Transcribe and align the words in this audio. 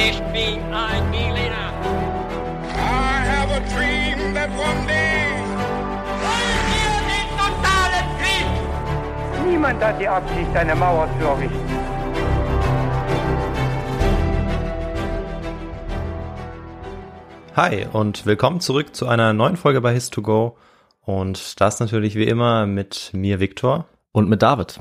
Ich 0.00 0.20
bin 0.32 0.62
ein 0.72 1.10
Berliner. 1.10 1.72
I 2.72 3.18
have 3.26 3.50
a 3.50 3.58
dream 3.74 4.32
that 4.32 4.48
one 4.50 4.86
day. 4.86 5.26
Wollen 6.22 6.62
wir 6.70 6.94
den 7.10 7.28
totalen 7.36 8.06
Krieg? 8.20 9.50
Niemand 9.50 9.82
hat 9.82 10.00
die 10.00 10.06
Absicht, 10.06 10.54
eine 10.54 10.76
Mauer 10.76 11.08
zu 11.18 11.26
errichten. 11.26 11.68
Hi 17.56 17.86
und 17.92 18.24
willkommen 18.24 18.60
zurück 18.60 18.94
zu 18.94 19.08
einer 19.08 19.32
neuen 19.32 19.56
Folge 19.56 19.80
bei 19.80 19.96
His2Go. 19.96 20.52
Und 21.00 21.60
das 21.60 21.80
natürlich 21.80 22.14
wie 22.14 22.28
immer 22.28 22.66
mit 22.66 23.10
mir, 23.14 23.40
Viktor. 23.40 23.86
Und 24.12 24.28
mit 24.28 24.42
David. 24.42 24.78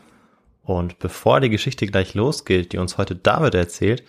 Und 0.62 1.00
bevor 1.00 1.40
die 1.40 1.50
Geschichte 1.50 1.88
gleich 1.88 2.14
losgeht, 2.14 2.72
die 2.72 2.78
uns 2.78 3.00
heute 3.00 3.16
David 3.16 3.56
erzählt, 3.56 4.04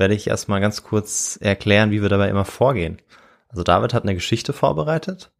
werde 0.00 0.14
ich 0.14 0.26
erstmal 0.26 0.60
ganz 0.60 0.82
kurz 0.82 1.38
erklären, 1.40 1.92
wie 1.92 2.02
wir 2.02 2.08
dabei 2.08 2.28
immer 2.28 2.44
vorgehen. 2.44 3.00
Also 3.48 3.62
David 3.62 3.94
hat 3.94 4.02
eine 4.02 4.14
Geschichte 4.14 4.52
vorbereitet 4.52 5.30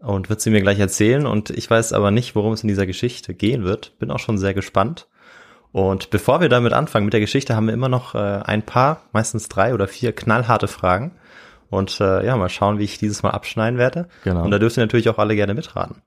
und 0.00 0.28
wird 0.28 0.40
sie 0.40 0.50
mir 0.50 0.62
gleich 0.62 0.80
erzählen 0.80 1.26
und 1.26 1.50
ich 1.50 1.70
weiß 1.70 1.92
aber 1.92 2.10
nicht, 2.10 2.34
worum 2.34 2.52
es 2.52 2.62
in 2.62 2.68
dieser 2.68 2.86
Geschichte 2.86 3.34
gehen 3.34 3.64
wird. 3.64 3.96
Bin 3.98 4.10
auch 4.10 4.18
schon 4.18 4.38
sehr 4.38 4.54
gespannt. 4.54 5.08
Und 5.70 6.10
bevor 6.10 6.40
wir 6.40 6.48
damit 6.48 6.72
anfangen 6.72 7.04
mit 7.04 7.12
der 7.12 7.20
Geschichte, 7.20 7.54
haben 7.54 7.66
wir 7.66 7.74
immer 7.74 7.88
noch 7.90 8.14
äh, 8.14 8.18
ein 8.18 8.62
paar, 8.62 9.02
meistens 9.12 9.48
drei 9.48 9.74
oder 9.74 9.86
vier 9.86 10.12
knallharte 10.12 10.66
Fragen. 10.66 11.16
Und 11.68 12.00
äh, 12.00 12.24
ja, 12.24 12.36
mal 12.36 12.48
schauen, 12.48 12.78
wie 12.78 12.84
ich 12.84 12.98
dieses 12.98 13.22
Mal 13.22 13.30
abschneiden 13.30 13.78
werde. 13.78 14.08
Genau. 14.24 14.44
Und 14.44 14.50
da 14.50 14.58
dürft 14.58 14.78
ihr 14.78 14.82
natürlich 14.82 15.10
auch 15.10 15.18
alle 15.18 15.36
gerne 15.36 15.52
mitraten. 15.52 16.02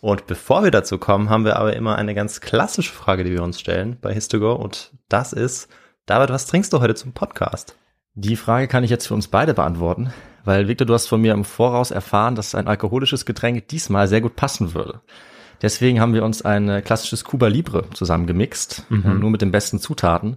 Und 0.00 0.26
bevor 0.26 0.64
wir 0.64 0.72
dazu 0.72 0.98
kommen, 0.98 1.30
haben 1.30 1.44
wir 1.44 1.56
aber 1.56 1.74
immer 1.74 1.96
eine 1.96 2.14
ganz 2.14 2.40
klassische 2.40 2.92
Frage, 2.92 3.22
die 3.22 3.30
wir 3.30 3.42
uns 3.42 3.60
stellen 3.60 3.98
bei 4.00 4.12
Histogo. 4.12 4.54
Und 4.54 4.92
das 5.08 5.32
ist, 5.32 5.68
David, 6.06 6.30
was 6.30 6.46
trinkst 6.46 6.72
du 6.72 6.80
heute 6.80 6.94
zum 6.94 7.12
Podcast? 7.12 7.76
Die 8.14 8.36
Frage 8.36 8.68
kann 8.68 8.84
ich 8.84 8.90
jetzt 8.90 9.08
für 9.08 9.14
uns 9.14 9.26
beide 9.26 9.54
beantworten, 9.54 10.12
weil 10.44 10.68
Victor, 10.68 10.86
du 10.86 10.94
hast 10.94 11.08
von 11.08 11.20
mir 11.20 11.32
im 11.34 11.44
Voraus 11.44 11.90
erfahren, 11.90 12.36
dass 12.36 12.54
ein 12.54 12.68
alkoholisches 12.68 13.26
Getränk 13.26 13.66
diesmal 13.66 14.06
sehr 14.06 14.20
gut 14.20 14.36
passen 14.36 14.72
würde. 14.72 15.00
Deswegen 15.62 16.00
haben 16.00 16.14
wir 16.14 16.24
uns 16.24 16.42
ein 16.42 16.68
äh, 16.68 16.80
klassisches 16.80 17.24
Cuba 17.24 17.48
Libre 17.48 17.90
zusammengemixt, 17.92 18.86
äh, 18.90 18.94
nur 18.94 19.30
mit 19.30 19.42
den 19.42 19.50
besten 19.50 19.80
Zutaten. 19.80 20.36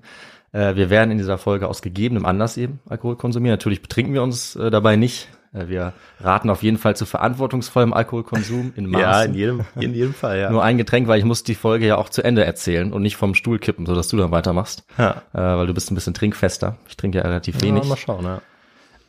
Äh, 0.54 0.76
Wir 0.76 0.90
werden 0.90 1.12
in 1.12 1.20
dieser 1.20 1.38
Folge 1.38 1.68
aus 1.68 1.84
gegebenem 1.84 2.26
Anlass 2.26 2.58
eben 2.58 2.80
Alkohol 2.90 3.16
konsumieren. 3.16 3.54
Natürlich 3.54 3.84
betrinken 3.84 4.16
wir 4.16 4.24
uns 4.24 4.54
dabei 4.54 4.96
nicht. 4.96 5.28
Äh, 5.54 5.68
Wir 5.68 5.94
raten 6.20 6.50
auf 6.50 6.64
jeden 6.64 6.78
Fall 6.78 6.96
zu 6.96 7.06
verantwortungsvollem 7.06 7.94
Alkoholkonsum 7.94 8.74
in 8.76 8.88
Maßen. 8.90 9.34
jedem, 9.34 9.62
in 9.80 9.94
jedem 9.94 10.14
Fall, 10.14 10.40
ja. 10.40 10.50
Nur 10.52 10.64
ein 10.64 10.78
Getränk, 10.78 11.08
weil 11.08 11.20
ich 11.20 11.26
muss 11.26 11.44
die 11.44 11.56
Folge 11.56 11.88
ja 11.88 11.98
auch 11.98 12.10
zu 12.10 12.24
Ende 12.24 12.44
erzählen 12.46 12.94
und 12.94 13.02
nicht 13.02 13.16
vom 13.18 13.36
Stuhl 13.36 13.60
kippen, 13.60 13.86
sodass 13.86 14.08
du 14.10 14.18
dann 14.18 14.32
weitermachst. 14.32 14.84
Ja. 14.98 15.22
Äh, 15.34 15.38
weil 15.58 15.68
du 15.68 15.74
bist 15.74 15.92
ein 15.92 15.96
bisschen 15.96 16.14
trinkfester. 16.14 16.78
Ich 16.88 16.98
trinke 16.98 17.18
ja 17.20 17.24
relativ 17.24 17.62
wenig. 17.62 17.84
Ja, 17.84 17.90
mal 17.90 17.98
schauen, 17.98 18.26
ja. 18.26 18.42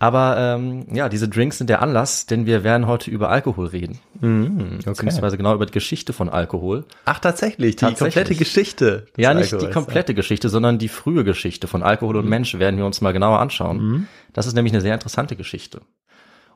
Aber 0.02 0.36
ähm, 0.38 0.86
ja, 0.94 1.10
diese 1.10 1.28
Drinks 1.28 1.58
sind 1.58 1.69
der 1.69 1.82
Anlass, 1.82 2.24
denn 2.24 2.47
wir 2.47 2.64
werden 2.64 2.86
heute 2.86 3.10
über 3.10 3.28
Alkohol 3.28 3.66
reden. 3.66 3.98
Beziehungsweise 4.19 5.36
genau 5.36 5.54
über 5.54 5.66
die 5.66 5.72
Geschichte 5.75 6.14
von 6.14 6.30
Alkohol. 6.30 6.86
Ach, 7.04 7.19
tatsächlich, 7.19 7.77
die 7.77 7.80
Tatsächlich. 7.80 8.14
komplette 8.14 8.34
Geschichte. 8.38 9.06
Ja, 9.19 9.34
nicht 9.34 9.50
die 9.50 9.56
Alkohols, 9.56 9.75
komplette 9.75 10.14
Geschichte, 10.14 10.48
sondern 10.48 10.78
die 10.78 10.88
frühe 10.88 11.22
Geschichte 11.22 11.69
von 11.69 11.82
Alkohol 11.82 12.16
und 12.16 12.27
Mensch 12.30 12.58
werden 12.58 12.78
wir 12.78 12.86
uns 12.86 13.02
mal 13.02 13.12
genauer 13.12 13.41
anschauen. 13.41 14.08
Das 14.32 14.47
ist 14.47 14.54
nämlich 14.54 14.72
eine 14.72 14.80
sehr 14.80 14.94
interessante 14.94 15.36
Geschichte. 15.36 15.82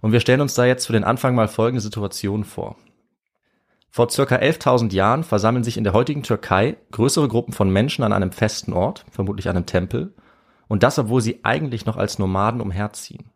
Und 0.05 0.13
wir 0.13 0.21
stellen 0.21 0.43
uns 0.43 0.53
da 0.53 0.67
jetzt 0.67 0.85
für 0.85 0.93
den 0.93 1.03
Anfang 1.03 1.35
mal 1.35 1.49
folgende 1.49 1.81
Situation 1.81 2.45
vor. 2.45 2.77
Vor 3.89 4.11
circa 4.11 4.37
11.000 4.37 4.93
Jahren 4.93 5.25
versammeln 5.25 5.65
sich 5.65 5.79
in 5.79 5.85
der 5.85 5.95
heutigen 5.95 6.23
Türkei 6.23 6.77
größere 6.93 7.27
Gruppen 7.27 7.55
von 7.55 7.71
Menschen 7.71 8.05
an 8.05 8.13
einem 8.13 8.31
festen 8.31 8.75
Ort, 8.75 9.07
vermutlich 9.11 9.49
einem 9.49 9.65
Tempel, 9.65 10.13
und 10.69 10.83
das, 10.83 10.99
obwohl 10.99 11.23
sie 11.23 11.43
eigentlich 11.43 11.87
noch 11.87 11.97
als 11.97 12.19
Nomaden 12.19 12.61
umherziehen. 12.61 13.31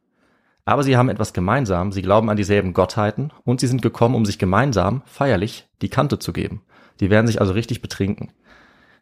Aber 0.67 0.83
sie 0.83 0.99
haben 0.99 1.09
etwas 1.09 1.33
gemeinsam, 1.33 1.91
sie 1.91 2.03
glauben 2.03 2.29
an 2.29 2.37
dieselben 2.37 2.75
Gottheiten 2.75 3.33
und 3.47 3.61
sie 3.61 3.67
sind 3.67 3.81
gekommen, 3.81 4.15
um 4.15 4.27
sich 4.27 4.39
gemeinsam, 4.39 5.01
feierlich, 5.07 5.67
die 5.81 5.89
Kante 5.89 6.19
zu 6.19 6.35
geben. 6.35 6.61
Die 7.01 7.09
werden 7.09 7.29
sich 7.29 7.41
also 7.41 7.55
richtig 7.55 7.81
betrinken. 7.81 8.35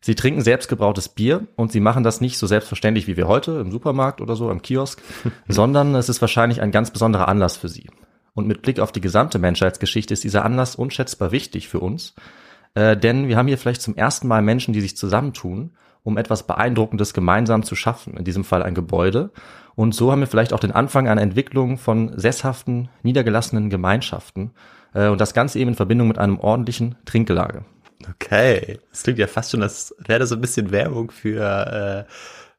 Sie 0.06 0.14
trinken 0.14 0.40
selbstgebrautes 0.40 1.08
Bier 1.08 1.48
und 1.56 1.72
sie 1.72 1.80
machen 1.80 2.04
das 2.04 2.20
nicht 2.20 2.38
so 2.38 2.46
selbstverständlich 2.46 3.08
wie 3.08 3.16
wir 3.16 3.26
heute 3.26 3.58
im 3.58 3.72
Supermarkt 3.72 4.20
oder 4.20 4.36
so, 4.36 4.52
im 4.52 4.62
Kiosk, 4.62 5.02
sondern 5.48 5.96
es 5.96 6.08
ist 6.08 6.20
wahrscheinlich 6.20 6.62
ein 6.62 6.70
ganz 6.70 6.92
besonderer 6.92 7.26
Anlass 7.26 7.56
für 7.56 7.68
sie. 7.68 7.90
Und 8.32 8.46
mit 8.46 8.62
Blick 8.62 8.78
auf 8.78 8.92
die 8.92 9.00
gesamte 9.00 9.40
Menschheitsgeschichte 9.40 10.14
ist 10.14 10.22
dieser 10.22 10.44
Anlass 10.44 10.76
unschätzbar 10.76 11.32
wichtig 11.32 11.66
für 11.66 11.80
uns, 11.80 12.14
äh, 12.74 12.96
denn 12.96 13.26
wir 13.26 13.36
haben 13.36 13.48
hier 13.48 13.58
vielleicht 13.58 13.82
zum 13.82 13.96
ersten 13.96 14.28
Mal 14.28 14.42
Menschen, 14.42 14.72
die 14.72 14.80
sich 14.80 14.96
zusammentun, 14.96 15.72
um 16.04 16.18
etwas 16.18 16.46
Beeindruckendes 16.46 17.12
gemeinsam 17.12 17.64
zu 17.64 17.74
schaffen, 17.74 18.16
in 18.16 18.22
diesem 18.22 18.44
Fall 18.44 18.62
ein 18.62 18.76
Gebäude. 18.76 19.32
Und 19.74 19.92
so 19.92 20.12
haben 20.12 20.20
wir 20.20 20.28
vielleicht 20.28 20.52
auch 20.52 20.60
den 20.60 20.70
Anfang 20.70 21.08
einer 21.08 21.20
Entwicklung 21.20 21.78
von 21.78 22.16
sesshaften, 22.16 22.90
niedergelassenen 23.02 23.70
Gemeinschaften 23.70 24.52
äh, 24.94 25.08
und 25.08 25.20
das 25.20 25.34
Ganze 25.34 25.58
eben 25.58 25.70
in 25.70 25.74
Verbindung 25.74 26.06
mit 26.06 26.18
einem 26.18 26.38
ordentlichen 26.38 26.94
Trinkgelage. 27.06 27.64
Okay. 28.10 28.78
Das 28.90 29.02
klingt 29.02 29.18
ja 29.18 29.26
fast 29.26 29.50
schon, 29.50 29.62
als 29.62 29.94
wäre 29.98 30.20
das 30.20 30.28
so 30.28 30.34
ein 30.34 30.40
bisschen 30.40 30.70
Werbung 30.70 31.10
für, 31.10 32.06
äh, 32.06 32.12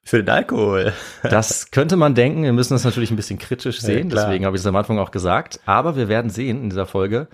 für 0.03 0.17
den 0.17 0.29
Alkohol. 0.29 0.93
Das 1.23 1.71
könnte 1.71 1.95
man 1.95 2.15
denken. 2.15 2.43
Wir 2.43 2.53
müssen 2.53 2.73
das 2.73 2.83
natürlich 2.83 3.11
ein 3.11 3.15
bisschen 3.15 3.39
kritisch 3.39 3.81
sehen. 3.81 4.09
klar. 4.09 4.25
Deswegen 4.25 4.45
habe 4.45 4.55
ich 4.55 4.61
es 4.61 4.67
am 4.67 4.75
Anfang 4.75 4.99
auch 4.99 5.11
gesagt. 5.11 5.59
Aber 5.65 5.95
wir 5.95 6.07
werden 6.07 6.29
sehen 6.29 6.63
in 6.63 6.69
dieser 6.69 6.85
Folge, 6.85 7.27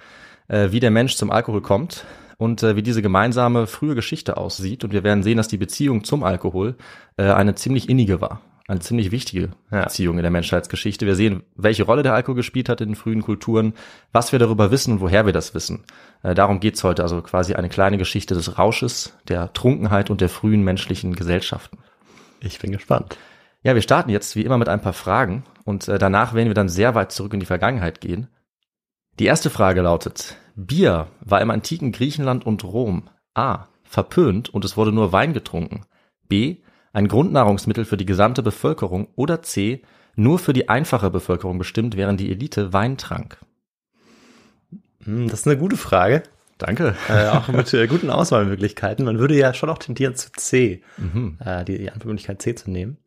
äh, 0.48 0.72
wie 0.72 0.80
der 0.80 0.92
Mensch 0.92 1.16
zum 1.16 1.32
Alkohol 1.32 1.62
kommt 1.62 2.06
und 2.38 2.64
äh, 2.64 2.76
wie 2.76 2.84
diese 2.84 3.02
gemeinsame 3.02 3.68
frühe 3.68 3.96
Geschichte 3.96 4.38
aussieht. 4.38 4.84
Und 4.84 4.92
wir 4.92 5.04
werden 5.04 5.24
sehen, 5.24 5.38
dass 5.38 5.48
die 5.48 5.58
Beziehung 5.58 6.04
zum 6.04 6.24
Alkohol 6.24 6.76
äh, 7.18 7.24
eine 7.24 7.56
ziemlich 7.56 7.90
innige 7.90 8.22
war. 8.22 8.42
Eine 8.68 8.80
ziemlich 8.80 9.12
wichtige 9.12 9.50
Ja. 9.72 9.84
Beziehung 9.84 10.18
in 10.18 10.22
der 10.24 10.32
Menschheitsgeschichte. 10.32 11.06
Wir 11.06 11.16
sehen, 11.16 11.44
welche 11.56 11.84
Rolle 11.84 12.02
der 12.02 12.14
Alkohol 12.14 12.36
gespielt 12.36 12.70
hat 12.70 12.80
in 12.80 12.90
den 12.90 12.96
frühen 12.96 13.22
Kulturen, 13.22 13.74
was 14.14 14.32
wir 14.32 14.40
darüber 14.40 14.72
wissen 14.72 14.94
und 14.94 15.02
woher 15.02 15.26
wir 15.26 15.34
das 15.34 15.54
wissen. 15.54 15.84
Äh, 16.22 16.34
darum 16.34 16.62
geht's 16.62 16.84
heute. 16.84 17.04
Also 17.04 17.22
quasi 17.22 17.56
eine 17.56 17.68
kleine 17.68 17.98
Geschichte 17.98 18.36
des 18.36 18.58
Rausches, 18.58 19.18
der 19.28 19.52
Trunkenheit 19.52 20.10
und 20.10 20.22
der 20.22 20.30
frühen 20.30 20.64
menschlichen 20.64 21.14
Gesellschaften. 21.14 21.80
Ich 22.40 22.60
bin 22.60 22.72
gespannt. 22.72 23.18
Ja, 23.64 23.76
wir 23.76 23.82
starten 23.82 24.10
jetzt 24.10 24.36
wie 24.36 24.44
immer 24.44 24.58
mit 24.58 24.70
ein 24.70 24.82
paar 24.82 24.94
Fragen 24.94 25.44
und 25.66 25.88
äh, 25.88 25.98
danach 25.98 26.34
werden 26.34 26.50
wir 26.50 26.54
dann 26.54 26.70
sehr 26.70 26.96
weit 26.96 27.12
zurück 27.12 27.34
in 27.34 27.40
die 27.42 27.46
Vergangenheit 27.46 28.00
gehen. 28.02 28.28
Die 29.20 29.26
erste 29.26 29.50
Frage 29.50 29.82
lautet, 29.82 30.38
Bier 30.56 31.08
war 31.22 31.42
im 31.42 31.52
antiken 31.52 31.92
Griechenland 31.92 32.46
und 32.46 32.64
Rom 32.64 33.10
A. 33.34 33.68
verpönt 33.84 34.50
und 34.54 34.66
es 34.66 34.76
wurde 34.78 34.92
nur 34.92 35.12
Wein 35.12 35.34
getrunken, 35.34 35.86
B. 36.28 36.58
ein 36.94 37.08
Grundnahrungsmittel 37.08 37.86
für 37.86 37.98
die 37.98 38.06
gesamte 38.06 38.44
Bevölkerung 38.44 39.08
oder 39.16 39.42
C. 39.42 39.82
nur 40.16 40.40
für 40.40 40.54
die 40.54 40.70
einfache 40.70 41.10
Bevölkerung 41.10 41.58
bestimmt, 41.58 41.98
während 41.98 42.20
die 42.20 42.32
Elite 42.32 42.72
Wein 42.72 42.98
trank. 42.98 43.40
Hm, 45.04 45.28
Das 45.28 45.42
ist 45.42 45.48
eine 45.48 45.58
gute 45.58 45.76
Frage. 45.76 46.24
Danke. 46.60 46.96
Äh, 47.10 47.28
auch 47.30 47.48
mit 47.48 47.74
äh, 47.74 47.88
guten 47.88 48.12
Auswahlmöglichkeiten. 48.12 49.04
Man 49.06 49.18
würde 49.18 49.36
ja 49.36 49.54
schon 49.54 49.70
auch 49.70 49.80
tendieren 49.80 50.16
zu 50.16 50.32
C, 50.34 50.82
äh, 51.44 51.66
die, 51.66 51.80
die 51.80 51.90
Antwortmöglichkeit 51.90 52.42
C 52.42 52.56
zu 52.56 52.70
nehmen. 52.70 52.98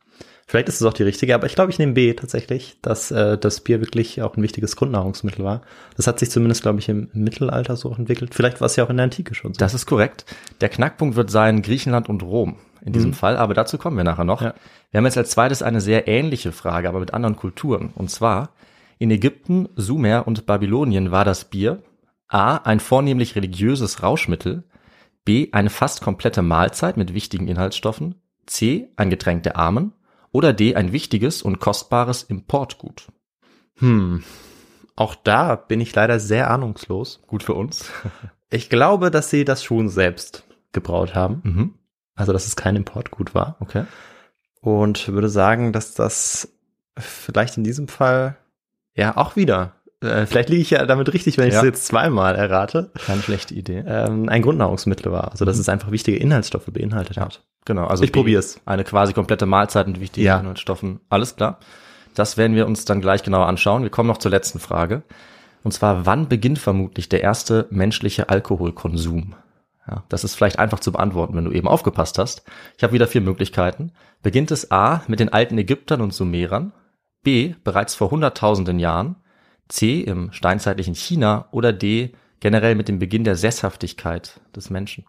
Vielleicht 0.49 0.69
ist 0.69 0.81
es 0.81 0.87
auch 0.87 0.93
die 0.93 1.03
richtige, 1.03 1.35
aber 1.35 1.47
ich 1.47 1.55
glaube, 1.55 1.73
ich 1.73 1.79
nehme 1.79 1.93
B 1.93 2.13
tatsächlich, 2.15 2.79
dass 2.83 3.11
äh, 3.11 3.37
das 3.39 3.61
Bier 3.61 3.81
wirklich 3.81 4.23
auch 4.23 4.37
ein 4.37 4.43
wichtiges 4.43 4.77
Grundnahrungsmittel 4.77 5.45
war. 5.45 5.63
Das 5.97 6.07
hat 6.07 6.21
sich 6.21 6.31
zumindest, 6.31 6.63
glaube 6.63 6.79
ich, 6.79 6.89
im 6.89 7.09
Mittelalter 7.15 7.77
so 7.77 7.93
entwickelt. 7.93 8.35
Vielleicht 8.35 8.61
war 8.61 8.67
es 8.67 8.77
ja 8.77 8.85
auch 8.85 8.91
in 8.91 8.97
der 8.97 9.05
Antike 9.05 9.35
schon 9.35 9.55
so. 9.55 9.59
Das 9.59 9.75
ist 9.75 9.87
korrekt. 9.87 10.25
Der 10.61 10.69
Knackpunkt 10.69 11.17
wird 11.17 11.31
sein 11.31 11.63
Griechenland 11.63 12.09
und 12.09 12.23
Rom 12.23 12.57
in 12.87 12.93
diesem 12.93 13.13
Fall, 13.13 13.37
aber 13.37 13.53
dazu 13.53 13.79
kommen 13.79 13.97
wir 13.97 14.05
nachher 14.05 14.25
noch. 14.25 14.43
Ja. 14.43 14.55
Wir 14.91 14.99
haben 14.99 15.05
jetzt 15.07 15.19
als 15.19 15.31
zweites 15.31 15.61
eine 15.61 15.81
sehr 15.81 16.07
ähnliche 16.07 16.53
Frage, 16.53 16.89
aber 16.89 17.01
mit 17.01 17.13
anderen 17.13 17.35
Kulturen. 17.35 17.91
Und 17.97 18.11
zwar, 18.11 18.51
in 18.99 19.11
Ägypten, 19.11 19.69
Sumer 19.75 20.27
und 20.27 20.47
Babylonien 20.47 21.11
war 21.11 21.25
das 21.25 21.47
Bier 21.47 21.83
A. 22.29 22.59
ein 22.59 22.79
vornehmlich 22.79 23.35
religiöses 23.35 24.05
Rauschmittel, 24.05 24.63
B. 25.25 25.49
eine 25.51 25.69
fast 25.69 26.01
komplette 26.01 26.43
Mahlzeit 26.43 26.97
mit 26.97 27.13
wichtigen 27.13 27.49
Inhaltsstoffen, 27.49 28.15
C. 28.47 28.89
ein 28.95 29.11
Getränk 29.11 29.43
der 29.43 29.57
Armen 29.57 29.93
oder 30.31 30.53
D. 30.53 30.77
ein 30.77 30.93
wichtiges 30.93 31.43
und 31.43 31.59
kostbares 31.59 32.23
Importgut. 32.23 33.09
Hm. 33.79 34.23
Auch 34.95 35.17
da 35.17 35.57
bin 35.57 35.81
ich 35.81 35.93
leider 35.93 36.21
sehr 36.21 36.51
ahnungslos. 36.51 37.21
Gut 37.27 37.43
für 37.43 37.55
uns. 37.55 37.91
Ich 38.49 38.71
glaube, 38.71 39.11
dass 39.11 39.29
sie 39.29 39.45
das 39.45 39.65
schon 39.65 39.89
selbst 39.89 40.45
gebraut 40.71 41.17
haben. 41.17 41.41
Mhm. 41.43 41.75
Also, 42.17 42.33
dass 42.33 42.47
es 42.47 42.57
kein 42.57 42.75
Importgut 42.77 43.35
war. 43.35 43.57
Okay. 43.61 43.85
Und 44.61 45.09
würde 45.09 45.29
sagen, 45.29 45.73
dass 45.73 45.95
das 45.95 46.49
vielleicht 46.99 47.57
in 47.57 47.63
diesem 47.65 47.89
Fall 47.89 48.37
ja 48.95 49.17
auch 49.17 49.37
wieder, 49.37 49.75
äh, 50.03 50.27
vielleicht 50.27 50.49
liege 50.49 50.63
ich 50.63 50.71
ja 50.71 50.87
damit 50.87 51.13
richtig, 51.13 51.37
wenn 51.39 51.47
ich 51.49 51.55
Ja. 51.55 51.61
es 51.61 51.67
jetzt 51.67 51.87
zweimal 51.87 52.35
errate, 52.35 52.91
Keine 53.05 53.23
schlechte 53.23 53.55
Idee. 53.55 53.85
ähm, 53.87 54.29
ein 54.29 54.43
Grundnahrungsmittel 54.43 55.13
war. 55.13 55.31
Also, 55.31 55.45
dass 55.45 55.57
Mhm. 55.57 55.61
es 55.61 55.69
einfach 55.69 55.91
wichtige 55.91 56.17
Inhaltsstoffe 56.17 56.67
beinhaltet 56.73 57.19
hat. 57.19 57.43
Genau, 57.67 57.87
also 57.87 58.03
Ich 58.05 58.13
B, 58.13 58.21
probier's. 58.21 58.61
Eine 58.65 58.85
quasi 58.85 59.13
komplette 59.13 59.45
Mahlzeit 59.47 59.87
mit 59.87 60.01
wichtigen 60.01 60.27
Ja. 60.27 60.39
Inhaltsstoffen. 60.41 61.01
Alles 61.11 61.37
klar. 61.37 61.59
Das 62.15 62.37
werden 62.39 62.57
wir 62.57 62.67
uns 62.67 62.87
dann 62.87 63.03
gleich 63.03 63.23
genauer 63.23 63.47
anschauen. 63.47 63.83
Wir 63.83 63.91
kommen 63.91 64.09
noch 64.09 64.19
zur 64.19 64.31
letzten 64.31 64.59
Frage. 64.59 65.03
Und 65.65 65.73
zwar, 65.73 66.07
wann 66.07 66.29
beginnt 66.29 66.59
vermutlich 66.59 67.09
der 67.11 67.23
erste 67.23 67.67
menschliche 67.71 68.29
Alkoholkonsum? 68.31 69.35
Ja, 69.89 70.05
das 70.09 70.25
ist 70.25 70.35
vielleicht 70.35 70.59
einfach 70.59 70.81
zu 70.81 70.91
beantworten, 70.93 71.37
wenn 71.37 71.45
du 71.45 71.53
eben 71.53 71.69
aufgepasst 71.69 72.19
hast. 72.19 72.43
Ich 72.77 72.83
habe 72.83 72.93
wieder 72.93 73.07
vier 73.07 73.21
Möglichkeiten. 73.21 73.93
Beginnt 74.23 74.51
es 74.51 74.71
A 74.73 75.03
mit 75.07 75.21
den 75.21 75.33
alten 75.33 75.57
Ägyptern 75.59 76.01
und 76.01 76.13
Sumerern, 76.13 76.73
B 77.23 77.55
bereits 77.63 77.95
vor 77.95 78.11
hunderttausenden 78.11 78.79
Jahren, 78.79 79.17
C 79.69 80.01
im 80.01 80.33
steinzeitlichen 80.33 80.95
China 80.95 81.49
oder 81.53 81.73
D 81.73 82.13
generell 82.41 82.75
mit 82.75 82.89
dem 82.89 82.99
Beginn 82.99 83.25
der 83.25 83.37
Sesshaftigkeit 83.37 84.41
des 84.55 84.71
Menschen. 84.71 85.05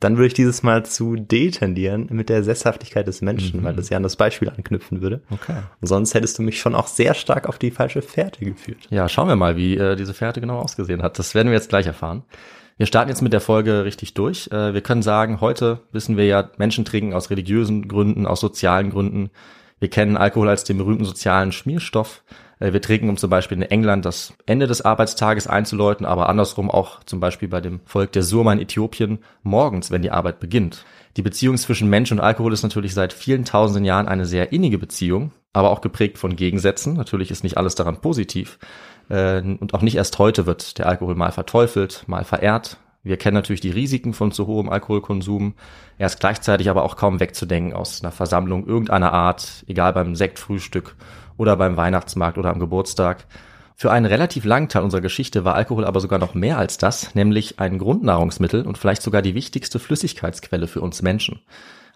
Dann 0.00 0.16
würde 0.16 0.26
ich 0.26 0.34
dieses 0.34 0.62
Mal 0.62 0.84
zu 0.84 1.16
D 1.16 1.50
tendieren 1.50 2.08
mit 2.10 2.28
der 2.28 2.44
Sesshaftigkeit 2.44 3.06
des 3.06 3.22
Menschen, 3.22 3.60
Mhm. 3.60 3.64
weil 3.64 3.74
das 3.76 3.88
ja 3.88 3.96
an 3.96 4.02
das 4.02 4.16
Beispiel 4.16 4.50
anknüpfen 4.50 5.00
würde. 5.00 5.22
Okay. 5.30 5.56
Und 5.80 5.86
sonst 5.88 6.12
hättest 6.14 6.38
du 6.38 6.42
mich 6.42 6.60
schon 6.60 6.74
auch 6.74 6.88
sehr 6.88 7.14
stark 7.14 7.48
auf 7.48 7.58
die 7.58 7.70
falsche 7.70 8.02
Fährte 8.02 8.44
geführt. 8.44 8.86
Ja, 8.90 9.08
schauen 9.08 9.28
wir 9.28 9.36
mal, 9.36 9.56
wie 9.56 9.76
äh, 9.76 9.96
diese 9.96 10.12
Fährte 10.12 10.40
genau 10.42 10.58
ausgesehen 10.58 11.02
hat. 11.02 11.18
Das 11.18 11.34
werden 11.34 11.48
wir 11.48 11.54
jetzt 11.54 11.70
gleich 11.70 11.86
erfahren. 11.86 12.24
Wir 12.76 12.86
starten 12.86 13.08
jetzt 13.08 13.22
mit 13.22 13.32
der 13.32 13.40
Folge 13.40 13.84
richtig 13.84 14.14
durch. 14.14 14.48
Äh, 14.50 14.74
wir 14.74 14.80
können 14.80 15.02
sagen, 15.02 15.40
heute 15.40 15.80
wissen 15.92 16.16
wir 16.16 16.26
ja, 16.26 16.50
Menschen 16.56 16.84
trinken 16.84 17.14
aus 17.14 17.30
religiösen 17.30 17.86
Gründen, 17.86 18.26
aus 18.26 18.40
sozialen 18.40 18.90
Gründen. 18.90 19.30
Wir 19.78 19.90
kennen 19.90 20.16
Alkohol 20.16 20.48
als 20.48 20.64
den 20.64 20.78
berühmten 20.78 21.04
sozialen 21.04 21.52
Schmierstoff. 21.52 22.24
Äh, 22.58 22.72
wir 22.72 22.82
trinken, 22.82 23.08
um 23.08 23.16
zum 23.16 23.30
Beispiel 23.30 23.58
in 23.58 23.62
England 23.62 24.04
das 24.04 24.34
Ende 24.46 24.66
des 24.66 24.82
Arbeitstages 24.82 25.46
einzuläuten, 25.46 26.04
aber 26.04 26.28
andersrum 26.28 26.68
auch 26.68 27.04
zum 27.04 27.20
Beispiel 27.20 27.48
bei 27.48 27.60
dem 27.60 27.80
Volk 27.84 28.10
der 28.10 28.24
Surma 28.24 28.52
in 28.52 28.60
Äthiopien 28.60 29.20
morgens, 29.44 29.92
wenn 29.92 30.02
die 30.02 30.10
Arbeit 30.10 30.40
beginnt. 30.40 30.84
Die 31.16 31.22
Beziehung 31.22 31.56
zwischen 31.58 31.88
Mensch 31.88 32.10
und 32.10 32.18
Alkohol 32.18 32.52
ist 32.52 32.64
natürlich 32.64 32.92
seit 32.92 33.12
vielen 33.12 33.44
tausenden 33.44 33.84
Jahren 33.84 34.08
eine 34.08 34.26
sehr 34.26 34.52
innige 34.52 34.78
Beziehung, 34.78 35.30
aber 35.52 35.70
auch 35.70 35.80
geprägt 35.80 36.18
von 36.18 36.34
Gegensätzen. 36.34 36.94
Natürlich 36.94 37.30
ist 37.30 37.44
nicht 37.44 37.56
alles 37.56 37.76
daran 37.76 38.00
positiv. 38.00 38.58
Äh, 39.08 39.40
Und 39.40 39.74
auch 39.74 39.82
nicht 39.82 39.96
erst 39.96 40.18
heute 40.18 40.46
wird 40.46 40.78
der 40.78 40.86
Alkohol 40.86 41.14
mal 41.14 41.32
verteufelt, 41.32 42.04
mal 42.06 42.24
verehrt. 42.24 42.78
Wir 43.02 43.18
kennen 43.18 43.34
natürlich 43.34 43.60
die 43.60 43.70
Risiken 43.70 44.14
von 44.14 44.32
zu 44.32 44.46
hohem 44.46 44.70
Alkoholkonsum. 44.70 45.54
Er 45.98 46.06
ist 46.06 46.20
gleichzeitig 46.20 46.70
aber 46.70 46.84
auch 46.84 46.96
kaum 46.96 47.20
wegzudenken 47.20 47.74
aus 47.74 48.02
einer 48.02 48.12
Versammlung 48.12 48.66
irgendeiner 48.66 49.12
Art, 49.12 49.64
egal 49.66 49.92
beim 49.92 50.16
Sektfrühstück 50.16 50.96
oder 51.36 51.56
beim 51.56 51.76
Weihnachtsmarkt 51.76 52.38
oder 52.38 52.50
am 52.50 52.60
Geburtstag. 52.60 53.26
Für 53.76 53.90
einen 53.90 54.06
relativ 54.06 54.44
langen 54.44 54.68
Teil 54.68 54.84
unserer 54.84 55.02
Geschichte 55.02 55.44
war 55.44 55.54
Alkohol 55.54 55.84
aber 55.84 56.00
sogar 56.00 56.18
noch 56.18 56.34
mehr 56.34 56.58
als 56.58 56.78
das, 56.78 57.14
nämlich 57.14 57.58
ein 57.58 57.78
Grundnahrungsmittel 57.78 58.66
und 58.66 58.78
vielleicht 58.78 59.02
sogar 59.02 59.20
die 59.20 59.34
wichtigste 59.34 59.78
Flüssigkeitsquelle 59.78 60.66
für 60.66 60.80
uns 60.80 61.02
Menschen. 61.02 61.40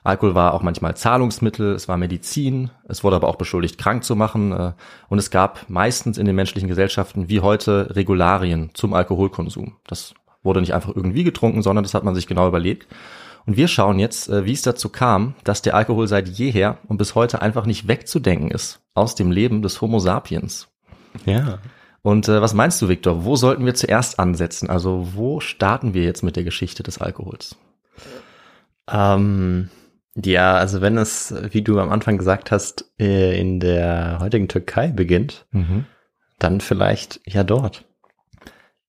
Alkohol 0.08 0.34
war 0.34 0.54
auch 0.54 0.62
manchmal 0.62 0.96
Zahlungsmittel, 0.96 1.74
es 1.74 1.86
war 1.86 1.98
Medizin, 1.98 2.70
es 2.88 3.04
wurde 3.04 3.16
aber 3.16 3.28
auch 3.28 3.36
beschuldigt, 3.36 3.76
krank 3.76 4.04
zu 4.04 4.16
machen 4.16 4.52
äh, 4.52 4.72
und 5.08 5.18
es 5.18 5.30
gab 5.30 5.68
meistens 5.68 6.16
in 6.16 6.24
den 6.24 6.34
menschlichen 6.34 6.68
Gesellschaften 6.68 7.28
wie 7.28 7.40
heute 7.40 7.94
Regularien 7.94 8.70
zum 8.72 8.94
Alkoholkonsum. 8.94 9.76
Das 9.86 10.14
wurde 10.42 10.60
nicht 10.60 10.72
einfach 10.72 10.96
irgendwie 10.96 11.24
getrunken, 11.24 11.62
sondern 11.62 11.82
das 11.82 11.92
hat 11.92 12.04
man 12.04 12.14
sich 12.14 12.26
genau 12.26 12.48
überlegt. 12.48 12.86
Und 13.44 13.56
wir 13.56 13.68
schauen 13.68 13.98
jetzt, 13.98 14.30
äh, 14.30 14.46
wie 14.46 14.52
es 14.52 14.62
dazu 14.62 14.88
kam, 14.88 15.34
dass 15.44 15.60
der 15.60 15.74
Alkohol 15.74 16.08
seit 16.08 16.28
jeher 16.28 16.78
und 16.88 16.96
bis 16.96 17.14
heute 17.14 17.42
einfach 17.42 17.66
nicht 17.66 17.86
wegzudenken 17.86 18.50
ist 18.50 18.80
aus 18.94 19.14
dem 19.14 19.30
Leben 19.30 19.60
des 19.60 19.80
Homo 19.82 19.98
sapiens. 19.98 20.68
Ja. 21.26 21.58
Und 22.00 22.28
äh, 22.28 22.40
was 22.40 22.54
meinst 22.54 22.80
du, 22.80 22.88
Viktor? 22.88 23.26
Wo 23.26 23.36
sollten 23.36 23.66
wir 23.66 23.74
zuerst 23.74 24.18
ansetzen? 24.18 24.70
Also 24.70 25.08
wo 25.14 25.40
starten 25.40 25.92
wir 25.92 26.04
jetzt 26.04 26.22
mit 26.22 26.36
der 26.36 26.44
Geschichte 26.44 26.82
des 26.82 26.98
Alkohols? 26.98 27.56
Ähm, 28.90 29.68
ja, 30.24 30.54
also 30.56 30.80
wenn 30.80 30.96
es, 30.98 31.34
wie 31.50 31.62
du 31.62 31.78
am 31.80 31.90
Anfang 31.90 32.18
gesagt 32.18 32.50
hast, 32.50 32.92
äh, 32.98 33.38
in 33.38 33.60
der 33.60 34.18
heutigen 34.20 34.48
Türkei 34.48 34.88
beginnt, 34.88 35.46
dann 36.38 36.60
vielleicht 36.60 37.20
ja 37.26 37.44
dort. 37.44 37.84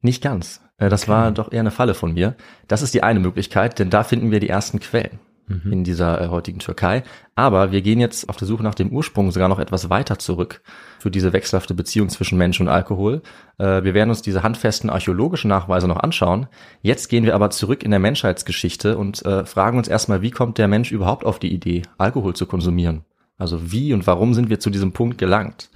Nicht 0.01 0.23
ganz. 0.23 0.61
Äh, 0.77 0.89
Das 0.89 1.07
war 1.07 1.31
doch 1.31 1.51
eher 1.51 1.59
eine 1.61 1.71
Falle 1.71 1.93
von 1.93 2.13
mir. 2.13 2.35
Das 2.67 2.81
ist 2.81 2.93
die 2.93 3.03
eine 3.03 3.19
Möglichkeit, 3.19 3.79
denn 3.79 3.89
da 3.89 4.03
finden 4.03 4.31
wir 4.31 4.39
die 4.39 4.49
ersten 4.49 4.79
Quellen 4.79 5.19
in 5.49 5.83
dieser 5.83 6.21
äh, 6.21 6.27
heutigen 6.27 6.59
Türkei. 6.59 7.03
Aber 7.35 7.71
wir 7.71 7.81
gehen 7.81 7.99
jetzt 7.99 8.29
auf 8.29 8.37
der 8.37 8.47
Suche 8.47 8.63
nach 8.63 8.75
dem 8.75 8.89
Ursprung 8.89 9.31
sogar 9.31 9.49
noch 9.49 9.59
etwas 9.59 9.89
weiter 9.89 10.19
zurück 10.19 10.61
für 10.99 11.09
diese 11.09 11.33
wechselhafte 11.33 11.73
Beziehung 11.73 12.09
zwischen 12.09 12.37
Mensch 12.37 12.59
und 12.59 12.67
Alkohol. 12.67 13.21
Äh, 13.57 13.83
Wir 13.83 13.93
werden 13.93 14.09
uns 14.09 14.21
diese 14.21 14.43
handfesten 14.43 14.89
archäologischen 14.89 15.49
Nachweise 15.49 15.87
noch 15.87 15.97
anschauen. 15.97 16.47
Jetzt 16.81 17.07
gehen 17.07 17.25
wir 17.25 17.35
aber 17.35 17.49
zurück 17.49 17.83
in 17.83 17.91
der 17.91 17.99
Menschheitsgeschichte 17.99 18.97
und 18.97 19.25
äh, 19.25 19.45
fragen 19.45 19.77
uns 19.77 19.87
erstmal, 19.87 20.21
wie 20.21 20.31
kommt 20.31 20.57
der 20.57 20.67
Mensch 20.67 20.91
überhaupt 20.91 21.25
auf 21.25 21.39
die 21.39 21.53
Idee, 21.53 21.81
Alkohol 21.97 22.35
zu 22.35 22.45
konsumieren? 22.45 23.03
Also 23.37 23.71
wie 23.71 23.93
und 23.93 24.05
warum 24.05 24.33
sind 24.33 24.49
wir 24.49 24.59
zu 24.59 24.69
diesem 24.69 24.91
Punkt 24.91 25.17
gelangt? 25.17 25.69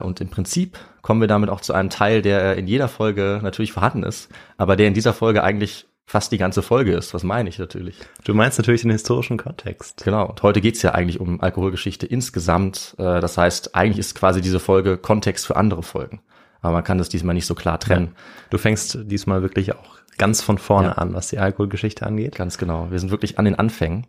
Und 0.00 0.20
im 0.20 0.28
Prinzip 0.28 0.78
kommen 1.02 1.20
wir 1.20 1.28
damit 1.28 1.48
auch 1.50 1.60
zu 1.60 1.72
einem 1.72 1.90
Teil, 1.90 2.22
der 2.22 2.56
in 2.56 2.66
jeder 2.66 2.88
Folge 2.88 3.40
natürlich 3.42 3.72
vorhanden 3.72 4.02
ist, 4.02 4.28
aber 4.56 4.76
der 4.76 4.88
in 4.88 4.94
dieser 4.94 5.12
Folge 5.12 5.42
eigentlich 5.42 5.86
fast 6.06 6.32
die 6.32 6.38
ganze 6.38 6.62
Folge 6.62 6.92
ist. 6.92 7.14
Was 7.14 7.22
meine 7.22 7.48
ich 7.48 7.58
natürlich? 7.58 7.96
Du 8.24 8.34
meinst 8.34 8.58
natürlich 8.58 8.82
den 8.82 8.90
historischen 8.90 9.36
Kontext. 9.38 10.04
Genau. 10.04 10.26
Und 10.28 10.42
heute 10.42 10.60
geht's 10.60 10.82
ja 10.82 10.92
eigentlich 10.92 11.20
um 11.20 11.40
Alkoholgeschichte 11.40 12.06
insgesamt. 12.06 12.94
Äh, 12.98 13.20
Das 13.20 13.38
heißt, 13.38 13.74
eigentlich 13.74 13.98
ist 13.98 14.14
quasi 14.14 14.40
diese 14.40 14.60
Folge 14.60 14.96
Kontext 14.98 15.46
für 15.46 15.56
andere 15.56 15.82
Folgen. 15.82 16.20
Aber 16.60 16.72
man 16.74 16.84
kann 16.84 16.98
das 16.98 17.08
diesmal 17.08 17.34
nicht 17.34 17.46
so 17.46 17.54
klar 17.54 17.78
trennen. 17.78 18.14
Du 18.50 18.58
fängst 18.58 18.98
diesmal 19.02 19.42
wirklich 19.42 19.74
auch 19.74 19.98
ganz 20.16 20.40
von 20.42 20.58
vorne 20.58 20.88
Ja. 20.88 20.92
an, 20.94 21.12
was 21.14 21.28
die 21.28 21.38
Alkoholgeschichte 21.38 22.06
angeht. 22.06 22.36
Ganz 22.36 22.56
genau. 22.58 22.90
Wir 22.90 22.98
sind 22.98 23.10
wirklich 23.10 23.38
an 23.38 23.44
den 23.44 23.54
Anfängen. 23.56 24.06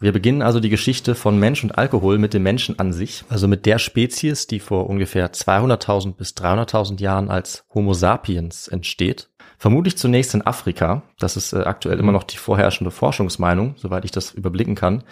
Wir 0.00 0.12
beginnen 0.12 0.40
also 0.40 0.60
die 0.60 0.70
Geschichte 0.70 1.14
von 1.16 1.38
Mensch 1.38 1.62
und 1.64 1.76
Alkohol 1.76 2.18
mit 2.18 2.32
dem 2.32 2.44
Menschen 2.44 2.78
an 2.78 2.92
sich, 2.92 3.24
also 3.28 3.48
mit 3.48 3.66
der 3.66 3.78
Spezies, 3.80 4.46
die 4.46 4.60
vor 4.60 4.88
ungefähr 4.88 5.32
200.000 5.32 6.14
bis 6.16 6.30
300.000 6.36 7.00
Jahren 7.00 7.28
als 7.28 7.64
Homo 7.74 7.92
sapiens 7.92 8.68
entsteht. 8.68 9.28
Vermutlich 9.58 9.98
zunächst 9.98 10.34
in 10.34 10.46
Afrika. 10.46 11.02
Das 11.18 11.36
ist 11.36 11.52
äh, 11.52 11.58
aktuell 11.58 11.98
immer 11.98 12.12
noch 12.12 12.22
die 12.22 12.36
vorherrschende 12.36 12.90
Forschungsmeinung, 12.90 13.74
soweit 13.76 14.04
ich 14.04 14.12
das 14.12 14.32
überblicken 14.32 14.76
kann. 14.76 15.02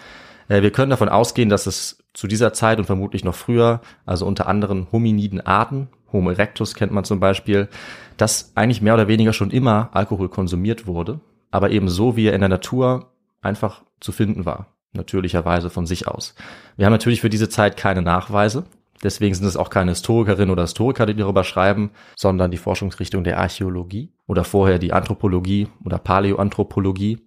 Äh, 0.48 0.62
wir 0.62 0.70
können 0.70 0.90
davon 0.90 1.08
ausgehen, 1.08 1.48
dass 1.48 1.66
es 1.66 1.98
zu 2.14 2.26
dieser 2.26 2.52
Zeit 2.52 2.78
und 2.78 2.84
vermutlich 2.84 3.24
noch 3.24 3.34
früher, 3.34 3.80
also 4.06 4.24
unter 4.24 4.46
anderen 4.46 4.86
hominiden 4.92 5.40
Arten, 5.40 5.88
Homo 6.12 6.30
erectus 6.30 6.74
kennt 6.74 6.92
man 6.92 7.04
zum 7.04 7.20
Beispiel, 7.20 7.68
dass 8.16 8.52
eigentlich 8.54 8.80
mehr 8.80 8.94
oder 8.94 9.08
weniger 9.08 9.32
schon 9.32 9.50
immer 9.50 9.90
Alkohol 9.92 10.28
konsumiert 10.28 10.86
wurde, 10.86 11.20
aber 11.50 11.70
eben 11.70 11.88
so, 11.88 12.16
wie 12.16 12.26
er 12.26 12.34
in 12.34 12.40
der 12.40 12.48
Natur 12.48 13.10
einfach 13.42 13.82
zu 14.00 14.12
finden 14.12 14.46
war, 14.46 14.66
natürlicherweise 14.92 15.68
von 15.68 15.86
sich 15.86 16.06
aus. 16.06 16.34
Wir 16.76 16.86
haben 16.86 16.92
natürlich 16.92 17.20
für 17.20 17.30
diese 17.30 17.48
Zeit 17.48 17.76
keine 17.76 18.02
Nachweise, 18.02 18.64
deswegen 19.02 19.34
sind 19.34 19.46
es 19.46 19.56
auch 19.56 19.70
keine 19.70 19.92
Historikerinnen 19.92 20.50
oder 20.50 20.62
Historiker, 20.62 21.06
die 21.06 21.14
darüber 21.14 21.44
schreiben, 21.44 21.90
sondern 22.16 22.50
die 22.50 22.56
Forschungsrichtung 22.56 23.24
der 23.24 23.38
Archäologie 23.38 24.12
oder 24.26 24.44
vorher 24.44 24.78
die 24.78 24.92
Anthropologie 24.92 25.68
oder 25.84 25.98
Paläoanthropologie. 25.98 27.18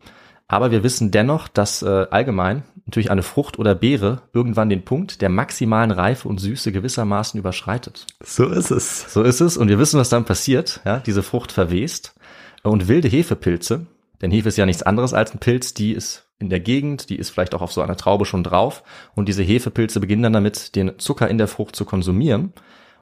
Aber 0.48 0.72
wir 0.72 0.84
wissen 0.84 1.12
dennoch, 1.12 1.48
dass 1.48 1.84
äh, 1.84 2.08
allgemein 2.10 2.64
natürlich 2.86 3.12
eine 3.12 3.22
Frucht 3.22 3.60
oder 3.60 3.76
Beere 3.76 4.24
irgendwann 4.34 4.70
den 4.70 4.84
Punkt 4.84 5.22
der 5.22 5.30
maximalen 5.30 5.92
Reife 5.92 6.28
und 6.28 6.40
Süße 6.40 6.72
gewissermaßen 6.72 7.40
überschreitet. 7.40 8.08
So 8.24 8.48
ist 8.48 8.72
es. 8.72 9.14
So 9.14 9.22
ist 9.22 9.42
es. 9.42 9.58
Und 9.58 9.68
wir 9.68 9.78
wissen, 9.78 10.00
was 10.00 10.10
dann 10.10 10.26
passiert. 10.26 10.82
Ja, 10.86 11.00
diese 11.00 11.22
Frucht 11.22 11.52
verwest. 11.52 12.16
Und 12.64 12.88
wilde 12.88 13.08
Hefepilze, 13.08 13.86
denn 14.22 14.32
Hefe 14.32 14.50
ist 14.50 14.58
ja 14.58 14.66
nichts 14.66 14.84
anderes 14.84 15.14
als 15.14 15.34
ein 15.34 15.40
Pilz, 15.40 15.74
die 15.74 15.94
ist 15.94 16.29
in 16.40 16.50
der 16.50 16.60
Gegend, 16.62 17.10
die 17.10 17.18
ist 17.18 17.30
vielleicht 17.30 17.54
auch 17.54 17.62
auf 17.62 17.74
so 17.74 17.82
einer 17.82 17.98
Traube 17.98 18.26
schon 18.26 18.44
drauf. 18.44 18.84
Und 19.14 19.28
diese 19.28 19.44
Hefepilze 19.44 20.00
beginnen 20.00 20.24
dann 20.24 20.34
damit, 20.34 20.76
den 20.76 20.98
Zucker 20.98 21.28
in 21.28 21.38
der 21.38 21.48
Frucht 21.48 21.76
zu 21.76 21.86
konsumieren. 21.86 22.54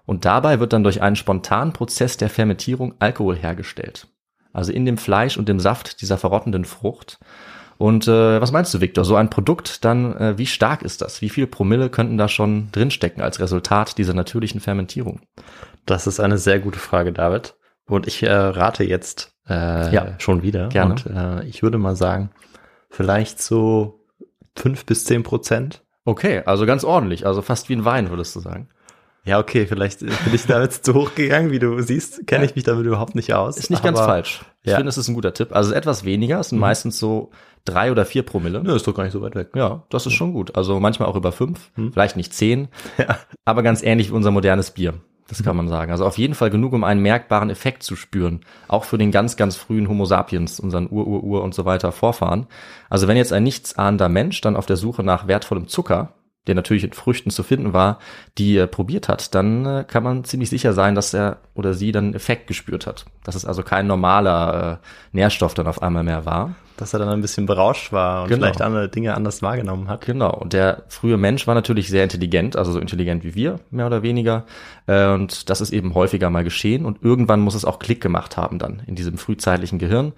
Und 0.06 0.25
dabei 0.25 0.60
wird 0.60 0.74
dann 0.74 0.84
durch 0.84 1.01
einen 1.01 1.15
spontanen 1.15 1.74
Prozess 1.74 2.17
der 2.17 2.29
Fermentierung 2.29 2.96
Alkohol 3.00 3.36
hergestellt. 3.36 4.08
Also 4.53 4.72
in 4.72 4.86
dem 4.86 4.98
Fleisch 4.98 5.38
und 5.38 5.48
dem 5.48 5.60
Saft 5.60 6.01
dieser 6.01 6.17
verrottenden 6.17 6.65
Frucht. 6.65 7.20
Und 7.77 8.08
äh, 8.08 8.41
was 8.41 8.51
meinst 8.51 8.74
du, 8.74 8.82
Victor? 8.82 9.06
So 9.06 9.15
ein 9.15 9.29
Produkt, 9.29 9.86
dann 9.86 10.17
äh, 10.17 10.38
wie 10.39 10.48
stark 10.48 10.82
ist 10.82 11.01
das? 11.03 11.22
Wie 11.22 11.29
viel 11.29 11.46
Promille 11.46 11.89
könnten 11.89 12.17
da 12.17 12.27
schon 12.27 12.70
drinstecken 12.72 13.22
als 13.22 13.39
Resultat 13.39 14.00
dieser 14.00 14.15
natürlichen 14.15 14.60
Fermentierung? 14.62 15.20
Das 15.86 16.08
ist 16.08 16.20
eine 16.20 16.39
sehr 16.39 16.60
gute 16.60 16.79
Frage, 16.79 17.13
David. 17.13 17.56
Und 17.88 18.08
ich 18.08 18.24
äh, 18.24 18.32
rate 18.32 18.84
jetzt 18.84 19.32
äh, 19.48 19.94
Ja, 19.94 20.15
schon 20.17 20.41
wieder. 20.41 20.70
gerne. 20.70 20.96
Und 20.96 21.06
äh, 21.06 21.44
ich 21.46 21.62
würde 21.62 21.77
mal 21.77 21.96
sagen, 21.96 22.32
vielleicht 22.89 23.41
so 23.41 24.06
fünf 24.56 24.86
bis 24.86 25.06
zehn 25.06 25.24
Prozent. 25.24 25.84
Okay, 26.06 26.41
also 26.46 26.65
ganz 26.65 26.84
ordentlich, 26.84 27.25
also 27.25 27.41
fast 27.41 27.70
wie 27.70 27.75
ein 27.75 27.86
Wein, 27.86 28.10
würdest 28.10 28.36
du 28.36 28.39
sagen. 28.39 28.70
Ja, 29.25 29.39
okay, 29.39 29.67
vielleicht 29.67 30.00
bin 30.00 30.13
ich 30.34 30.46
damit 30.46 30.72
zu 30.72 30.94
hoch 30.94 31.13
gegangen, 31.13 31.51
wie 31.51 31.60
du 31.60 31.82
siehst, 31.82 32.25
kenne 32.27 32.46
ich 32.46 32.56
mich 32.56 32.63
damit 32.63 32.86
überhaupt 32.86 33.13
nicht 33.13 33.34
aus. 33.34 33.58
Ist 33.58 33.70
nicht 33.70 33.84
ganz 33.84 34.00
falsch. 34.00 34.41
Ich 34.63 34.72
ja. 34.72 34.77
finde, 34.77 34.89
es 34.89 34.98
ist 34.98 35.10
ein 35.10 35.15
guter 35.15 35.34
Tipp. 35.34 35.53
Also 35.53 35.74
etwas 35.74 36.06
weniger, 36.06 36.39
es 36.39 36.50
sind 36.50 36.60
meistens 36.60 36.98
so 36.98 37.32
drei 37.65 37.91
oder 37.91 38.06
vier 38.06 38.24
Promille. 38.24 38.63
Nö, 38.63 38.74
ist 38.74 38.88
doch 38.88 38.96
gar 38.96 39.03
nicht 39.03 39.12
so 39.12 39.22
weit 39.22 39.36
weg. 39.36 39.50
Ja, 39.53 39.84
das 39.89 40.06
ist 40.06 40.13
schon 40.13 40.32
gut. 40.32 40.56
Also 40.56 40.79
manchmal 40.79 41.10
auch 41.10 41.17
über 41.17 41.34
fünf, 41.34 41.72
vielleicht 41.91 42.15
nicht 42.15 42.34
zehn, 42.34 42.70
Ja. 42.98 43.17
aber 43.44 43.63
ganz 43.63 43.84
ähnlich 43.84 44.12
wie 44.12 44.15
unser 44.15 44.32
modernes 44.32 44.72
Bier. 44.72 44.94
Das 45.27 45.43
kann 45.43 45.57
man 45.57 45.67
sagen. 45.67 45.91
Also 45.91 46.05
auf 46.05 46.17
jeden 46.17 46.36
Fall 46.36 46.50
genug, 46.50 46.74
um 46.74 46.84
einen 46.84 47.01
merkbaren 47.01 47.50
Effekt 47.50 47.84
zu 47.84 47.96
spüren. 47.96 48.41
Auch 48.67 48.86
für 48.86 48.98
den 48.98 49.12
ganz, 49.12 49.36
ganz 49.36 49.57
frühen 49.57 49.89
Homo 49.89 50.05
sapiens, 50.05 50.60
unseren 50.60 50.88
Ur, 50.89 51.05
Ur, 51.05 51.24
Ur 51.24 51.43
und 51.43 51.53
so 51.53 51.65
weiter 51.65 51.91
Vorfahren. 51.91 52.48
Also 52.89 53.07
wenn 53.07 53.17
jetzt 53.17 53.34
ein 53.34 53.43
nichtsahnender 53.43 54.07
Mensch 54.07 54.39
dann 54.41 54.55
auf 54.55 54.65
der 54.65 54.77
Suche 54.77 55.03
nach 55.03 55.27
wertvollem 55.27 55.67
Zucker 55.67 56.13
der 56.48 56.56
natürlich 56.56 56.84
in 56.84 56.94
Früchten 56.94 57.30
zu 57.30 57.44
finden 57.44 57.74
war, 57.74 58.00
die 58.38 58.58
äh, 58.58 58.68
probiert 58.68 59.08
hat, 59.10 59.36
dann 59.36 59.66
äh, 59.66 59.86
kann 59.88 60.04
man 60.04 60.24
ziemlich 60.24 60.50
sicher 60.50 60.74
sein, 60.74 60.96
dass 60.96 61.13
er 61.13 61.38
oder 61.54 61.74
sie 61.74 61.92
dann 61.92 62.06
einen 62.06 62.13
Effekt 62.16 62.48
gespürt 62.48 62.88
hat. 62.88 63.06
Dass 63.24 63.36
es 63.36 63.46
also 63.46 63.63
kein 63.63 63.88
normaler 63.88 64.80
äh, 64.82 65.16
Nährstoff 65.16 65.54
dann 65.54 65.68
auf 65.68 65.82
einmal 65.82 66.04
mehr 66.04 66.25
war. 66.25 66.56
Dass 66.77 66.94
er 66.94 67.00
dann 67.00 67.10
ein 67.10 67.22
bisschen 67.22 67.48
berauscht 67.48 67.92
war 67.92 68.24
und 68.24 68.30
Genau. 68.30 68.46
vielleicht 68.46 68.62
andere 68.62 68.88
Dinge 68.88 69.16
anders 69.16 69.42
wahrgenommen 69.42 69.88
hat. 69.88 70.06
Genau, 70.06 70.32
und 70.32 70.54
der 70.54 70.84
frühe 70.89 71.18
Mensch 71.18 71.48
war 71.48 71.56
natürlich 71.56 71.89
sehr 71.89 72.04
intelligent, 72.04 72.56
also 72.56 72.72
so 72.72 72.80
intelligent 72.80 73.24
wie 73.24 73.34
wir, 73.34 73.60
mehr 73.72 73.88
oder 73.88 74.04
weniger. 74.04 74.46
Äh, 74.86 75.08
Und 75.08 75.50
das 75.50 75.60
ist 75.62 75.74
eben 75.74 75.96
häufiger 75.96 76.30
mal 76.30 76.44
geschehen. 76.44 76.86
Und 76.86 77.01
irgendwann 77.04 77.39
muss 77.39 77.56
es 77.56 77.66
auch 77.66 77.80
Klick 77.80 78.00
gemacht 78.01 78.38
haben 78.38 78.60
dann 78.60 78.84
in 78.86 78.94
diesem 78.96 79.18
frühzeitlichen 79.18 79.80
Gehirn. 79.80 80.13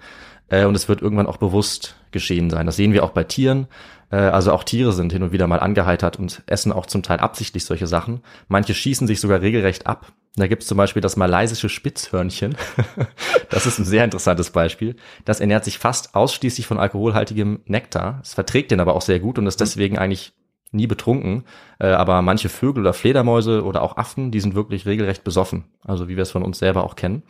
Äh, 0.48 0.66
Und 0.66 0.74
es 0.74 0.86
wird 0.88 1.00
irgendwann 1.00 1.26
auch 1.26 1.38
bewusst 1.38 1.96
geschehen 2.10 2.50
sein. 2.50 2.66
Das 2.66 2.76
sehen 2.76 2.92
wir 2.92 3.04
auch 3.04 3.10
bei 3.10 3.24
Tieren. 3.24 3.66
Äh, 4.10 4.16
Also 4.16 4.52
auch 4.52 4.64
Tiere 4.64 4.92
sind 4.92 5.12
hin 5.12 5.22
und 5.22 5.32
wieder 5.32 5.46
mal 5.46 5.60
angeheitert 5.60 6.18
und 6.18 6.42
essen 6.46 6.72
auch 6.72 6.86
zum 6.86 7.02
Teil 7.02 7.20
absichtlich 7.20 7.64
solche 7.64 7.86
Sachen. 7.86 8.22
Manche 8.48 8.74
schießen 8.74 9.06
sich 9.06 9.20
sogar 9.20 9.40
regelrecht 9.40 9.86
ab. 9.86 10.12
Da 10.36 10.46
gibt 10.46 10.62
es 10.62 10.68
zum 10.68 10.78
Beispiel 10.78 11.02
das 11.02 11.16
malaysische 11.16 11.68
Spitzhörnchen. 11.68 12.56
das 13.50 13.66
ist 13.66 13.78
ein 13.78 13.84
sehr 13.84 14.04
interessantes 14.04 14.50
Beispiel. 14.50 14.96
Das 15.24 15.40
ernährt 15.40 15.64
sich 15.64 15.78
fast 15.78 16.14
ausschließlich 16.14 16.66
von 16.66 16.78
alkoholhaltigem 16.78 17.60
Nektar. 17.66 18.20
Es 18.22 18.34
verträgt 18.34 18.70
den 18.70 18.80
aber 18.80 18.94
auch 18.94 19.02
sehr 19.02 19.18
gut 19.18 19.38
und 19.38 19.46
ist 19.46 19.60
deswegen 19.60 19.98
eigentlich 19.98 20.32
nie 20.72 20.86
betrunken. 20.86 21.44
Äh, 21.78 21.88
aber 21.88 22.22
manche 22.22 22.48
Vögel 22.48 22.82
oder 22.82 22.92
Fledermäuse 22.92 23.64
oder 23.64 23.82
auch 23.82 23.96
Affen, 23.96 24.30
die 24.30 24.40
sind 24.40 24.54
wirklich 24.54 24.86
regelrecht 24.86 25.24
besoffen. 25.24 25.64
Also 25.84 26.08
wie 26.08 26.16
wir 26.16 26.22
es 26.22 26.30
von 26.30 26.44
uns 26.44 26.58
selber 26.58 26.84
auch 26.84 26.94
kennen. 26.94 27.22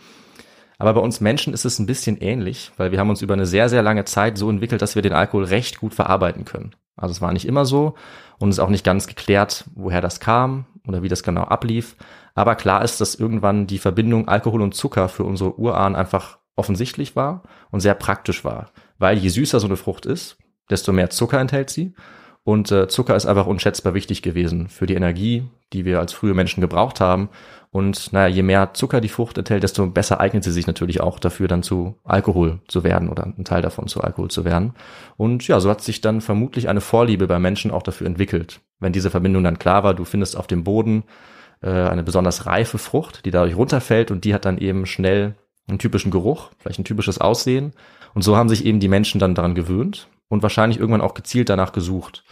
Aber 0.81 0.95
bei 0.95 1.01
uns 1.01 1.21
Menschen 1.21 1.53
ist 1.53 1.67
es 1.67 1.79
ein 1.79 1.85
bisschen 1.85 2.17
ähnlich, 2.17 2.73
weil 2.79 2.91
wir 2.91 2.99
haben 2.99 3.11
uns 3.11 3.21
über 3.21 3.35
eine 3.35 3.45
sehr, 3.45 3.69
sehr 3.69 3.83
lange 3.83 4.07
Zeit 4.07 4.39
so 4.39 4.49
entwickelt, 4.49 4.81
dass 4.81 4.95
wir 4.95 5.03
den 5.03 5.13
Alkohol 5.13 5.45
recht 5.45 5.79
gut 5.79 5.93
verarbeiten 5.93 6.47
können. 6.47 6.75
Also 6.97 7.13
es 7.13 7.21
war 7.21 7.35
nicht 7.35 7.47
immer 7.47 7.67
so 7.67 7.97
und 8.39 8.49
es 8.49 8.57
ist 8.57 8.61
auch 8.61 8.71
nicht 8.71 8.85
ganz 8.85 9.07
geklärt, 9.07 9.67
woher 9.75 10.01
das 10.01 10.21
kam 10.21 10.65
oder 10.89 11.03
wie 11.03 11.09
das 11.09 11.23
genau 11.23 11.43
ablief. 11.43 11.97
Aber 12.35 12.55
klar 12.55 12.83
ist, 12.83 12.99
dass 12.99 13.15
irgendwann 13.15 13.67
die 13.67 13.79
Verbindung 13.79 14.27
Alkohol 14.27 14.63
und 14.63 14.75
Zucker 14.75 15.11
für 15.11 15.25
unsere 15.25 15.59
Urahn 15.59 15.95
einfach 15.95 16.39
offensichtlich 16.57 17.15
war 17.15 17.43
und 17.71 17.81
sehr 17.81 17.95
praktisch 17.95 18.43
war. 18.43 18.71
Weil 18.99 19.19
je 19.19 19.29
süßer 19.29 19.61
so 19.61 19.67
eine 19.67 19.77
Frucht 19.77 20.07
ist, 20.07 20.39
desto 20.71 20.93
mehr 20.95 21.11
Zucker 21.11 21.41
enthält 21.41 21.69
sie. 21.69 21.93
Und 22.43 22.73
äh, 22.73 22.89
Zucker 22.89 23.17
ist 23.17 23.27
einfach 23.27 23.47
unschätzbar 23.47 23.93
wichtig 23.93 24.23
gewesen 24.23 24.69
für 24.69 24.87
die 24.87 24.95
Energie, 24.95 25.45
die 25.75 25.85
wir 25.85 26.01
als 26.01 26.15
frühe 26.15 26.33
Menschen 26.33 26.63
gebraucht 26.63 27.01
haben. 27.01 27.29
Und 27.73 28.13
naja, 28.13 28.27
je 28.27 28.43
mehr 28.43 28.75
Zucker 28.75 29.01
die 29.01 29.09
Frucht 29.09 29.39
enthält, 29.39 29.63
desto 29.63 29.87
besser 29.87 30.19
eignet 30.19 30.43
sie 30.43 30.51
sich 30.51 30.67
natürlich 30.67 31.01
auch 31.01 31.21
dafür, 31.21 31.47
dann 31.47 31.63
zu 31.63 31.95
Alkohol 32.03 32.59
zu 32.67 32.83
werden 32.83 33.09
oder 33.09 33.25
ein 33.25 33.45
Teil 33.45 33.63
davon 33.63 33.87
zu 33.87 34.01
Alkohol 34.01 34.29
zu 34.29 34.45
werden. 34.45 34.75
Und 35.17 35.47
ja, 35.47 35.61
so 35.61 35.71
hat 35.71 35.81
sich 35.81 36.01
dann 36.01 36.21
vermutlich 36.21 36.69
eine 36.69 36.81
Vorliebe 36.81 37.29
bei 37.29 37.39
Menschen 37.39 37.71
auch 37.71 37.85
dafür 37.85 38.09
entwickelt. 38.09 38.61
Wenn 38.81 38.93
diese 38.93 39.11
Verbindung 39.11 39.45
dann 39.45 39.59
klar 39.61 39.85
war, 39.85 39.95
du 39.95 40.05
findest 40.05 40.37
auf 40.37 40.49
dem 40.49 40.65
Boden 40.65 41.05
äh, 41.63 41.71
eine 41.71 42.03
besonders 42.03 42.47
reife 42.47 42.79
Frucht, 42.79 43.25
die 43.25 43.31
dadurch 43.31 43.57
runterfällt 43.57 44.11
und 44.11 44.25
die 44.25 44.35
hat 44.35 44.45
dann 44.45 44.59
eben 44.59 44.85
schnell 44.87 45.37
einen 45.69 45.79
typischen 45.79 46.11
Geruch, 46.11 46.51
vielleicht 46.59 46.81
ein 46.81 46.85
typisches 46.85 47.21
Aussehen. 47.21 47.73
Und 48.15 48.23
so 48.23 48.37
haben 48.37 48.49
sich 48.49 48.65
eben 48.65 48.81
die 48.81 48.89
Menschen 48.89 49.21
dann 49.21 49.37
daran 49.37 49.55
gewöhnt 49.55 50.09
und 50.29 50.43
wahrscheinlich 50.43 50.81
irgendwann 50.81 51.03
auch 51.03 51.15
gezielt 51.15 51.49
danach 51.49 51.71
gesucht. 51.71 52.25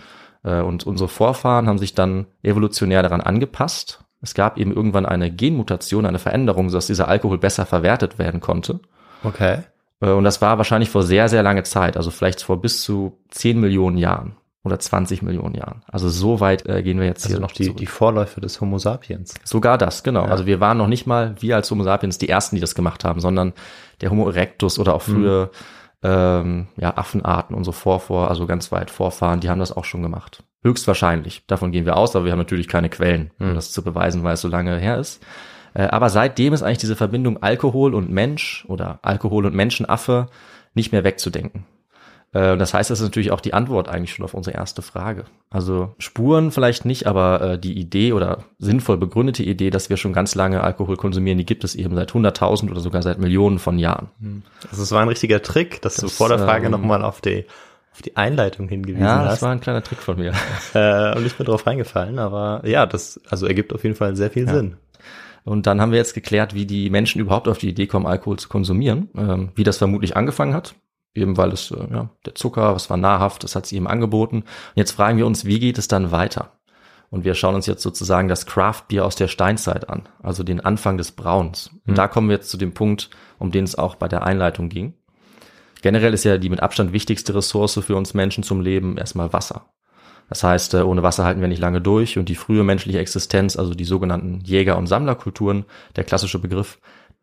Äh, 0.43 0.63
Und 0.63 0.85
unsere 0.85 1.09
Vorfahren 1.09 1.69
haben 1.69 1.79
sich 1.79 1.95
dann 1.95 2.27
evolutionär 2.43 3.03
daran 3.03 3.21
angepasst. 3.21 4.05
Es 4.21 4.35
gab 4.35 4.59
eben 4.59 4.73
irgendwann 4.73 5.07
eine 5.07 5.31
Genmutation, 5.31 6.07
eine 6.07 6.19
Veränderung, 6.19 6.71
sodass 6.71 6.87
dieser 6.89 7.09
Alkohol 7.09 7.39
besser 7.39 7.67
verwertet 7.67 8.19
werden 8.19 8.41
konnte. 8.41 8.81
Okay. 9.23 9.59
Äh, 10.01 10.11
Und 10.11 10.25
das 10.25 10.41
war 10.43 10.59
wahrscheinlich 10.59 10.91
vor 10.91 11.03
sehr, 11.03 11.29
sehr 11.29 11.43
lange 11.43 11.63
Zeit, 11.63 11.97
also 11.97 12.11
vielleicht 12.11 12.43
vor 12.43 12.61
bis 12.61 12.83
zu 12.83 13.19
10 13.31 13.61
Millionen 13.61 13.97
Jahren 13.99 14.37
oder 14.65 14.79
20 14.79 15.23
Millionen 15.23 15.55
Jahren. 15.55 15.83
Also 15.87 16.09
so 16.09 16.41
weit 16.41 16.67
äh, 16.67 16.83
gehen 16.83 16.99
wir 16.99 17.07
jetzt 17.07 17.25
Also 17.25 17.37
hier 17.37 17.41
noch 17.41 17.53
die, 17.53 17.65
zurück. 17.65 17.77
die 17.79 17.87
Vorläufe 17.87 18.41
des 18.41 18.61
Homo 18.61 18.79
sapiens. 18.79 19.35
Sogar 19.45 19.79
das, 19.79 20.03
genau. 20.03 20.25
Ja. 20.25 20.31
Also 20.31 20.47
wir 20.47 20.61
waren 20.61 20.77
noch 20.79 20.89
nicht 20.89 21.07
mal, 21.07 21.37
wir 21.41 21.57
als 21.57 21.71
Homo 21.71 21.85
sapiens, 21.85 22.19
die 22.19 22.29
ersten, 22.29 22.57
die 22.57 22.61
das 22.61 22.75
gemacht 22.75 23.05
haben, 23.05 23.21
sondern 23.21 23.53
der 24.01 24.11
Homo 24.11 24.29
erectus 24.29 24.79
oder 24.79 24.95
auch 24.95 25.03
frühe 25.03 25.51
ähm, 26.03 26.69
ja, 26.77 26.97
Affenarten, 26.97 27.57
unsere 27.57 27.75
Vorvor, 27.75 28.29
also 28.29 28.47
ganz 28.47 28.71
weit 28.73 28.91
Vorfahren, 28.91 29.41
die 29.41 29.49
haben 29.49 29.59
das 29.59 29.77
auch 29.77 29.85
schon 29.85 30.03
gemacht. 30.03 30.45
Höchstwahrscheinlich. 30.63 31.45
Davon 31.47 31.73
gehen 31.73 31.87
wir 31.87 31.97
aus, 31.97 32.15
aber 32.15 32.25
wir 32.25 32.33
haben 32.33 32.39
natürlich 32.39 32.69
keine 32.69 32.89
Quellen, 32.89 33.31
um 33.39 33.55
das 33.55 33.73
zu 33.73 33.83
beweisen, 33.83 34.23
weil 34.25 34.35
es 34.35 34.41
so 34.41 34.49
lange 34.49 34.77
her 34.77 34.99
ist. 34.99 35.25
Äh, 35.75 35.85
aber 35.85 36.11
seitdem 36.11 36.53
ist 36.53 36.63
eigentlich 36.63 36.79
diese 36.79 36.97
Verbindung 36.97 37.43
Alkohol 37.43 37.95
und 37.95 38.11
Mensch 38.11 38.65
oder 38.69 38.99
Alkohol 39.03 39.47
und 39.47 39.55
Menschenaffe 39.55 40.27
nicht 40.75 40.93
mehr 40.93 41.05
wegzudenken. 41.05 41.65
Äh, 42.33 42.53
und 42.53 42.59
Das 42.59 42.75
heißt, 42.75 42.91
das 42.91 43.01
ist 43.01 43.05
natürlich 43.05 43.31
auch 43.31 43.41
die 43.41 43.55
Antwort 43.55 43.89
eigentlich 43.89 44.13
schon 44.13 44.25
auf 44.25 44.35
unsere 44.35 44.57
erste 44.57 44.83
Frage. 44.83 45.25
Also 45.51 45.95
Spuren 45.99 46.51
vielleicht 46.51 46.85
nicht, 46.85 47.07
aber 47.07 47.41
äh, 47.41 47.59
die 47.59 47.79
Idee 47.79 48.13
oder 48.13 48.45
sinnvoll 48.59 48.99
begründete 48.99 49.43
Idee, 49.43 49.71
dass 49.71 49.89
wir 49.91 49.97
schon 49.97 50.13
ganz 50.13 50.35
lange 50.35 50.63
Alkohol 50.63 50.97
konsumieren, 50.97 51.39
die 51.39 51.47
gibt 51.47 51.65
es 51.65 51.75
eben 51.75 51.95
seit 51.95 52.13
100.000 52.13 52.71
oder 52.71 52.81
sogar 52.81 53.03
seit 53.03 53.19
Millionen 53.19 53.59
von 53.59 53.79
Jahren. 53.79 54.09
Also 54.71 54.83
es 54.83 54.93
war 54.93 55.01
ein 55.03 55.09
richtiger 55.09 55.43
Trick, 55.43 55.81
dass 55.83 55.97
du 55.97 56.03
Das, 56.03 56.17
vor 56.17 56.29
der 56.29 56.39
Frage 56.39 56.67
ähm, 56.67 56.73
nochmal 56.73 57.03
auf 57.03 57.21
die, 57.21 57.47
auf 57.93 58.03
die 58.03 58.17
Einleitung 58.17 58.69
hingewiesen 58.69 59.03
Ja, 59.03 59.23
das 59.25 59.35
hast. 59.35 59.43
war 59.43 59.53
ein 59.53 59.61
kleiner 59.61 59.83
Trick 59.83 59.99
von 59.99 60.19
mir. 60.19 60.33
äh, 60.75 61.17
und 61.17 61.23
nicht 61.25 61.39
mehr 61.39 61.47
drauf 61.47 61.67
reingefallen, 61.67 62.19
aber 62.19 62.63
ja, 62.67 62.85
das 62.85 63.21
also 63.31 63.47
ergibt 63.47 63.73
auf 63.73 63.85
jeden 63.85 63.97
Fall 63.97 64.15
sehr 64.17 64.31
viel 64.31 64.49
Sinn. 64.49 64.77
Und 65.45 65.67
dann 65.67 65.81
haben 65.81 65.93
wir 65.93 65.99
jetzt 65.99 66.13
geklärt, 66.13 66.53
wie 66.55 66.67
die 66.67 66.91
Menschen 66.91 67.23
überhaupt 67.23 67.49
auf 67.49 67.57
die 67.57 67.71
Idee 67.71 67.87
kommen, 67.87 68.05
Alkohol 68.05 68.39
zu 68.39 68.51
konsumieren, 68.51 69.09
ähm, 69.17 69.49
wie 69.55 69.65
das 69.65 69.79
vermutlich 69.79 70.15
angefangen 70.15 70.53
hat. 70.53 70.75
Eben 71.15 71.37
weil 71.37 71.53
es, 71.53 71.71
äh, 71.71 71.87
ja, 71.91 72.11
der 72.27 72.35
Zucker, 72.35 72.75
was 72.75 72.91
war 72.91 72.97
nahrhaft, 72.97 73.45
das 73.45 73.57
hat 73.57 73.67
sie 73.67 73.77
eben 73.77 73.89
angeboten. 73.89 74.39
Und 74.39 74.77
jetzt 74.77 74.93
fragen 74.93 75.19
wir 75.19 75.27
uns, 75.27 75.45
wie 75.45 75.59
geht 75.59 75.79
es 75.79 75.89
dann 75.89 76.13
weiter? 76.13 76.53
Und 77.11 77.25
wir 77.25 77.35
schauen 77.35 77.55
uns 77.55 77.67
jetzt 77.67 77.83
sozusagen 77.83 78.29
das 78.29 78.45
Craft-Bier 78.45 79.05
aus 79.05 79.17
der 79.17 79.29
Steinzeit 79.29 79.89
an, 79.89 80.09
also 80.23 80.43
den 80.43 80.61
Anfang 80.61 80.99
des 80.99 81.13
Brauns. 81.13 81.71
Und 81.87 81.97
da 81.97 82.07
kommen 82.07 82.29
wir 82.29 82.37
jetzt 82.37 82.51
zu 82.51 82.59
dem 82.59 82.75
Punkt, 82.75 83.09
um 83.39 83.51
den 83.51 83.65
es 83.65 83.77
auch 83.77 83.95
bei 83.95 84.09
der 84.09 84.25
Einleitung 84.25 84.69
ging. 84.69 84.95
Generell 85.81 86.13
ist 86.13 86.25
ja 86.25 86.39
die 86.39 86.51
mit 86.51 86.61
Abstand 86.61 86.93
wichtigste 86.93 87.35
Ressource 87.35 87.81
für 87.83 87.97
uns 87.97 88.13
Menschen 88.13 88.43
zum 88.43 88.61
Leben 88.61 88.99
erstmal 88.99 89.33
Wasser. 89.33 89.71
Das 90.29 90.43
heißt, 90.43 90.75
äh, 90.75 90.83
ohne 90.83 91.03
Wasser 91.03 91.25
halten 91.25 91.41
wir 91.41 91.49
nicht 91.49 91.61
lange 91.61 91.81
durch 91.81 92.19
und 92.19 92.29
die 92.29 92.35
frühe 92.35 92.63
menschliche 92.63 92.99
Existenz, 92.99 93.57
also 93.57 93.75
die 93.75 93.85
sogenannten 93.85 94.41
Jäger- 94.41 94.77
und 94.77 94.87
Sammlerkulturen, 94.87 95.65
der 95.97 96.05
klassische 96.05 96.39
Begriff, 96.39 96.79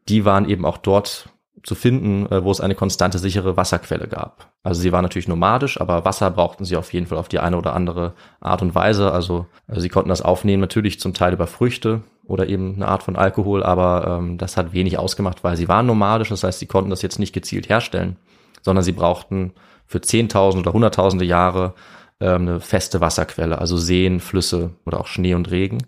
die 0.09 0.25
waren 0.25 0.49
eben 0.49 0.65
auch 0.65 0.77
dort 0.77 1.29
zu 1.65 1.73
finden, 1.73 2.31
äh, 2.31 2.43
wo 2.43 2.51
es 2.51 2.61
eine 2.61 2.75
konstante, 2.75 3.17
sichere 3.17 3.57
Wasserquelle 3.57 4.07
gab. 4.07 4.51
Also 4.63 4.81
sie 4.81 4.91
waren 4.91 5.01
natürlich 5.01 5.27
nomadisch, 5.27 5.81
aber 5.81 6.05
Wasser 6.05 6.29
brauchten 6.29 6.63
sie 6.63 6.77
auf 6.77 6.93
jeden 6.93 7.07
Fall 7.07 7.17
auf 7.17 7.27
die 7.27 7.39
eine 7.39 7.57
oder 7.57 7.73
andere 7.73 8.13
Art 8.39 8.61
und 8.61 8.75
Weise. 8.75 9.11
Also 9.11 9.47
äh, 9.67 9.79
sie 9.79 9.89
konnten 9.89 10.09
das 10.09 10.21
aufnehmen, 10.21 10.61
natürlich 10.61 10.99
zum 10.99 11.15
Teil 11.15 11.33
über 11.33 11.47
Früchte 11.47 12.03
oder 12.23 12.47
eben 12.47 12.75
eine 12.75 12.87
Art 12.87 13.01
von 13.01 13.15
Alkohol, 13.15 13.63
aber 13.63 14.19
ähm, 14.19 14.37
das 14.37 14.57
hat 14.57 14.73
wenig 14.73 14.99
ausgemacht, 14.99 15.43
weil 15.43 15.57
sie 15.57 15.67
waren 15.67 15.87
nomadisch, 15.87 16.29
das 16.29 16.43
heißt, 16.43 16.59
sie 16.59 16.67
konnten 16.67 16.91
das 16.91 17.01
jetzt 17.01 17.19
nicht 17.19 17.33
gezielt 17.33 17.67
herstellen, 17.67 18.17
sondern 18.61 18.83
sie 18.83 18.91
brauchten 18.91 19.53
für 19.87 20.01
Zehntausende 20.01 20.67
oder 20.67 20.73
Hunderttausende 20.73 21.25
Jahre 21.25 21.73
ähm, 22.19 22.43
eine 22.43 22.59
feste 22.59 23.01
Wasserquelle, 23.01 23.57
also 23.57 23.75
Seen, 23.75 24.19
Flüsse 24.19 24.71
oder 24.85 24.99
auch 24.99 25.07
Schnee 25.07 25.33
und 25.33 25.49
Regen. 25.49 25.79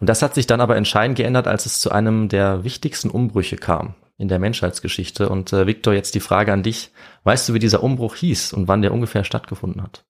Und 0.00 0.08
das 0.08 0.20
hat 0.20 0.34
sich 0.34 0.48
dann 0.48 0.60
aber 0.60 0.76
entscheidend 0.76 1.16
geändert, 1.16 1.46
als 1.46 1.64
es 1.64 1.78
zu 1.78 1.92
einem 1.92 2.28
der 2.28 2.64
wichtigsten 2.64 3.08
Umbrüche 3.08 3.56
kam 3.56 3.94
in 4.18 4.28
der 4.28 4.38
Menschheitsgeschichte. 4.38 5.28
Und 5.28 5.52
äh, 5.52 5.66
Victor, 5.66 5.94
jetzt 5.94 6.14
die 6.14 6.20
Frage 6.20 6.52
an 6.52 6.62
dich. 6.62 6.92
Weißt 7.24 7.48
du, 7.48 7.54
wie 7.54 7.58
dieser 7.58 7.82
Umbruch 7.82 8.14
hieß 8.16 8.52
und 8.52 8.68
wann 8.68 8.82
der 8.82 8.92
ungefähr 8.92 9.24
stattgefunden 9.24 9.82
hat? 9.82 10.04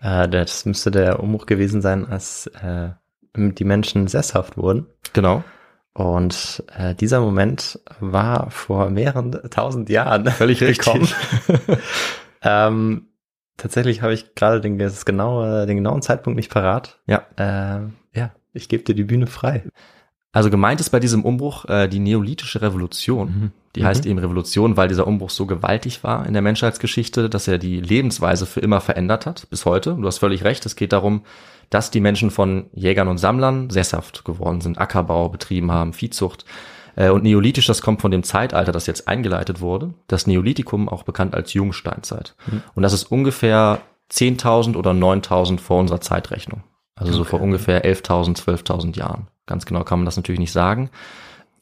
Äh, 0.00 0.28
das 0.28 0.64
müsste 0.64 0.90
der 0.90 1.20
Umbruch 1.20 1.46
gewesen 1.46 1.80
sein, 1.82 2.06
als 2.06 2.46
äh, 2.48 2.90
die 3.36 3.64
Menschen 3.64 4.08
sesshaft 4.08 4.56
wurden. 4.56 4.86
Genau. 5.12 5.44
Und 5.94 6.62
äh, 6.76 6.94
dieser 6.94 7.20
Moment 7.20 7.80
war 7.98 8.50
vor 8.50 8.88
mehreren 8.90 9.32
tausend 9.50 9.88
Jahren 9.88 10.26
Völlig 10.26 10.58
gekommen. 10.60 11.08
ähm, 12.42 13.08
tatsächlich 13.56 14.02
habe 14.02 14.14
ich 14.14 14.34
gerade 14.34 14.60
den, 14.60 14.78
das 14.78 15.04
genaue, 15.04 15.66
den 15.66 15.76
genauen 15.76 16.02
Zeitpunkt 16.02 16.36
nicht 16.36 16.52
parat. 16.52 17.00
Ja. 17.06 17.26
Ähm, 17.36 17.94
ja, 18.14 18.30
ich 18.52 18.68
gebe 18.68 18.84
dir 18.84 18.94
die 18.94 19.04
Bühne 19.04 19.26
frei. 19.26 19.64
Also 20.32 20.50
gemeint 20.50 20.80
ist 20.80 20.90
bei 20.90 21.00
diesem 21.00 21.24
Umbruch 21.24 21.64
äh, 21.66 21.88
die 21.88 21.98
neolithische 22.00 22.60
Revolution. 22.60 23.52
Die 23.74 23.84
heißt 23.84 24.06
eben 24.06 24.18
Revolution, 24.18 24.76
weil 24.76 24.88
dieser 24.88 25.06
Umbruch 25.06 25.30
so 25.30 25.46
gewaltig 25.46 26.02
war 26.04 26.26
in 26.26 26.32
der 26.32 26.42
Menschheitsgeschichte, 26.42 27.30
dass 27.30 27.48
er 27.48 27.58
die 27.58 27.80
Lebensweise 27.80 28.44
für 28.44 28.60
immer 28.60 28.80
verändert 28.80 29.24
hat, 29.26 29.48
bis 29.50 29.64
heute. 29.64 29.94
Du 29.94 30.06
hast 30.06 30.18
völlig 30.18 30.44
recht, 30.44 30.66
es 30.66 30.76
geht 30.76 30.92
darum, 30.92 31.22
dass 31.70 31.90
die 31.90 32.00
Menschen 32.00 32.30
von 32.30 32.66
Jägern 32.72 33.08
und 33.08 33.18
Sammlern 33.18 33.70
sesshaft 33.70 34.24
geworden 34.24 34.60
sind, 34.60 34.78
Ackerbau 34.78 35.28
betrieben 35.28 35.70
haben, 35.70 35.92
Viehzucht. 35.92 36.44
Äh, 36.96 37.10
Und 37.10 37.22
neolithisch, 37.22 37.66
das 37.66 37.82
kommt 37.82 38.00
von 38.00 38.10
dem 38.10 38.22
Zeitalter, 38.22 38.72
das 38.72 38.86
jetzt 38.86 39.06
eingeleitet 39.06 39.60
wurde. 39.60 39.94
Das 40.08 40.26
Neolithikum, 40.26 40.88
auch 40.88 41.04
bekannt 41.04 41.34
als 41.34 41.52
Jungsteinzeit. 41.54 42.34
Und 42.74 42.82
das 42.82 42.92
ist 42.92 43.04
ungefähr 43.04 43.80
10.000 44.10 44.76
oder 44.76 44.90
9.000 44.92 45.58
vor 45.60 45.78
unserer 45.80 46.00
Zeitrechnung. 46.00 46.62
Also 46.98 47.12
so 47.12 47.24
vor 47.24 47.40
ungefähr 47.40 47.84
11.000, 47.84 48.36
12.000 48.42 48.96
Jahren. 48.96 49.28
Ganz 49.46 49.66
genau 49.66 49.84
kann 49.84 50.00
man 50.00 50.06
das 50.06 50.16
natürlich 50.16 50.40
nicht 50.40 50.52
sagen. 50.52 50.90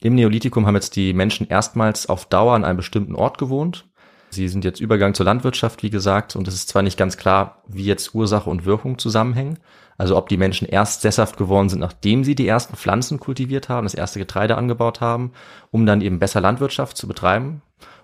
Im 0.00 0.14
Neolithikum 0.14 0.66
haben 0.66 0.74
jetzt 0.74 0.96
die 0.96 1.12
Menschen 1.12 1.48
erstmals 1.48 2.08
auf 2.08 2.26
Dauer 2.26 2.54
an 2.54 2.64
einem 2.64 2.76
bestimmten 2.76 3.14
Ort 3.14 3.38
gewohnt. 3.38 3.86
Sie 4.30 4.48
sind 4.48 4.64
jetzt 4.64 4.80
Übergang 4.80 5.14
zur 5.14 5.24
Landwirtschaft, 5.24 5.82
wie 5.82 5.90
gesagt, 5.90 6.36
und 6.36 6.48
es 6.48 6.54
ist 6.54 6.68
zwar 6.68 6.82
nicht 6.82 6.98
ganz 6.98 7.16
klar, 7.16 7.62
wie 7.66 7.84
jetzt 7.84 8.14
Ursache 8.14 8.50
und 8.50 8.66
Wirkung 8.66 8.98
zusammenhängen, 8.98 9.58
also 9.98 10.16
ob 10.16 10.28
die 10.28 10.36
Menschen 10.36 10.68
erst 10.68 11.00
sesshaft 11.02 11.36
geworden 11.36 11.68
sind, 11.68 11.78
nachdem 11.78 12.24
sie 12.24 12.34
die 12.34 12.46
ersten 12.46 12.76
Pflanzen 12.76 13.18
kultiviert 13.18 13.68
haben, 13.68 13.86
das 13.86 13.94
erste 13.94 14.18
Getreide 14.18 14.56
angebaut 14.56 15.00
haben, 15.00 15.32
um 15.70 15.86
dann 15.86 16.02
eben 16.02 16.18
besser 16.18 16.40
Landwirtschaft 16.40 16.96
zu 16.96 17.08
betreiben, 17.08 17.62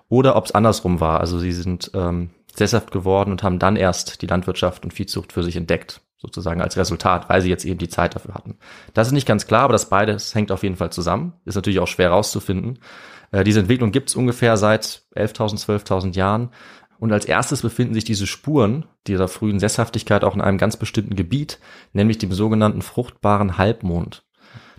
oder 0.08 0.36
ob 0.36 0.46
es 0.46 0.52
andersrum 0.52 1.00
war. 1.00 1.20
Also 1.20 1.38
sie 1.38 1.52
sind 1.52 1.90
ähm, 1.94 2.30
sesshaft 2.54 2.92
geworden 2.92 3.30
und 3.30 3.42
haben 3.42 3.58
dann 3.58 3.76
erst 3.76 4.22
die 4.22 4.26
Landwirtschaft 4.26 4.84
und 4.84 4.94
Viehzucht 4.94 5.32
für 5.32 5.42
sich 5.42 5.56
entdeckt, 5.56 6.00
sozusagen 6.22 6.62
als 6.62 6.76
Resultat, 6.76 7.28
weil 7.28 7.42
sie 7.42 7.50
jetzt 7.50 7.64
eben 7.64 7.78
die 7.78 7.88
Zeit 7.88 8.14
dafür 8.14 8.34
hatten. 8.34 8.56
Das 8.94 9.08
ist 9.08 9.12
nicht 9.12 9.26
ganz 9.26 9.46
klar, 9.46 9.62
aber 9.62 9.72
das 9.72 9.88
beides 9.88 10.34
hängt 10.34 10.52
auf 10.52 10.62
jeden 10.62 10.76
Fall 10.76 10.90
zusammen. 10.90 11.34
Ist 11.44 11.56
natürlich 11.56 11.80
auch 11.80 11.88
schwer 11.88 12.10
rauszufinden. 12.10 12.78
Äh, 13.32 13.42
diese 13.44 13.60
Entwicklung 13.60 13.90
gibt 13.90 14.08
es 14.08 14.14
ungefähr 14.14 14.56
seit 14.56 15.02
11.000, 15.16 15.66
12.000 15.66 16.14
Jahren. 16.14 16.50
Und 17.00 17.12
als 17.12 17.24
erstes 17.24 17.62
befinden 17.62 17.94
sich 17.94 18.04
diese 18.04 18.28
Spuren 18.28 18.86
dieser 19.08 19.26
frühen 19.26 19.58
Sesshaftigkeit 19.58 20.22
auch 20.22 20.36
in 20.36 20.40
einem 20.40 20.58
ganz 20.58 20.76
bestimmten 20.76 21.16
Gebiet, 21.16 21.58
nämlich 21.92 22.18
dem 22.18 22.32
sogenannten 22.32 22.80
fruchtbaren 22.80 23.58
Halbmond. 23.58 24.22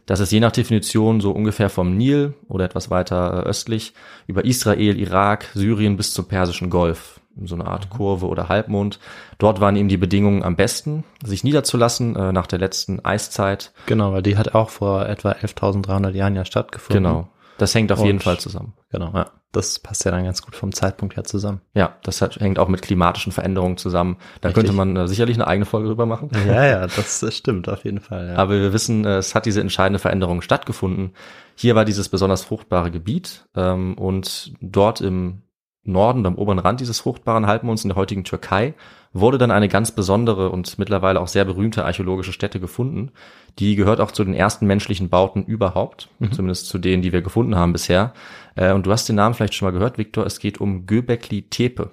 Das 0.06 0.22
ist 0.22 0.32
je 0.32 0.40
nach 0.40 0.54
Definition 0.54 1.20
so 1.20 1.32
ungefähr 1.32 1.70
vom 1.70 1.98
Nil 1.98 2.34
oder 2.48 2.64
etwas 2.64 2.90
weiter 2.90 3.44
äh, 3.44 3.50
östlich 3.50 3.94
über 4.28 4.46
Israel, 4.46 4.98
Irak, 4.98 5.50
Syrien 5.54 5.98
bis 5.98 6.14
zum 6.14 6.26
Persischen 6.26 6.70
Golf. 6.70 7.20
So 7.42 7.56
eine 7.56 7.66
Art 7.68 7.90
Kurve 7.90 8.28
oder 8.28 8.50
Halbmond. 8.50 9.00
Dort 9.40 9.60
waren 9.60 9.76
ihm 9.76 9.88
die 9.88 9.98
Bedingungen 9.98 10.44
am 10.44 10.56
besten, 10.56 11.04
sich 11.24 11.44
niederzulassen 11.44 12.16
äh, 12.16 12.32
nach 12.32 12.48
der 12.48 12.60
letzten 12.60 13.04
Eiszeit. 13.04 13.72
Genau, 13.88 14.14
weil 14.14 14.22
die 14.22 14.38
hat 14.38 14.54
auch 14.56 14.70
vor 14.70 15.08
etwa 15.08 15.32
11.300 15.32 16.12
Jahren 16.12 16.36
ja 16.36 16.46
stattgefunden. 16.46 17.04
Genau. 17.04 17.28
Das 17.58 17.74
hängt 17.76 17.92
auf 17.92 18.00
Und- 18.00 18.08
jeden 18.08 18.20
Fall 18.20 18.40
zusammen. 18.40 18.74
Genau, 18.92 19.12
ja. 19.14 19.32
Das 19.52 19.78
passt 19.78 20.04
ja 20.04 20.10
dann 20.10 20.24
ganz 20.24 20.42
gut 20.42 20.56
vom 20.56 20.74
Zeitpunkt 20.74 21.16
her 21.16 21.26
zusammen. 21.26 21.62
Ja, 21.76 21.98
das 22.02 22.24
hat, 22.24 22.38
hängt 22.38 22.58
auch 22.58 22.68
mit 22.70 22.82
klimatischen 22.82 23.32
Veränderungen 23.32 23.78
zusammen. 23.78 24.18
Da 24.42 24.48
Richtig. 24.50 24.64
könnte 24.64 24.76
man 24.76 24.98
äh, 24.98 25.08
sicherlich 25.08 25.38
eine 25.38 25.46
eigene 25.46 25.68
Folge 25.68 25.90
drüber 25.90 26.08
machen. 26.08 26.32
Ja, 26.48 26.66
ja, 26.66 26.82
das, 26.88 27.20
das 27.20 27.38
stimmt 27.38 27.70
auf 27.70 27.86
jeden 27.86 28.00
Fall. 28.00 28.30
Ja. 28.30 28.36
Aber 28.38 28.54
wir 28.54 28.74
wissen, 28.74 29.06
äh, 29.06 29.18
es 29.18 29.36
hat 29.36 29.46
diese 29.46 29.62
entscheidende 29.62 30.00
Veränderung 30.00 30.42
stattgefunden. 30.42 31.14
Hier 31.54 31.76
war 31.76 31.86
dieses 31.86 32.10
besonders 32.10 32.44
fruchtbare 32.44 32.90
Gebiet 32.90 33.46
ähm, 33.56 33.94
und 33.96 34.54
dort 34.60 35.02
im 35.02 35.43
Norden, 35.86 36.24
beim 36.24 36.36
oberen 36.36 36.60
Rand 36.60 36.80
dieses 36.80 37.02
fruchtbaren 37.02 37.46
Halbmonds 37.46 37.84
in 37.84 37.90
der 37.90 37.98
heutigen 37.98 38.24
Türkei, 38.24 38.74
wurde 39.12 39.38
dann 39.38 39.52
eine 39.52 39.68
ganz 39.68 39.92
besondere 39.92 40.50
und 40.50 40.80
mittlerweile 40.80 41.20
auch 41.20 41.28
sehr 41.28 41.46
berühmte 41.46 41.86
archäologische 41.86 42.34
Stätte 42.34 42.60
gefunden. 42.60 43.12
Die 43.60 43.76
gehört 43.76 44.00
auch 44.00 44.12
zu 44.12 44.24
den 44.24 44.34
ersten 44.34 44.66
menschlichen 44.66 45.10
Bauten 45.10 45.44
überhaupt, 45.44 46.10
zumindest 46.32 46.68
zu 46.68 46.78
denen, 46.78 47.02
die 47.02 47.12
wir 47.12 47.22
gefunden 47.22 47.56
haben 47.56 47.74
bisher. 47.74 48.14
Äh, 48.56 48.74
und 48.74 48.86
du 48.86 48.92
hast 48.92 49.08
den 49.10 49.18
Namen 49.18 49.36
vielleicht 49.36 49.54
schon 49.54 49.68
mal 49.68 49.74
gehört, 49.74 49.98
Viktor. 49.98 50.26
Es 50.26 50.40
geht 50.40 50.60
um 50.60 50.86
Göbekli 50.86 51.44
Tepe. 51.50 51.92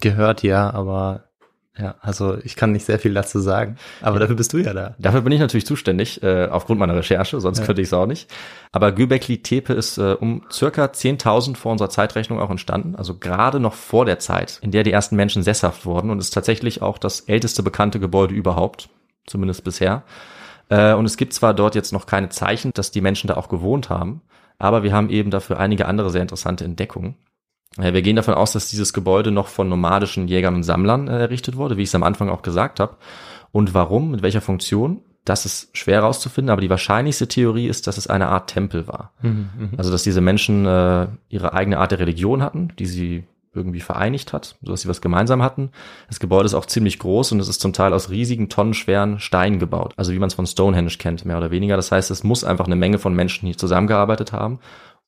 Gehört 0.00 0.42
ja, 0.42 0.70
aber 0.70 1.28
ja, 1.76 1.96
also 2.00 2.38
ich 2.44 2.54
kann 2.54 2.70
nicht 2.72 2.84
sehr 2.84 2.98
viel 3.00 3.12
dazu 3.14 3.40
sagen. 3.40 3.76
Aber 4.00 4.20
dafür 4.20 4.36
bist 4.36 4.52
du 4.52 4.58
ja 4.58 4.72
da. 4.72 4.94
Dafür 4.98 5.22
bin 5.22 5.32
ich 5.32 5.40
natürlich 5.40 5.66
zuständig, 5.66 6.22
äh, 6.22 6.46
aufgrund 6.46 6.78
meiner 6.78 6.94
Recherche, 6.94 7.40
sonst 7.40 7.58
Ja. 7.58 7.64
könnte 7.66 7.82
ich 7.82 7.88
es 7.88 7.92
auch 7.92 8.06
nicht. 8.06 8.30
Aber 8.70 8.92
Göbekli 8.92 9.42
Tepe 9.42 9.72
ist 9.72 9.98
äh, 9.98 10.12
um 10.18 10.42
circa 10.52 10.84
10.000 10.86 11.56
vor 11.56 11.72
unserer 11.72 11.90
Zeitrechnung 11.90 12.38
auch 12.40 12.50
entstanden, 12.50 12.94
also 12.94 13.18
gerade 13.18 13.58
noch 13.58 13.74
vor 13.74 14.04
der 14.04 14.20
Zeit, 14.20 14.58
in 14.62 14.70
der 14.70 14.84
die 14.84 14.92
ersten 14.92 15.16
Menschen 15.16 15.42
sesshaft 15.42 15.84
wurden 15.84 16.10
und 16.10 16.18
ist 16.20 16.30
tatsächlich 16.30 16.80
auch 16.80 16.96
das 16.98 17.20
älteste 17.20 17.62
bekannte 17.64 17.98
Gebäude 17.98 18.34
überhaupt, 18.34 18.88
zumindest 19.26 19.64
bisher. 19.64 20.04
Äh, 20.68 20.94
und 20.94 21.06
es 21.06 21.16
gibt 21.16 21.32
zwar 21.32 21.54
dort 21.54 21.74
jetzt 21.74 21.92
noch 21.92 22.06
keine 22.06 22.28
Zeichen, 22.28 22.70
dass 22.74 22.92
die 22.92 23.00
Menschen 23.00 23.26
da 23.28 23.34
auch 23.34 23.48
gewohnt 23.48 23.90
haben, 23.90 24.22
aber 24.58 24.84
wir 24.84 24.92
haben 24.92 25.10
eben 25.10 25.30
dafür 25.32 25.58
einige 25.58 25.86
andere 25.86 26.10
sehr 26.10 26.22
interessante 26.22 26.64
Entdeckungen. 26.64 27.16
Äh, 27.78 27.92
Wir 27.92 28.02
gehen 28.02 28.16
davon 28.16 28.34
aus, 28.34 28.52
dass 28.52 28.68
dieses 28.68 28.92
Gebäude 28.92 29.30
noch 29.30 29.48
von 29.48 29.68
nomadischen 29.68 30.28
Jägern 30.28 30.54
und 30.54 30.62
Sammlern 30.62 31.08
äh, 31.08 31.20
errichtet 31.20 31.56
wurde, 31.56 31.76
wie 31.76 31.82
ich 31.82 31.88
es 31.88 31.94
am 31.94 32.02
Anfang 32.02 32.28
auch 32.28 32.42
gesagt 32.42 32.80
habe. 32.80 32.96
Und 33.52 33.74
warum, 33.74 34.10
mit 34.10 34.22
welcher 34.22 34.40
Funktion, 34.40 35.00
das 35.24 35.46
ist 35.46 35.76
schwer 35.76 36.02
herauszufinden, 36.02 36.50
aber 36.50 36.60
die 36.60 36.70
wahrscheinlichste 36.70 37.28
Theorie 37.28 37.66
ist, 37.68 37.86
dass 37.86 37.96
es 37.96 38.08
eine 38.08 38.28
Art 38.28 38.50
Tempel 38.50 38.86
war. 38.86 39.12
Also 39.78 39.90
dass 39.90 40.02
diese 40.02 40.20
Menschen 40.20 40.66
äh, 40.66 41.06
ihre 41.28 41.54
eigene 41.54 41.78
Art 41.78 41.92
der 41.92 41.98
Religion 42.00 42.42
hatten, 42.42 42.72
die 42.78 42.86
sie 42.86 43.24
irgendwie 43.54 43.80
vereinigt 43.80 44.32
hat, 44.32 44.56
sodass 44.62 44.82
sie 44.82 44.88
was 44.88 45.00
gemeinsam 45.00 45.42
hatten. 45.42 45.70
Das 46.08 46.20
Gebäude 46.20 46.46
ist 46.46 46.54
auch 46.54 46.66
ziemlich 46.66 46.98
groß 46.98 47.32
und 47.32 47.40
es 47.40 47.48
ist 47.48 47.60
zum 47.60 47.72
Teil 47.72 47.92
aus 47.94 48.10
riesigen, 48.10 48.48
tonnenschweren 48.48 49.20
Steinen 49.20 49.60
gebaut. 49.60 49.94
Also 49.96 50.12
wie 50.12 50.18
man 50.18 50.26
es 50.26 50.34
von 50.34 50.46
Stonehenge 50.46 50.90
kennt, 50.98 51.24
mehr 51.24 51.38
oder 51.38 51.50
weniger. 51.50 51.76
Das 51.76 51.92
heißt, 51.92 52.10
es 52.10 52.24
muss 52.24 52.44
einfach 52.44 52.66
eine 52.66 52.76
Menge 52.76 52.98
von 52.98 53.14
Menschen 53.14 53.46
hier 53.46 53.56
zusammengearbeitet 53.56 54.32
haben. 54.32 54.58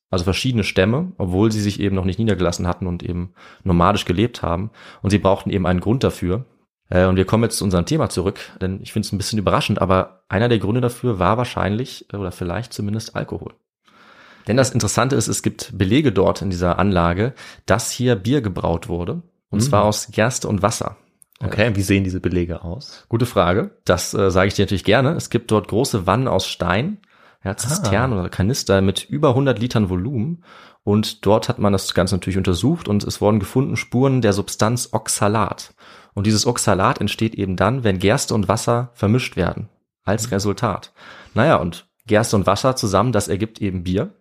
Also 0.09 0.23
verschiedene 0.23 0.63
Stämme, 0.63 1.11
obwohl 1.17 1.51
sie 1.51 1.61
sich 1.61 1.79
eben 1.79 1.95
noch 1.95 2.05
nicht 2.05 2.19
niedergelassen 2.19 2.67
hatten 2.67 2.87
und 2.87 3.03
eben 3.03 3.33
nomadisch 3.63 4.05
gelebt 4.05 4.41
haben. 4.41 4.71
Und 5.01 5.09
sie 5.09 5.19
brauchten 5.19 5.49
eben 5.49 5.65
einen 5.65 5.81
Grund 5.81 6.03
dafür. 6.03 6.45
Äh, 6.89 7.05
Und 7.05 7.17
wir 7.17 7.25
kommen 7.25 7.43
jetzt 7.43 7.57
zu 7.57 7.63
unserem 7.65 7.85
Thema 7.85 8.09
zurück, 8.09 8.39
denn 8.61 8.79
ich 8.81 8.93
finde 8.93 9.05
es 9.05 9.11
ein 9.11 9.17
bisschen 9.17 9.39
überraschend, 9.39 9.81
aber 9.81 10.23
einer 10.29 10.47
der 10.47 10.59
Gründe 10.59 10.81
dafür 10.81 11.19
war 11.19 11.37
wahrscheinlich 11.37 12.05
äh, 12.13 12.17
oder 12.17 12.31
vielleicht 12.31 12.73
zumindest 12.73 13.15
Alkohol. 13.15 13.53
Denn 14.47 14.55
das 14.55 14.71
Interessante 14.71 15.17
ist, 15.17 15.27
es 15.27 15.43
gibt 15.43 15.77
Belege 15.77 16.13
dort 16.13 16.41
in 16.41 16.49
dieser 16.49 16.79
Anlage, 16.79 17.33
dass 17.65 17.91
hier 17.91 18.15
Bier 18.15 18.41
gebraut 18.41 18.87
wurde. 18.87 19.23
Und 19.49 19.61
zwar 19.61 19.83
aus 19.83 20.09
Gerste 20.11 20.47
und 20.47 20.61
Wasser. 20.61 20.97
Okay, 21.41 21.75
wie 21.75 21.81
sehen 21.81 22.03
diese 22.03 22.19
Belege 22.19 22.63
aus? 22.63 23.05
Gute 23.09 23.25
Frage. 23.25 23.77
Das 23.85 24.13
äh, 24.13 24.31
sage 24.31 24.47
ich 24.47 24.53
dir 24.55 24.63
natürlich 24.63 24.83
gerne. 24.83 25.11
Es 25.11 25.29
gibt 25.29 25.51
dort 25.51 25.67
große 25.67 26.07
Wannen 26.07 26.27
aus 26.27 26.47
Stein, 26.47 26.99
ja, 27.47 27.57
Zisternen 27.57 28.17
oder 28.19 28.29
Kanister 28.29 28.81
mit 28.81 29.05
über 29.05 29.29
100 29.29 29.57
Litern 29.57 29.89
Volumen. 29.89 30.43
Und 30.83 31.25
dort 31.25 31.49
hat 31.49 31.59
man 31.59 31.73
das 31.73 31.93
Ganze 31.93 32.15
natürlich 32.15 32.37
untersucht 32.37 32.87
und 32.87 33.03
es 33.03 33.19
wurden 33.21 33.39
gefunden 33.39 33.75
Spuren 33.75 34.21
der 34.21 34.33
Substanz 34.33 34.89
Oxalat. 34.91 35.73
Und 36.13 36.27
dieses 36.27 36.45
Oxalat 36.45 36.99
entsteht 36.99 37.35
eben 37.35 37.55
dann, 37.55 37.83
wenn 37.83 37.99
Gerste 37.99 38.33
und 38.33 38.47
Wasser 38.47 38.91
vermischt 38.93 39.35
werden. 39.35 39.69
Als 40.03 40.31
Resultat. 40.31 40.93
Naja, 41.33 41.57
und 41.57 41.87
Gerste 42.05 42.35
und 42.37 42.47
Wasser 42.47 42.75
zusammen, 42.75 43.11
das 43.11 43.27
ergibt 43.27 43.61
eben 43.61 43.83
Bier. 43.83 44.13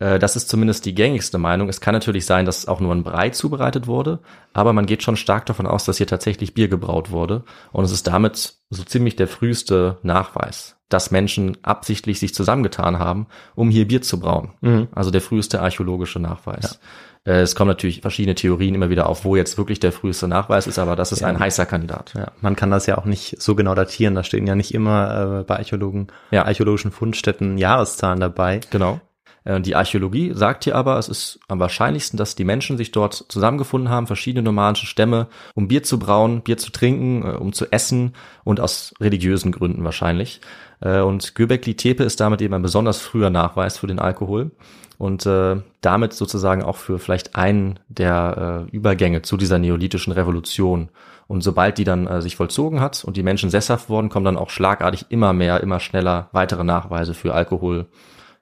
Äh, 0.00 0.18
Das 0.18 0.34
ist 0.34 0.48
zumindest 0.48 0.84
die 0.86 0.94
gängigste 0.94 1.38
Meinung. 1.38 1.68
Es 1.68 1.80
kann 1.80 1.94
natürlich 1.94 2.26
sein, 2.26 2.44
dass 2.46 2.66
auch 2.66 2.80
nur 2.80 2.92
ein 2.92 3.04
Brei 3.04 3.30
zubereitet 3.30 3.86
wurde, 3.86 4.18
aber 4.52 4.72
man 4.72 4.86
geht 4.86 5.02
schon 5.04 5.16
stark 5.16 5.46
davon 5.46 5.66
aus, 5.66 5.84
dass 5.84 5.98
hier 5.98 6.08
tatsächlich 6.08 6.54
Bier 6.54 6.66
gebraut 6.68 7.12
wurde. 7.12 7.44
Und 7.70 7.84
es 7.84 7.92
ist 7.92 8.06
damit 8.08 8.54
so 8.70 8.82
ziemlich 8.82 9.14
der 9.16 9.28
früheste 9.28 9.98
Nachweis, 10.02 10.76
dass 10.88 11.10
Menschen 11.12 11.56
absichtlich 11.62 12.18
sich 12.18 12.34
zusammengetan 12.34 12.98
haben, 12.98 13.26
um 13.54 13.70
hier 13.70 13.86
Bier 13.86 14.02
zu 14.02 14.18
brauen. 14.18 14.88
Also 14.92 15.10
der 15.12 15.20
früheste 15.20 15.60
archäologische 15.60 16.18
Nachweis. 16.18 16.80
Äh, 17.24 17.40
Es 17.42 17.54
kommen 17.54 17.68
natürlich 17.68 18.00
verschiedene 18.00 18.34
Theorien 18.34 18.74
immer 18.74 18.88
wieder 18.90 19.06
auf, 19.08 19.24
wo 19.26 19.36
jetzt 19.36 19.58
wirklich 19.58 19.78
der 19.78 19.92
früheste 19.92 20.26
Nachweis 20.26 20.66
ist, 20.66 20.78
aber 20.78 20.96
das 20.96 21.12
ist 21.12 21.22
ein 21.22 21.38
heißer 21.38 21.66
Kandidat. 21.66 22.14
Ja, 22.14 22.32
man 22.40 22.56
kann 22.56 22.70
das 22.70 22.86
ja 22.86 22.96
auch 22.96 23.04
nicht 23.04 23.40
so 23.42 23.54
genau 23.54 23.74
datieren. 23.74 24.14
Da 24.14 24.24
stehen 24.24 24.46
ja 24.46 24.54
nicht 24.54 24.72
immer 24.74 25.40
äh, 25.40 25.44
bei 25.44 25.58
Archäologen, 25.58 26.08
Ja. 26.30 26.46
archäologischen 26.46 26.90
Fundstätten 26.92 27.58
Jahreszahlen 27.58 28.20
dabei. 28.20 28.60
Genau. 28.70 29.00
Äh, 29.44 29.60
Die 29.60 29.76
Archäologie 29.76 30.32
sagt 30.34 30.64
hier 30.64 30.76
aber, 30.76 30.98
es 30.98 31.08
ist 31.08 31.40
am 31.48 31.60
wahrscheinlichsten, 31.60 32.16
dass 32.16 32.34
die 32.34 32.44
Menschen 32.44 32.76
sich 32.76 32.92
dort 32.92 33.14
zusammengefunden 33.28 33.90
haben, 33.90 34.06
verschiedene 34.06 34.42
nomadische 34.42 34.86
Stämme, 34.86 35.28
um 35.54 35.68
Bier 35.68 35.82
zu 35.82 35.98
brauen, 35.98 36.42
Bier 36.42 36.58
zu 36.58 36.70
trinken, 36.70 37.22
äh, 37.22 37.36
um 37.36 37.52
zu 37.52 37.70
essen 37.72 38.14
und 38.44 38.60
aus 38.60 38.94
religiösen 39.00 39.52
Gründen 39.52 39.84
wahrscheinlich. 39.84 40.40
Äh, 40.80 41.00
Und 41.00 41.34
Göbekli 41.34 41.74
Tepe 41.74 42.04
ist 42.04 42.20
damit 42.20 42.42
eben 42.42 42.54
ein 42.54 42.62
besonders 42.62 43.00
früher 43.00 43.30
Nachweis 43.30 43.78
für 43.78 43.86
den 43.86 43.98
Alkohol 43.98 44.50
und 44.98 45.24
äh, 45.24 45.56
damit 45.80 46.12
sozusagen 46.12 46.62
auch 46.62 46.76
für 46.76 46.98
vielleicht 46.98 47.34
einen 47.34 47.80
der 47.88 48.66
äh, 48.68 48.76
Übergänge 48.76 49.22
zu 49.22 49.38
dieser 49.38 49.58
neolithischen 49.58 50.12
Revolution. 50.12 50.90
Und 51.26 51.42
sobald 51.42 51.78
die 51.78 51.84
dann 51.84 52.06
äh, 52.06 52.20
sich 52.20 52.36
vollzogen 52.36 52.80
hat 52.80 53.04
und 53.04 53.16
die 53.16 53.22
Menschen 53.22 53.48
sesshaft 53.48 53.88
wurden, 53.88 54.10
kommen 54.10 54.26
dann 54.26 54.36
auch 54.36 54.50
schlagartig 54.50 55.06
immer 55.08 55.32
mehr, 55.32 55.62
immer 55.62 55.80
schneller 55.80 56.28
weitere 56.32 56.64
Nachweise 56.64 57.14
für 57.14 57.32
Alkohol, 57.32 57.86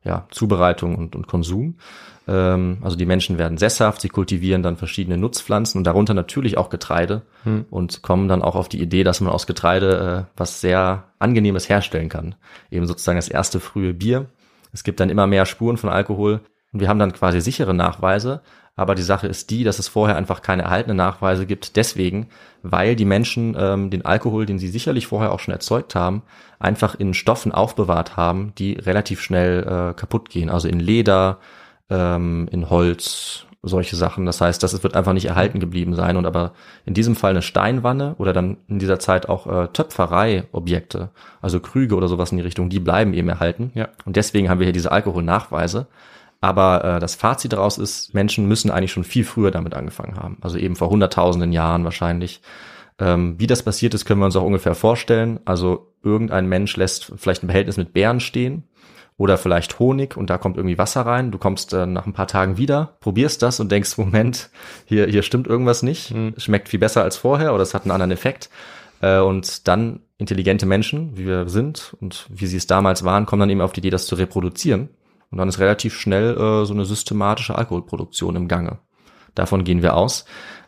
ja, 0.08 0.26
Zubereitung 0.30 0.96
und, 0.96 1.14
und 1.14 1.28
Konsum. 1.28 1.76
Ähm, 2.26 2.78
also 2.80 2.96
die 2.96 3.06
Menschen 3.06 3.38
werden 3.38 3.58
sesshaft, 3.58 4.00
sie 4.00 4.08
kultivieren 4.08 4.62
dann 4.62 4.76
verschiedene 4.76 5.18
Nutzpflanzen 5.18 5.78
und 5.78 5.84
darunter 5.84 6.14
natürlich 6.14 6.56
auch 6.56 6.70
Getreide 6.70 7.22
und 7.70 8.02
kommen 8.02 8.28
dann 8.28 8.42
auch 8.42 8.56
auf 8.56 8.68
die 8.68 8.80
Idee, 8.80 9.04
dass 9.04 9.20
man 9.20 9.32
aus 9.32 9.46
Getreide 9.46 10.26
äh, 10.26 10.32
was 10.36 10.60
sehr 10.60 11.04
Angenehmes 11.18 11.68
herstellen 11.68 12.08
kann. 12.08 12.34
Eben 12.70 12.86
sozusagen 12.86 13.18
das 13.18 13.28
erste 13.28 13.60
frühe 13.60 13.92
Bier. 13.94 14.26
Es 14.72 14.82
gibt 14.82 14.98
dann 15.00 15.10
immer 15.10 15.26
mehr 15.26 15.46
Spuren 15.46 15.76
von 15.76 15.90
Alkohol 15.90 16.40
und 16.72 16.80
wir 16.80 16.88
haben 16.88 16.98
dann 16.98 17.12
quasi 17.12 17.40
sichere 17.40 17.74
Nachweise. 17.74 18.40
Aber 18.78 18.94
die 18.94 19.02
Sache 19.02 19.26
ist 19.26 19.50
die, 19.50 19.64
dass 19.64 19.80
es 19.80 19.88
vorher 19.88 20.16
einfach 20.16 20.40
keine 20.40 20.62
erhaltenen 20.62 20.96
Nachweise 20.96 21.46
gibt. 21.46 21.74
Deswegen, 21.74 22.28
weil 22.62 22.94
die 22.94 23.04
Menschen 23.04 23.56
ähm, 23.58 23.90
den 23.90 24.04
Alkohol, 24.04 24.46
den 24.46 24.60
sie 24.60 24.68
sicherlich 24.68 25.08
vorher 25.08 25.32
auch 25.32 25.40
schon 25.40 25.52
erzeugt 25.52 25.96
haben, 25.96 26.22
einfach 26.60 26.94
in 26.94 27.12
Stoffen 27.12 27.50
aufbewahrt 27.50 28.16
haben, 28.16 28.52
die 28.56 28.74
relativ 28.74 29.20
schnell 29.20 29.64
äh, 29.64 29.94
kaputt 29.94 30.30
gehen. 30.30 30.48
Also 30.48 30.68
in 30.68 30.78
Leder, 30.78 31.38
ähm, 31.90 32.46
in 32.52 32.70
Holz, 32.70 33.46
solche 33.62 33.96
Sachen. 33.96 34.26
Das 34.26 34.40
heißt, 34.40 34.62
das 34.62 34.80
wird 34.84 34.94
einfach 34.94 35.12
nicht 35.12 35.26
erhalten 35.26 35.58
geblieben 35.58 35.96
sein. 35.96 36.16
Und 36.16 36.24
aber 36.24 36.52
in 36.86 36.94
diesem 36.94 37.16
Fall 37.16 37.32
eine 37.32 37.42
Steinwanne 37.42 38.14
oder 38.18 38.32
dann 38.32 38.58
in 38.68 38.78
dieser 38.78 39.00
Zeit 39.00 39.28
auch 39.28 39.48
äh, 39.48 39.66
Töpferei-Objekte, 39.72 41.10
also 41.42 41.58
Krüge 41.58 41.96
oder 41.96 42.06
sowas 42.06 42.30
in 42.30 42.36
die 42.36 42.44
Richtung, 42.44 42.68
die 42.68 42.78
bleiben 42.78 43.12
eben 43.12 43.28
erhalten. 43.28 43.72
Ja. 43.74 43.88
Und 44.04 44.14
deswegen 44.14 44.48
haben 44.48 44.60
wir 44.60 44.66
hier 44.66 44.72
diese 44.72 44.92
Alkoholnachweise. 44.92 45.88
Aber 46.40 46.84
äh, 46.84 47.00
das 47.00 47.14
Fazit 47.14 47.52
daraus 47.52 47.78
ist, 47.78 48.14
Menschen 48.14 48.46
müssen 48.46 48.70
eigentlich 48.70 48.92
schon 48.92 49.04
viel 49.04 49.24
früher 49.24 49.50
damit 49.50 49.74
angefangen 49.74 50.16
haben. 50.16 50.38
Also 50.40 50.56
eben 50.58 50.76
vor 50.76 50.90
hunderttausenden 50.90 51.52
Jahren 51.52 51.84
wahrscheinlich. 51.84 52.40
Ähm, 53.00 53.36
wie 53.38 53.46
das 53.46 53.62
passiert 53.62 53.94
ist, 53.94 54.04
können 54.04 54.20
wir 54.20 54.26
uns 54.26 54.36
auch 54.36 54.44
ungefähr 54.44 54.74
vorstellen. 54.74 55.40
Also 55.44 55.92
irgendein 56.02 56.46
Mensch 56.46 56.76
lässt 56.76 57.12
vielleicht 57.16 57.42
ein 57.42 57.48
Behältnis 57.48 57.76
mit 57.76 57.92
Beeren 57.92 58.20
stehen 58.20 58.64
oder 59.16 59.36
vielleicht 59.36 59.78
Honig 59.80 60.16
und 60.16 60.30
da 60.30 60.38
kommt 60.38 60.56
irgendwie 60.56 60.78
Wasser 60.78 61.02
rein. 61.02 61.32
Du 61.32 61.38
kommst 61.38 61.72
äh, 61.72 61.86
nach 61.86 62.06
ein 62.06 62.12
paar 62.12 62.28
Tagen 62.28 62.56
wieder, 62.56 62.96
probierst 63.00 63.42
das 63.42 63.58
und 63.58 63.70
denkst, 63.70 63.98
Moment, 63.98 64.50
hier, 64.84 65.06
hier 65.06 65.22
stimmt 65.22 65.48
irgendwas 65.48 65.82
nicht. 65.82 66.14
Mhm. 66.14 66.34
Schmeckt 66.38 66.68
viel 66.68 66.80
besser 66.80 67.02
als 67.02 67.16
vorher 67.16 67.52
oder 67.52 67.62
es 67.62 67.74
hat 67.74 67.82
einen 67.82 67.90
anderen 67.90 68.12
Effekt. 68.12 68.48
Äh, 69.00 69.18
und 69.18 69.66
dann 69.66 70.00
intelligente 70.18 70.66
Menschen, 70.66 71.16
wie 71.16 71.26
wir 71.26 71.48
sind 71.48 71.96
und 72.00 72.26
wie 72.30 72.46
sie 72.46 72.56
es 72.56 72.66
damals 72.66 73.04
waren, 73.04 73.26
kommen 73.26 73.40
dann 73.40 73.50
eben 73.50 73.60
auf 73.60 73.72
die 73.72 73.80
Idee, 73.80 73.90
das 73.90 74.06
zu 74.06 74.14
reproduzieren. 74.14 74.88
Und 75.30 75.38
dann 75.38 75.48
ist 75.48 75.58
relativ 75.58 75.94
schnell 75.94 76.36
äh, 76.36 76.64
so 76.64 76.72
eine 76.72 76.84
systematische 76.84 77.54
Alkoholproduktion 77.54 78.36
im 78.36 78.48
Gange. 78.48 78.78
Davon 79.34 79.64
gehen 79.64 79.82
wir 79.82 79.96
aus. 79.96 80.24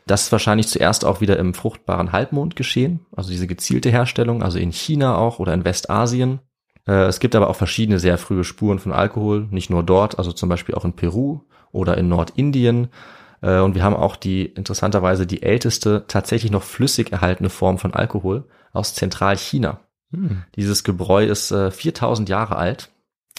Das 0.06 0.22
ist 0.22 0.32
wahrscheinlich 0.32 0.68
zuerst 0.68 1.04
auch 1.04 1.20
wieder 1.20 1.38
im 1.38 1.54
fruchtbaren 1.54 2.12
Halbmond 2.12 2.56
geschehen, 2.56 3.06
also 3.14 3.30
diese 3.30 3.46
gezielte 3.46 3.90
Herstellung, 3.90 4.42
also 4.42 4.58
in 4.58 4.72
China 4.72 5.16
auch 5.16 5.38
oder 5.38 5.54
in 5.54 5.64
Westasien. 5.64 6.40
Äh, 6.86 7.04
es 7.04 7.20
gibt 7.20 7.34
aber 7.34 7.48
auch 7.48 7.56
verschiedene 7.56 7.98
sehr 7.98 8.18
frühe 8.18 8.44
Spuren 8.44 8.78
von 8.78 8.92
Alkohol, 8.92 9.46
nicht 9.50 9.70
nur 9.70 9.82
dort, 9.82 10.18
also 10.18 10.32
zum 10.32 10.48
Beispiel 10.48 10.74
auch 10.74 10.84
in 10.84 10.94
Peru 10.94 11.40
oder 11.72 11.96
in 11.96 12.08
Nordindien. 12.08 12.88
Äh, 13.40 13.60
und 13.60 13.74
wir 13.74 13.84
haben 13.84 13.96
auch 13.96 14.16
die 14.16 14.46
interessanterweise 14.46 15.26
die 15.26 15.42
älteste 15.42 16.04
tatsächlich 16.08 16.50
noch 16.50 16.62
flüssig 16.62 17.12
erhaltene 17.12 17.50
Form 17.50 17.78
von 17.78 17.94
Alkohol 17.94 18.44
aus 18.72 18.94
Zentralchina. 18.94 19.80
Hm. 20.12 20.42
Dieses 20.56 20.82
Gebräu 20.82 21.24
ist 21.24 21.54
4000 21.54 22.28
äh, 22.28 22.32
Jahre 22.32 22.56
alt 22.56 22.90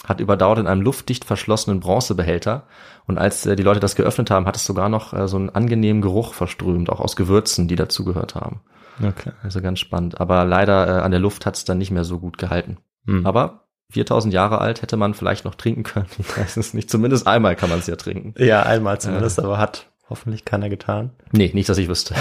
hat 0.06 0.20
überdauert 0.20 0.58
in 0.58 0.66
einem 0.66 0.82
luftdicht 0.82 1.24
verschlossenen 1.24 1.80
Bronzebehälter. 1.80 2.66
Und 3.06 3.18
als 3.18 3.46
äh, 3.46 3.56
die 3.56 3.62
Leute 3.62 3.80
das 3.80 3.96
geöffnet 3.96 4.30
haben, 4.30 4.46
hat 4.46 4.56
es 4.56 4.64
sogar 4.64 4.88
noch 4.88 5.12
äh, 5.12 5.28
so 5.28 5.36
einen 5.36 5.50
angenehmen 5.50 6.02
Geruch 6.02 6.34
verströmt, 6.34 6.90
auch 6.90 7.00
aus 7.00 7.16
Gewürzen, 7.16 7.68
die 7.68 7.76
dazugehört 7.76 8.34
haben. 8.34 8.60
Okay. 9.02 9.32
Also 9.42 9.60
ganz 9.60 9.80
spannend. 9.80 10.20
Aber 10.20 10.44
leider 10.44 10.86
äh, 10.86 11.02
an 11.02 11.10
der 11.10 11.20
Luft 11.20 11.46
hat 11.46 11.56
es 11.56 11.64
dann 11.64 11.78
nicht 11.78 11.90
mehr 11.90 12.04
so 12.04 12.18
gut 12.18 12.38
gehalten. 12.38 12.78
Hm. 13.06 13.26
Aber 13.26 13.64
4000 13.90 14.32
Jahre 14.32 14.60
alt 14.60 14.82
hätte 14.82 14.96
man 14.96 15.14
vielleicht 15.14 15.44
noch 15.44 15.54
trinken 15.54 15.82
können. 15.82 16.06
Ich 16.18 16.36
weiß 16.36 16.56
es 16.56 16.74
nicht. 16.74 16.90
Zumindest 16.90 17.26
einmal 17.26 17.56
kann 17.56 17.70
man 17.70 17.78
es 17.78 17.86
ja 17.86 17.96
trinken. 17.96 18.34
Ja, 18.38 18.62
einmal 18.62 19.00
zumindest, 19.00 19.38
äh, 19.38 19.42
aber 19.42 19.58
hat 19.58 19.86
hoffentlich 20.08 20.44
keiner 20.44 20.68
getan. 20.68 21.10
Nee, 21.32 21.50
nicht, 21.54 21.68
dass 21.68 21.78
ich 21.78 21.88
wüsste. 21.88 22.14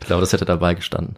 ich 0.00 0.06
glaube, 0.06 0.20
das 0.20 0.32
hätte 0.32 0.44
dabei 0.44 0.74
gestanden. 0.74 1.16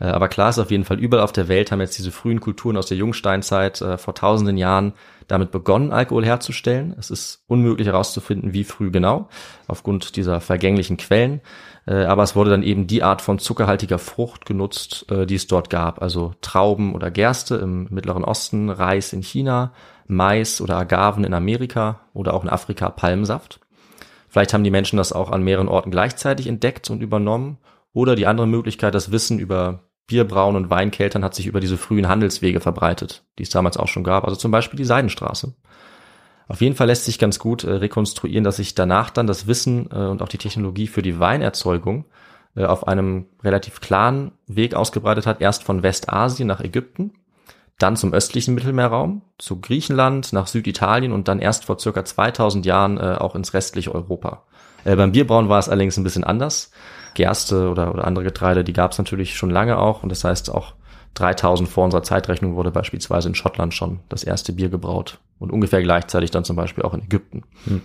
Äh, 0.00 0.06
aber 0.06 0.28
klar 0.28 0.50
ist 0.50 0.58
auf 0.58 0.70
jeden 0.70 0.84
Fall, 0.84 0.98
überall 0.98 1.24
auf 1.24 1.32
der 1.32 1.48
Welt 1.48 1.70
haben 1.70 1.80
jetzt 1.80 1.98
diese 1.98 2.10
frühen 2.10 2.40
Kulturen 2.40 2.76
aus 2.76 2.86
der 2.86 2.96
Jungsteinzeit 2.96 3.80
äh, 3.80 3.98
vor 3.98 4.14
tausenden 4.14 4.56
Jahren 4.56 4.92
damit 5.28 5.50
begonnen, 5.50 5.92
Alkohol 5.92 6.24
herzustellen. 6.24 6.94
Es 6.98 7.10
ist 7.10 7.44
unmöglich 7.46 7.86
herauszufinden, 7.86 8.52
wie 8.52 8.64
früh 8.64 8.90
genau, 8.90 9.28
aufgrund 9.68 10.16
dieser 10.16 10.40
vergänglichen 10.40 10.96
Quellen. 10.96 11.40
Äh, 11.86 12.04
aber 12.04 12.22
es 12.22 12.36
wurde 12.36 12.50
dann 12.50 12.62
eben 12.62 12.86
die 12.86 13.02
Art 13.02 13.22
von 13.22 13.38
zuckerhaltiger 13.38 13.98
Frucht 13.98 14.46
genutzt, 14.46 15.06
äh, 15.10 15.26
die 15.26 15.34
es 15.34 15.46
dort 15.46 15.70
gab. 15.70 16.00
Also 16.02 16.34
Trauben 16.40 16.94
oder 16.94 17.10
Gerste 17.10 17.56
im 17.56 17.88
Mittleren 17.90 18.24
Osten, 18.24 18.70
Reis 18.70 19.12
in 19.12 19.22
China, 19.22 19.72
Mais 20.06 20.60
oder 20.60 20.76
Agaven 20.76 21.24
in 21.24 21.34
Amerika 21.34 22.00
oder 22.12 22.34
auch 22.34 22.44
in 22.44 22.50
Afrika 22.50 22.90
Palmsaft. 22.90 23.60
Vielleicht 24.28 24.54
haben 24.54 24.64
die 24.64 24.70
Menschen 24.70 24.96
das 24.96 25.12
auch 25.12 25.30
an 25.30 25.42
mehreren 25.42 25.68
Orten 25.68 25.90
gleichzeitig 25.90 26.46
entdeckt 26.46 26.88
und 26.90 27.02
übernommen. 27.02 27.58
Oder 27.92 28.16
die 28.16 28.26
andere 28.26 28.46
Möglichkeit, 28.46 28.94
das 28.94 29.12
Wissen 29.12 29.38
über 29.38 29.80
Bierbrauen 30.06 30.56
und 30.56 30.70
Weinkeltern 30.70 31.24
hat 31.24 31.34
sich 31.34 31.46
über 31.46 31.60
diese 31.60 31.76
frühen 31.76 32.08
Handelswege 32.08 32.60
verbreitet, 32.60 33.24
die 33.38 33.44
es 33.44 33.50
damals 33.50 33.76
auch 33.76 33.88
schon 33.88 34.04
gab, 34.04 34.24
also 34.24 34.36
zum 34.36 34.50
Beispiel 34.50 34.76
die 34.76 34.84
Seidenstraße. 34.84 35.54
Auf 36.48 36.60
jeden 36.60 36.74
Fall 36.74 36.88
lässt 36.88 37.04
sich 37.04 37.18
ganz 37.18 37.38
gut 37.38 37.64
äh, 37.64 37.70
rekonstruieren, 37.70 38.44
dass 38.44 38.56
sich 38.56 38.74
danach 38.74 39.10
dann 39.10 39.26
das 39.26 39.46
Wissen 39.46 39.88
äh, 39.90 39.96
und 39.96 40.22
auch 40.22 40.28
die 40.28 40.38
Technologie 40.38 40.86
für 40.86 41.02
die 41.02 41.18
Weinerzeugung 41.18 42.04
äh, 42.56 42.64
auf 42.64 42.86
einem 42.86 43.26
relativ 43.42 43.80
klaren 43.80 44.32
Weg 44.46 44.74
ausgebreitet 44.74 45.26
hat, 45.26 45.40
erst 45.40 45.62
von 45.62 45.82
Westasien 45.82 46.48
nach 46.48 46.60
Ägypten, 46.60 47.12
dann 47.78 47.96
zum 47.96 48.12
östlichen 48.12 48.54
Mittelmeerraum, 48.54 49.22
zu 49.38 49.60
Griechenland, 49.60 50.32
nach 50.32 50.46
Süditalien 50.46 51.12
und 51.12 51.28
dann 51.28 51.38
erst 51.38 51.64
vor 51.64 51.78
circa 51.78 52.04
2000 52.04 52.66
Jahren 52.66 52.98
äh, 52.98 53.16
auch 53.18 53.34
ins 53.34 53.54
restliche 53.54 53.94
Europa. 53.94 54.44
Äh, 54.84 54.96
beim 54.96 55.12
Bierbrauen 55.12 55.48
war 55.48 55.58
es 55.58 55.68
allerdings 55.68 55.96
ein 55.96 56.04
bisschen 56.04 56.24
anders. 56.24 56.70
Gerste 57.14 57.70
oder, 57.70 57.92
oder 57.92 58.06
andere 58.06 58.24
Getreide, 58.24 58.64
die 58.64 58.72
gab 58.72 58.92
es 58.92 58.98
natürlich 58.98 59.36
schon 59.36 59.50
lange 59.50 59.78
auch. 59.78 60.02
Und 60.02 60.08
das 60.08 60.24
heißt, 60.24 60.50
auch 60.50 60.74
3000 61.14 61.68
vor 61.68 61.84
unserer 61.84 62.02
Zeitrechnung 62.02 62.54
wurde 62.54 62.70
beispielsweise 62.70 63.28
in 63.28 63.34
Schottland 63.34 63.74
schon 63.74 64.00
das 64.08 64.24
erste 64.24 64.52
Bier 64.52 64.68
gebraut. 64.68 65.18
Und 65.38 65.52
ungefähr 65.52 65.82
gleichzeitig 65.82 66.30
dann 66.30 66.44
zum 66.44 66.56
Beispiel 66.56 66.84
auch 66.84 66.94
in 66.94 67.02
Ägypten. 67.02 67.42
Hm. 67.64 67.82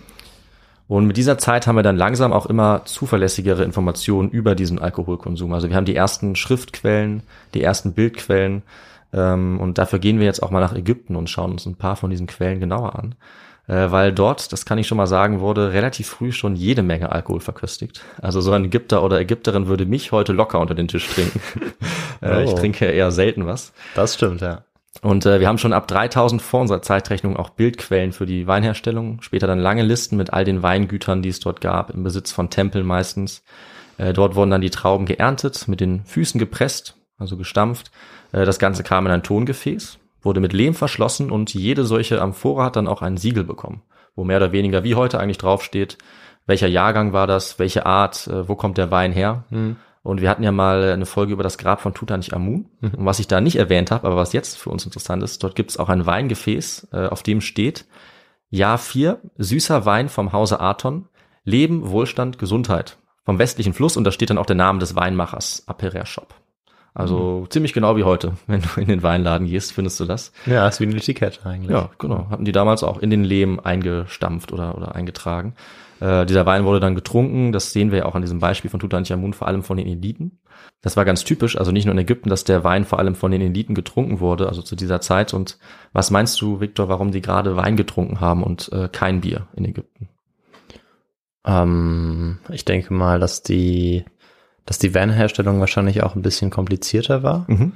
Und 0.86 1.06
mit 1.06 1.18
dieser 1.18 1.36
Zeit 1.36 1.66
haben 1.66 1.76
wir 1.76 1.82
dann 1.82 1.98
langsam 1.98 2.32
auch 2.32 2.46
immer 2.46 2.86
zuverlässigere 2.86 3.62
Informationen 3.62 4.30
über 4.30 4.54
diesen 4.54 4.78
Alkoholkonsum. 4.78 5.52
Also 5.52 5.68
wir 5.68 5.76
haben 5.76 5.84
die 5.84 5.96
ersten 5.96 6.34
Schriftquellen, 6.34 7.22
die 7.52 7.62
ersten 7.62 7.92
Bildquellen. 7.92 8.62
Ähm, 9.12 9.60
und 9.60 9.76
dafür 9.76 9.98
gehen 9.98 10.18
wir 10.18 10.24
jetzt 10.24 10.42
auch 10.42 10.50
mal 10.50 10.60
nach 10.60 10.74
Ägypten 10.74 11.16
und 11.16 11.28
schauen 11.28 11.52
uns 11.52 11.66
ein 11.66 11.76
paar 11.76 11.96
von 11.96 12.08
diesen 12.08 12.26
Quellen 12.26 12.60
genauer 12.60 12.98
an 12.98 13.14
äh, 13.68 13.90
weil 13.90 14.12
dort, 14.12 14.52
das 14.52 14.64
kann 14.64 14.78
ich 14.78 14.86
schon 14.86 14.98
mal 14.98 15.06
sagen, 15.06 15.40
wurde 15.40 15.72
relativ 15.72 16.08
früh 16.08 16.32
schon 16.32 16.56
jede 16.56 16.82
Menge 16.82 17.12
Alkohol 17.12 17.40
verköstigt. 17.40 18.02
Also 18.20 18.40
so 18.40 18.52
ein 18.52 18.64
Ägypter 18.64 19.04
oder 19.04 19.20
Ägypterin 19.20 19.68
würde 19.68 19.86
mich 19.86 20.10
heute 20.10 20.32
locker 20.32 20.58
unter 20.58 20.74
den 20.74 20.88
Tisch 20.88 21.06
trinken. 21.08 21.40
äh, 22.20 22.36
oh. 22.36 22.44
Ich 22.44 22.54
trinke 22.54 22.86
eher 22.86 23.12
selten 23.12 23.46
was. 23.46 23.72
Das 23.94 24.14
stimmt, 24.14 24.40
ja. 24.40 24.64
Und 25.02 25.26
äh, 25.26 25.38
wir 25.38 25.46
haben 25.46 25.58
schon 25.58 25.72
ab 25.72 25.86
3000 25.86 26.42
vor 26.42 26.62
unserer 26.62 26.82
Zeitrechnung 26.82 27.36
auch 27.36 27.50
Bildquellen 27.50 28.12
für 28.12 28.26
die 28.26 28.46
Weinherstellung, 28.46 29.20
später 29.22 29.46
dann 29.46 29.60
lange 29.60 29.82
Listen 29.82 30.16
mit 30.16 30.32
all 30.32 30.44
den 30.44 30.62
Weingütern, 30.62 31.22
die 31.22 31.28
es 31.28 31.38
dort 31.38 31.60
gab, 31.60 31.90
im 31.90 32.02
Besitz 32.02 32.32
von 32.32 32.50
Tempeln 32.50 32.86
meistens. 32.86 33.44
Äh, 33.98 34.12
dort 34.12 34.34
wurden 34.34 34.50
dann 34.50 34.60
die 34.60 34.70
Trauben 34.70 35.06
geerntet, 35.06 35.68
mit 35.68 35.80
den 35.80 36.04
Füßen 36.04 36.38
gepresst, 36.40 36.96
also 37.18 37.36
gestampft. 37.36 37.90
Äh, 38.32 38.44
das 38.44 38.58
Ganze 38.58 38.82
kam 38.82 39.06
in 39.06 39.12
ein 39.12 39.22
Tongefäß, 39.22 39.98
wurde 40.22 40.40
mit 40.40 40.52
Lehm 40.52 40.74
verschlossen 40.74 41.30
und 41.30 41.54
jede 41.54 41.84
solche 41.84 42.20
Amphora 42.20 42.64
hat 42.64 42.76
dann 42.76 42.88
auch 42.88 43.02
ein 43.02 43.16
Siegel 43.16 43.44
bekommen, 43.44 43.82
wo 44.16 44.24
mehr 44.24 44.38
oder 44.38 44.52
weniger 44.52 44.84
wie 44.84 44.94
heute 44.94 45.20
eigentlich 45.20 45.38
draufsteht, 45.38 45.98
welcher 46.46 46.66
Jahrgang 46.66 47.12
war 47.12 47.26
das, 47.26 47.58
welche 47.58 47.86
Art, 47.86 48.26
äh, 48.26 48.48
wo 48.48 48.56
kommt 48.56 48.78
der 48.78 48.90
Wein 48.90 49.12
her. 49.12 49.44
Mhm. 49.50 49.76
Und 50.02 50.22
wir 50.22 50.30
hatten 50.30 50.42
ja 50.42 50.52
mal 50.52 50.84
eine 50.84 51.04
Folge 51.06 51.34
über 51.34 51.42
das 51.42 51.58
Grab 51.58 51.82
von 51.82 51.92
Tutanchamun. 51.92 52.66
Mhm. 52.80 52.90
Und 52.96 53.04
was 53.04 53.18
ich 53.18 53.28
da 53.28 53.40
nicht 53.40 53.56
erwähnt 53.56 53.90
habe, 53.90 54.06
aber 54.06 54.16
was 54.16 54.32
jetzt 54.32 54.56
für 54.56 54.70
uns 54.70 54.84
interessant 54.84 55.22
ist, 55.22 55.42
dort 55.42 55.54
gibt 55.54 55.70
es 55.70 55.76
auch 55.76 55.90
ein 55.90 56.06
Weingefäß, 56.06 56.88
äh, 56.92 57.06
auf 57.08 57.22
dem 57.22 57.40
steht 57.40 57.84
Jahr 58.50 58.78
4, 58.78 59.20
süßer 59.36 59.84
Wein 59.84 60.08
vom 60.08 60.32
Hause 60.32 60.60
Aton, 60.60 61.08
Leben, 61.44 61.90
Wohlstand, 61.90 62.38
Gesundheit. 62.38 62.96
Vom 63.24 63.38
westlichen 63.38 63.74
Fluss 63.74 63.98
und 63.98 64.04
da 64.04 64.10
steht 64.10 64.30
dann 64.30 64.38
auch 64.38 64.46
der 64.46 64.56
Name 64.56 64.78
des 64.78 64.96
Weinmachers, 64.96 65.64
Aperer 65.66 66.06
Shop. 66.06 66.34
Also 66.98 67.42
mhm. 67.42 67.50
ziemlich 67.50 67.72
genau 67.72 67.96
wie 67.96 68.02
heute. 68.02 68.32
Wenn 68.46 68.60
du 68.60 68.80
in 68.80 68.88
den 68.88 69.02
Weinladen 69.02 69.46
gehst, 69.46 69.72
findest 69.72 70.00
du 70.00 70.04
das. 70.04 70.32
Ja, 70.46 70.66
ist 70.66 70.80
wie 70.80 70.86
ein 70.86 70.96
Etikett 70.96 71.46
eigentlich. 71.46 71.70
Ja, 71.70 71.90
genau. 71.98 72.26
Hatten 72.28 72.44
die 72.44 72.52
damals 72.52 72.82
auch 72.82 72.98
in 72.98 73.10
den 73.10 73.24
Lehm 73.24 73.60
eingestampft 73.60 74.52
oder, 74.52 74.76
oder 74.76 74.94
eingetragen. 74.96 75.54
Äh, 76.00 76.26
dieser 76.26 76.44
Wein 76.44 76.64
wurde 76.64 76.80
dann 76.80 76.96
getrunken. 76.96 77.52
Das 77.52 77.72
sehen 77.72 77.92
wir 77.92 77.98
ja 77.98 78.04
auch 78.06 78.16
an 78.16 78.22
diesem 78.22 78.40
Beispiel 78.40 78.70
von 78.70 78.80
Tutanchamun, 78.80 79.32
vor 79.32 79.46
allem 79.46 79.62
von 79.62 79.76
den 79.76 79.86
Eliten. 79.86 80.40
Das 80.82 80.96
war 80.96 81.04
ganz 81.04 81.22
typisch, 81.22 81.56
also 81.56 81.70
nicht 81.70 81.84
nur 81.84 81.92
in 81.92 81.98
Ägypten, 81.98 82.30
dass 82.30 82.42
der 82.42 82.64
Wein 82.64 82.84
vor 82.84 82.98
allem 82.98 83.14
von 83.14 83.30
den 83.30 83.40
Eliten 83.40 83.74
getrunken 83.74 84.18
wurde, 84.18 84.48
also 84.48 84.60
zu 84.62 84.74
dieser 84.74 85.00
Zeit. 85.00 85.34
Und 85.34 85.58
was 85.92 86.10
meinst 86.10 86.40
du, 86.40 86.60
Viktor, 86.60 86.88
warum 86.88 87.12
die 87.12 87.22
gerade 87.22 87.56
Wein 87.56 87.76
getrunken 87.76 88.20
haben 88.20 88.42
und 88.42 88.72
äh, 88.72 88.88
kein 88.90 89.20
Bier 89.20 89.46
in 89.54 89.64
Ägypten? 89.64 90.08
Ähm, 91.44 92.38
ich 92.50 92.64
denke 92.64 92.92
mal, 92.92 93.20
dass 93.20 93.42
die 93.42 94.04
dass 94.68 94.78
die 94.78 94.94
Van-Herstellung 94.94 95.60
wahrscheinlich 95.60 96.02
auch 96.02 96.14
ein 96.14 96.20
bisschen 96.20 96.50
komplizierter 96.50 97.22
war 97.22 97.46
mhm. 97.48 97.72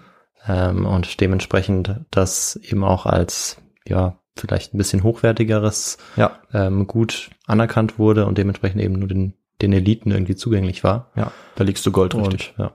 ähm, 0.47 0.85
und 0.85 1.23
dementsprechend 1.23 2.01
das 2.11 2.57
eben 2.57 2.85
auch 2.85 3.07
als 3.07 3.57
ja 3.87 4.19
vielleicht 4.37 4.75
ein 4.75 4.79
bisschen 4.79 5.03
hochwertigeres 5.03 5.97
ja. 6.17 6.33
ähm, 6.53 6.87
gut 6.87 7.31
anerkannt 7.47 7.99
wurde 7.99 8.27
und 8.27 8.37
dementsprechend 8.37 8.83
eben 8.83 8.99
nur 8.99 9.09
den, 9.09 9.33
den 9.63 9.73
Eliten 9.73 10.11
irgendwie 10.11 10.37
zugänglich 10.37 10.85
war. 10.85 11.11
Ja, 11.17 11.33
da 11.55 11.65
liegst 11.65 11.87
du 11.87 11.93
Gold 11.93 12.15
richtig. 12.15 12.53
Und, 12.59 12.65
ja. 12.65 12.73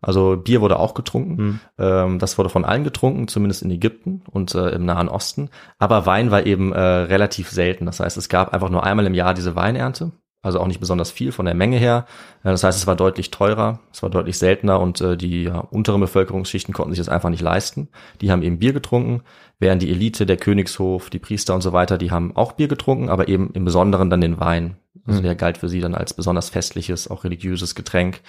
Also 0.00 0.36
Bier 0.36 0.60
wurde 0.60 0.78
auch 0.78 0.94
getrunken. 0.94 1.42
Mhm. 1.42 1.60
Ähm, 1.78 2.18
das 2.20 2.38
wurde 2.38 2.50
von 2.50 2.64
allen 2.64 2.84
getrunken, 2.84 3.26
zumindest 3.26 3.62
in 3.62 3.70
Ägypten 3.72 4.22
und 4.30 4.54
äh, 4.54 4.68
im 4.68 4.84
Nahen 4.84 5.08
Osten. 5.08 5.50
Aber 5.80 6.06
Wein 6.06 6.30
war 6.30 6.46
eben 6.46 6.72
äh, 6.72 6.78
relativ 6.78 7.50
selten. 7.50 7.86
Das 7.86 7.98
heißt, 7.98 8.16
es 8.16 8.28
gab 8.28 8.54
einfach 8.54 8.70
nur 8.70 8.84
einmal 8.84 9.06
im 9.06 9.14
Jahr 9.14 9.34
diese 9.34 9.56
Weinernte 9.56 10.12
also 10.42 10.60
auch 10.60 10.66
nicht 10.66 10.80
besonders 10.80 11.10
viel 11.10 11.32
von 11.32 11.46
der 11.46 11.54
Menge 11.54 11.78
her. 11.78 12.06
Äh, 12.42 12.50
das 12.50 12.64
heißt, 12.64 12.78
es 12.78 12.86
war 12.86 12.96
deutlich 12.96 13.30
teurer, 13.30 13.80
es 13.92 14.02
war 14.02 14.10
deutlich 14.10 14.38
seltener 14.38 14.80
und 14.80 15.00
äh, 15.00 15.16
die 15.16 15.44
ja, 15.44 15.58
unteren 15.58 16.00
Bevölkerungsschichten 16.00 16.72
konnten 16.72 16.92
sich 16.92 17.00
das 17.00 17.08
einfach 17.08 17.30
nicht 17.30 17.42
leisten. 17.42 17.88
Die 18.20 18.30
haben 18.30 18.42
eben 18.42 18.58
Bier 18.58 18.72
getrunken, 18.72 19.22
während 19.58 19.82
die 19.82 19.90
Elite, 19.90 20.26
der 20.26 20.36
Königshof, 20.36 21.10
die 21.10 21.18
Priester 21.18 21.54
und 21.54 21.62
so 21.62 21.72
weiter, 21.72 21.98
die 21.98 22.10
haben 22.10 22.36
auch 22.36 22.52
Bier 22.52 22.68
getrunken, 22.68 23.08
aber 23.08 23.28
eben 23.28 23.50
im 23.54 23.64
Besonderen 23.64 24.10
dann 24.10 24.20
den 24.20 24.38
Wein. 24.38 24.76
Also 25.06 25.20
mhm. 25.20 25.24
der 25.24 25.34
galt 25.34 25.58
für 25.58 25.68
sie 25.68 25.80
dann 25.80 25.94
als 25.94 26.14
besonders 26.14 26.50
festliches, 26.50 27.08
auch 27.08 27.24
religiöses 27.24 27.74
Getränk. 27.74 28.20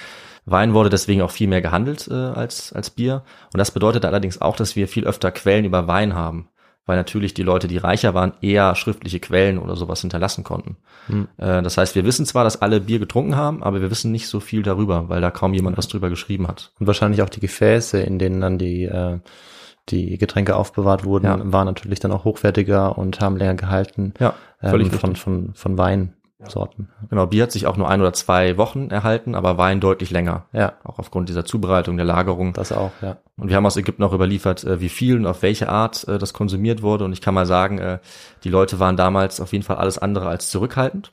Wein 0.46 0.74
wurde 0.74 0.90
deswegen 0.90 1.22
auch 1.22 1.32
viel 1.32 1.48
mehr 1.48 1.62
gehandelt 1.62 2.08
äh, 2.10 2.14
als, 2.14 2.72
als 2.74 2.90
Bier. 2.90 3.24
Und 3.52 3.58
das 3.58 3.72
bedeutet 3.72 4.06
allerdings 4.06 4.42
auch, 4.42 4.56
dass 4.56 4.76
wir 4.76 4.88
viel 4.88 5.06
öfter 5.06 5.32
Quellen 5.32 5.66
über 5.66 5.88
Wein 5.88 6.16
haben. 6.16 6.50
Weil 6.88 6.98
natürlich 6.98 7.36
die 7.36 7.44
Leute, 7.44 7.68
die 7.68 7.78
reicher 7.78 8.16
waren, 8.16 8.34
eher 8.42 8.74
schriftliche 8.74 9.20
Quellen 9.20 9.60
oder 9.60 9.76
sowas 9.76 10.02
hinterlassen 10.02 10.44
konnten. 10.44 10.78
Hm. 11.08 11.28
Äh, 11.38 11.62
das 11.62 11.78
heißt, 11.78 11.94
wir 11.94 12.06
wissen 12.06 12.26
zwar, 12.26 12.44
dass 12.44 12.62
alle 12.62 12.82
Bier 12.82 12.98
getrunken 12.98 13.36
haben, 13.36 13.62
aber 13.62 13.82
wir 13.82 13.92
wissen 13.92 14.12
nicht 14.12 14.28
so 14.28 14.40
viel 14.40 14.64
darüber, 14.64 15.10
weil 15.10 15.22
da 15.22 15.30
kaum 15.30 15.54
jemand 15.54 15.78
was 15.78 15.88
drüber 15.88 16.10
geschrieben 16.10 16.48
hat. 16.48 16.72
Und 16.80 16.88
wahrscheinlich 16.88 17.22
auch 17.22 17.30
die 17.30 17.42
Gefäße, 17.42 18.00
in 18.00 18.18
denen 18.18 18.42
dann 18.42 18.58
die, 18.58 18.86
äh, 18.86 19.20
die 19.90 20.18
Getränke 20.18 20.56
aufbewahrt 20.56 21.06
wurden, 21.06 21.26
Ja. 21.26 21.40
waren 21.54 21.66
natürlich 21.66 22.00
dann 22.00 22.12
auch 22.12 22.24
hochwertiger 22.26 22.98
und 22.98 23.20
haben 23.22 23.38
länger 23.38 23.56
gehalten. 23.56 24.14
Ja, 24.20 24.34
völlig 24.62 24.92
ähm, 24.92 25.00
von, 25.00 25.10
richtig. 25.12 25.24
von, 25.24 25.52
Weinsorten. 26.40 26.90
Genau, 27.10 27.26
Bier 27.26 27.44
hat 27.44 27.52
sich 27.52 27.66
auch 27.66 27.78
nur 27.78 27.90
ein 27.90 28.00
oder 28.00 28.14
zwei 28.14 28.58
Wochen 28.58 28.90
erhalten, 28.92 29.34
aber 29.34 29.58
Wein 29.58 29.80
deutlich 29.80 30.12
länger. 30.12 30.46
Ja, 30.54 30.74
Auch 30.84 31.00
aufgrund 31.00 31.30
dieser 31.30 31.46
Zubereitung, 31.46 31.98
der 31.98 32.06
Lagerung. 32.06 32.54
das 32.54 32.72
auch, 32.72 32.92
ja. 33.02 33.18
Und 33.38 33.50
wir 33.50 33.56
haben 33.56 33.66
aus 33.66 33.78
Ägypten 33.78 34.04
auch 34.04 34.14
überliefert, 34.14 34.64
äh, 34.64 34.80
wie 34.80 34.90
viel 34.90 35.16
und 35.18 35.26
auf 35.26 35.42
welche 35.42 35.70
Art 35.70 36.08
äh, 36.08 36.18
das 36.20 36.34
konsumiert 36.34 36.82
wurde. 36.84 37.06
Und 37.06 37.14
ich 37.14 37.22
kann 37.22 37.34
mal 37.34 37.46
sagen, 37.48 37.80
äh, 37.80 38.00
die 38.44 38.50
Leute 38.50 38.80
waren 38.80 38.98
damals 38.98 39.42
auf 39.42 39.52
jeden 39.52 39.64
Fall 39.64 39.78
alles 39.78 39.98
andere 39.98 40.28
als 40.30 40.50
zurückhaltend. 40.52 41.12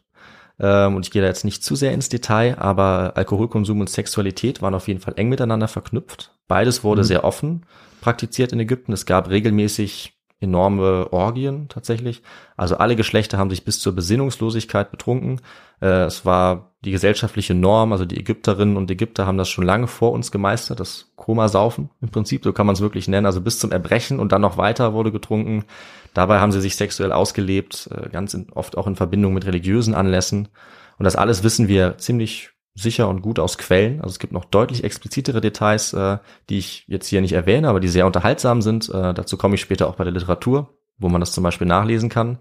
Ähm, 0.61 0.95
Und 0.95 1.07
ich 1.07 1.11
gehe 1.11 1.23
da 1.23 1.29
jetzt 1.29 1.45
nicht 1.45 1.65
zu 1.65 1.75
sehr 1.75 1.93
ins 1.93 2.09
Detail, 2.11 2.57
aber 2.59 3.13
Alkoholkonsum 3.17 3.81
und 3.81 3.89
Sexualität 3.91 4.63
waren 4.63 4.75
auf 4.75 4.89
jeden 4.89 5.01
Fall 5.01 5.15
eng 5.17 5.29
miteinander 5.29 5.69
verknüpft. 5.69 6.33
Beides 6.49 6.85
wurde 6.85 7.01
Mhm. 7.03 7.07
sehr 7.07 7.25
offen 7.25 7.67
praktiziert 8.03 8.53
in 8.53 8.61
Ägypten. 8.61 8.93
Es 8.93 9.07
gab 9.07 9.31
regelmäßig 9.31 10.14
enorme 10.45 11.13
Orgien 11.13 11.69
tatsächlich. 11.69 12.23
Also 12.57 12.77
alle 12.77 12.97
Geschlechter 12.97 13.39
haben 13.39 13.51
sich 13.51 13.65
bis 13.65 13.81
zur 13.81 13.95
Besinnungslosigkeit 13.95 14.91
betrunken. 14.91 15.41
Äh, 15.81 16.05
Es 16.05 16.25
war 16.25 16.73
die 16.85 16.93
gesellschaftliche 16.93 17.55
Norm, 17.55 17.93
also 17.93 18.05
die 18.05 18.19
Ägypterinnen 18.19 18.77
und 18.77 18.91
Ägypter 18.91 19.27
haben 19.27 19.39
das 19.39 19.49
schon 19.49 19.65
lange 19.65 19.87
vor 19.87 20.13
uns 20.13 20.31
gemeistert, 20.31 20.81
das 20.81 21.13
Komasaufen 21.17 21.91
im 22.03 22.11
Prinzip, 22.11 22.45
so 22.45 22.53
kann 22.53 22.67
man 22.67 22.75
es 22.75 22.81
wirklich 22.81 23.09
nennen. 23.09 23.27
Also 23.27 23.41
bis 23.41 23.59
zum 23.59 23.73
Erbrechen 23.73 24.21
und 24.21 24.33
dann 24.33 24.43
noch 24.43 24.57
weiter 24.59 24.93
wurde 24.93 25.11
getrunken. 25.11 25.65
Dabei 26.13 26.39
haben 26.39 26.53
sie 26.53 26.61
sich 26.61 26.77
sexuell 26.77 27.13
ausgelebt, 27.13 27.89
äh, 27.91 28.09
ganz 28.11 28.35
in, 28.35 28.47
oft 28.53 28.77
auch 28.79 28.87
in 28.87 28.97
Verbindung 28.97 29.35
mit 29.35 29.47
religiösen 29.47 29.95
Anlässen. 29.95 30.49
Und 30.99 31.05
das 31.05 31.17
alles 31.17 31.43
wissen 31.43 31.67
wir 31.69 31.99
ziemlich 31.99 32.54
sicher 32.75 33.09
und 33.09 33.23
gut 33.23 33.39
aus 33.39 33.59
Quellen. 33.59 34.01
Also 34.01 34.13
es 34.15 34.19
gibt 34.19 34.33
noch 34.33 34.45
deutlich 34.45 34.85
explizitere 34.85 35.41
Details, 35.41 35.93
äh, 35.93 36.19
die 36.51 36.59
ich 36.59 36.85
jetzt 36.89 37.07
hier 37.07 37.21
nicht 37.21 37.33
erwähne, 37.33 37.69
aber 37.69 37.81
die 37.81 37.89
sehr 37.89 38.07
unterhaltsam 38.07 38.63
sind. 38.63 38.89
Äh, 38.89 39.15
dazu 39.15 39.37
komme 39.37 39.55
ich 39.55 39.61
später 39.61 39.89
auch 39.89 39.95
bei 39.95 40.05
der 40.05 40.13
Literatur, 40.13 40.71
wo 40.99 41.09
man 41.09 41.21
das 41.21 41.33
zum 41.33 41.45
Beispiel 41.45 41.67
nachlesen 41.67 42.09
kann. 42.09 42.39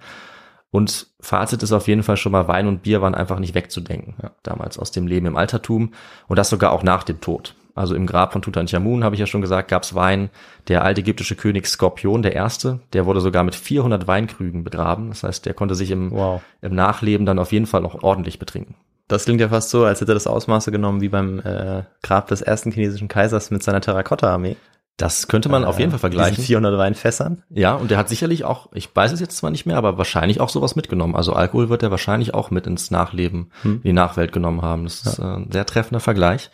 Und 0.72 1.08
Fazit 1.20 1.62
ist 1.62 1.72
auf 1.72 1.88
jeden 1.88 2.02
Fall 2.02 2.18
schon 2.18 2.32
mal, 2.32 2.48
Wein 2.48 2.66
und 2.68 2.82
Bier 2.82 3.00
waren 3.02 3.14
einfach 3.14 3.38
nicht 3.38 3.54
wegzudenken, 3.54 4.16
damals 4.42 4.80
aus 4.80 4.90
dem 4.90 5.06
Leben 5.06 5.28
im 5.28 5.38
Altertum 5.38 5.94
und 6.28 6.40
das 6.40 6.50
sogar 6.50 6.72
auch 6.72 6.82
nach 6.82 7.04
dem 7.04 7.22
Tod. 7.22 7.56
Also 7.76 7.94
im 7.96 8.08
Grab 8.08 8.34
von 8.34 8.42
Tutanchamun, 8.42 9.04
habe 9.04 9.16
ich 9.16 9.20
ja 9.20 9.28
schon 9.28 9.42
gesagt, 9.42 9.70
gab's 9.70 9.94
Wein. 9.94 10.30
Der 10.68 10.84
alte 10.84 11.02
ägyptische 11.02 11.36
König 11.36 11.68
Skorpion, 11.68 12.24
der 12.24 12.34
Erste, 12.34 12.80
der 12.94 13.06
wurde 13.06 13.22
sogar 13.22 13.44
mit 13.44 13.54
400 13.56 14.08
Weinkrügen 14.08 14.64
begraben. 14.64 15.10
Das 15.10 15.24
heißt, 15.24 15.46
der 15.46 15.54
konnte 15.54 15.76
sich 15.76 15.92
im, 15.92 16.12
Wow. 16.12 16.42
im 16.62 16.74
Nachleben 16.74 17.26
dann 17.26 17.40
auf 17.40 17.52
jeden 17.52 17.66
Fall 17.66 17.82
noch 17.82 18.02
ordentlich 18.04 18.40
betrinken. 18.40 18.76
Das 19.14 19.26
klingt 19.26 19.40
ja 19.40 19.50
fast 19.50 19.70
so, 19.70 19.86
als 19.86 20.02
hätte 20.02 20.12
er 20.12 20.16
das 20.16 20.28
Ausmaße 20.28 20.72
genommen 20.72 21.02
wie 21.02 21.10
beim 21.10 21.40
äh, 21.40 21.84
Grab 22.02 22.28
des 22.28 22.42
ersten 22.42 22.72
chinesischen 22.72 23.08
Kaisers 23.08 23.52
mit 23.52 23.64
seiner 23.64 23.80
Terrakotta-Armee. 23.80 24.58
Das 24.98 25.28
könnte 25.28 25.50
man 25.50 25.66
auf 25.66 25.80
jeden 25.80 25.92
Fall 25.92 26.00
vergleichen. 26.00 26.44
400 26.44 26.78
Weinfässern. 26.78 27.44
Ja, 27.50 27.74
und 27.74 27.90
der 27.90 27.98
hat 27.98 28.10
sicherlich 28.10 28.44
auch, 28.44 28.70
ich 28.74 28.96
weiß 28.96 29.12
es 29.12 29.20
jetzt 29.20 29.38
zwar 29.38 29.50
nicht 29.50 29.66
mehr, 29.66 29.78
aber 29.78 29.98
wahrscheinlich 29.98 30.40
auch 30.40 30.50
sowas 30.50 30.76
mitgenommen. 30.76 31.16
Also 31.16 31.34
Alkohol 31.34 31.70
wird 31.70 31.82
er 31.82 31.90
wahrscheinlich 31.90 32.34
auch 32.34 32.52
mit 32.52 32.68
ins 32.68 32.92
Nachleben, 32.92 33.52
in 33.64 33.82
die 33.82 33.94
Nachwelt 33.94 34.32
genommen 34.32 34.62
haben. 34.62 34.84
Das 34.84 35.02
ist 35.02 35.20
äh, 35.20 35.24
ein 35.24 35.52
sehr 35.52 35.66
treffender 35.66 36.00
Vergleich. 36.00 36.52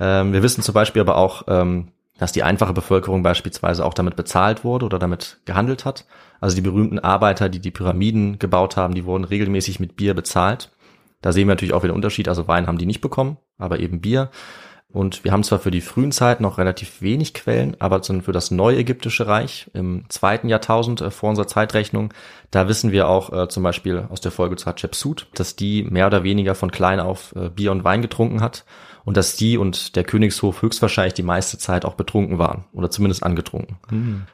Ähm, 0.00 0.32
wir 0.32 0.42
wissen 0.42 0.62
zum 0.62 0.74
Beispiel 0.74 1.00
aber 1.00 1.16
auch, 1.16 1.44
ähm, 1.48 1.88
dass 2.18 2.32
die 2.32 2.42
einfache 2.42 2.72
Bevölkerung 2.72 3.22
beispielsweise 3.22 3.84
auch 3.84 3.94
damit 3.94 4.16
bezahlt 4.16 4.64
wurde 4.64 4.86
oder 4.86 4.98
damit 4.98 5.38
gehandelt 5.44 5.84
hat. 5.84 6.06
Also 6.40 6.56
die 6.56 6.62
berühmten 6.62 6.98
Arbeiter, 6.98 7.48
die 7.48 7.60
die 7.60 7.70
Pyramiden 7.70 8.38
gebaut 8.38 8.76
haben, 8.76 8.94
die 8.94 9.04
wurden 9.04 9.24
regelmäßig 9.24 9.80
mit 9.80 9.96
Bier 9.96 10.14
bezahlt. 10.14 10.70
Da 11.22 11.32
sehen 11.32 11.48
wir 11.48 11.54
natürlich 11.54 11.74
auch 11.74 11.82
wieder 11.82 11.92
den 11.92 11.96
Unterschied. 11.96 12.28
Also 12.28 12.46
Wein 12.48 12.66
haben 12.66 12.78
die 12.78 12.86
nicht 12.86 13.00
bekommen, 13.00 13.36
aber 13.58 13.80
eben 13.80 14.00
Bier. 14.00 14.30
Und 14.88 15.24
wir 15.24 15.32
haben 15.32 15.42
zwar 15.42 15.58
für 15.58 15.72
die 15.72 15.80
frühen 15.80 16.12
Zeiten 16.12 16.44
noch 16.44 16.58
relativ 16.58 17.02
wenig 17.02 17.34
Quellen, 17.34 17.76
aber 17.80 18.02
zum- 18.02 18.22
für 18.22 18.32
das 18.32 18.50
neue 18.50 18.76
ägyptische 18.78 19.26
Reich 19.26 19.68
im 19.74 20.04
zweiten 20.08 20.48
Jahrtausend 20.48 21.00
äh, 21.00 21.10
vor 21.10 21.28
unserer 21.28 21.48
Zeitrechnung, 21.48 22.14
da 22.50 22.68
wissen 22.68 22.92
wir 22.92 23.08
auch 23.08 23.32
äh, 23.32 23.48
zum 23.48 23.62
Beispiel 23.62 24.06
aus 24.08 24.20
der 24.20 24.30
Folge 24.30 24.56
zu 24.56 24.66
Hatschepsut, 24.66 25.26
dass 25.34 25.56
die 25.56 25.82
mehr 25.82 26.06
oder 26.06 26.22
weniger 26.22 26.54
von 26.54 26.70
klein 26.70 27.00
auf 27.00 27.34
äh, 27.34 27.50
Bier 27.50 27.72
und 27.72 27.82
Wein 27.84 28.00
getrunken 28.00 28.40
hat 28.40 28.64
und 29.04 29.16
dass 29.16 29.36
die 29.36 29.58
und 29.58 29.96
der 29.96 30.04
Königshof 30.04 30.62
höchstwahrscheinlich 30.62 31.14
die 31.14 31.22
meiste 31.24 31.58
Zeit 31.58 31.84
auch 31.84 31.94
betrunken 31.94 32.38
waren 32.38 32.64
oder 32.72 32.88
zumindest 32.90 33.22
angetrunken. 33.24 33.76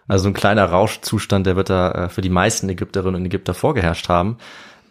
Also 0.06 0.28
ein 0.28 0.34
kleiner 0.34 0.66
Rauschzustand, 0.66 1.46
der 1.46 1.56
wird 1.56 1.70
da 1.70 1.90
äh, 1.92 2.08
für 2.10 2.20
die 2.20 2.28
meisten 2.30 2.68
Ägypterinnen 2.68 3.16
und 3.20 3.26
Ägypter 3.26 3.54
vorgeherrscht 3.54 4.08
haben. 4.10 4.36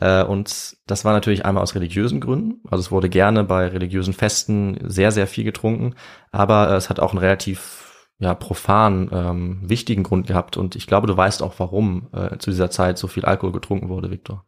Äh, 0.02 0.24
Und 0.24 0.76
das 0.88 1.06
war 1.06 1.14
natürlich 1.14 1.46
einmal 1.46 1.64
aus 1.64 1.76
religiösen 1.76 2.20
Gründen. 2.20 2.60
Also 2.70 2.82
es 2.82 2.92
wurde 2.92 3.08
gerne 3.08 3.44
bei 3.46 3.68
religiösen 3.68 4.14
Festen 4.14 4.78
sehr, 4.84 5.12
sehr 5.12 5.28
viel 5.28 5.46
getrunken. 5.46 5.96
Aber 6.32 6.70
äh, 6.72 6.76
es 6.76 6.90
hat 6.90 7.00
auch 7.00 7.12
einen 7.12 7.20
relativ 7.20 8.10
ja, 8.18 8.34
profan 8.36 9.10
ähm, 9.14 9.60
wichtigen 9.64 10.04
Grund 10.04 10.28
gehabt. 10.28 10.58
Und 10.58 10.76
ich 10.76 10.88
glaube, 10.88 11.08
du 11.08 11.16
weißt 11.16 11.42
auch, 11.42 11.54
warum 11.58 12.10
äh, 12.12 12.38
zu 12.40 12.50
dieser 12.50 12.70
Zeit 12.70 12.98
so 12.98 13.08
viel 13.08 13.26
Alkohol 13.26 13.54
getrunken 13.54 13.90
wurde, 13.90 14.12
Viktor. 14.12 14.44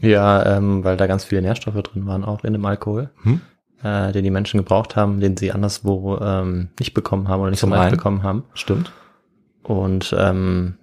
Ja, 0.00 0.56
ähm, 0.56 0.84
weil 0.84 0.96
da 0.96 1.06
ganz 1.06 1.24
viele 1.24 1.42
Nährstoffe 1.42 1.82
drin 1.82 2.06
waren, 2.06 2.24
auch 2.24 2.44
in 2.44 2.52
dem 2.52 2.64
Alkohol, 2.64 3.10
Hm? 3.22 3.40
äh, 3.82 4.10
den 4.12 4.24
die 4.24 4.30
Menschen 4.30 4.58
gebraucht 4.58 4.96
haben, 4.96 5.20
den 5.20 5.36
sie 5.36 5.52
anderswo 5.52 6.18
ähm, 6.18 6.70
nicht 6.78 6.94
bekommen 6.94 7.28
haben 7.28 7.40
oder 7.40 7.50
nicht 7.50 7.60
Zum 7.60 7.70
so 7.70 7.76
leicht 7.76 7.92
bekommen 7.96 8.22
haben. 8.22 8.44
Stimmt. 8.54 8.92
Und 9.62 10.14
ähm, 10.18 10.76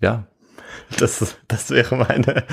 ja, 0.00 0.26
das, 0.98 1.36
das 1.48 1.70
wäre 1.70 1.96
meine, 1.96 2.44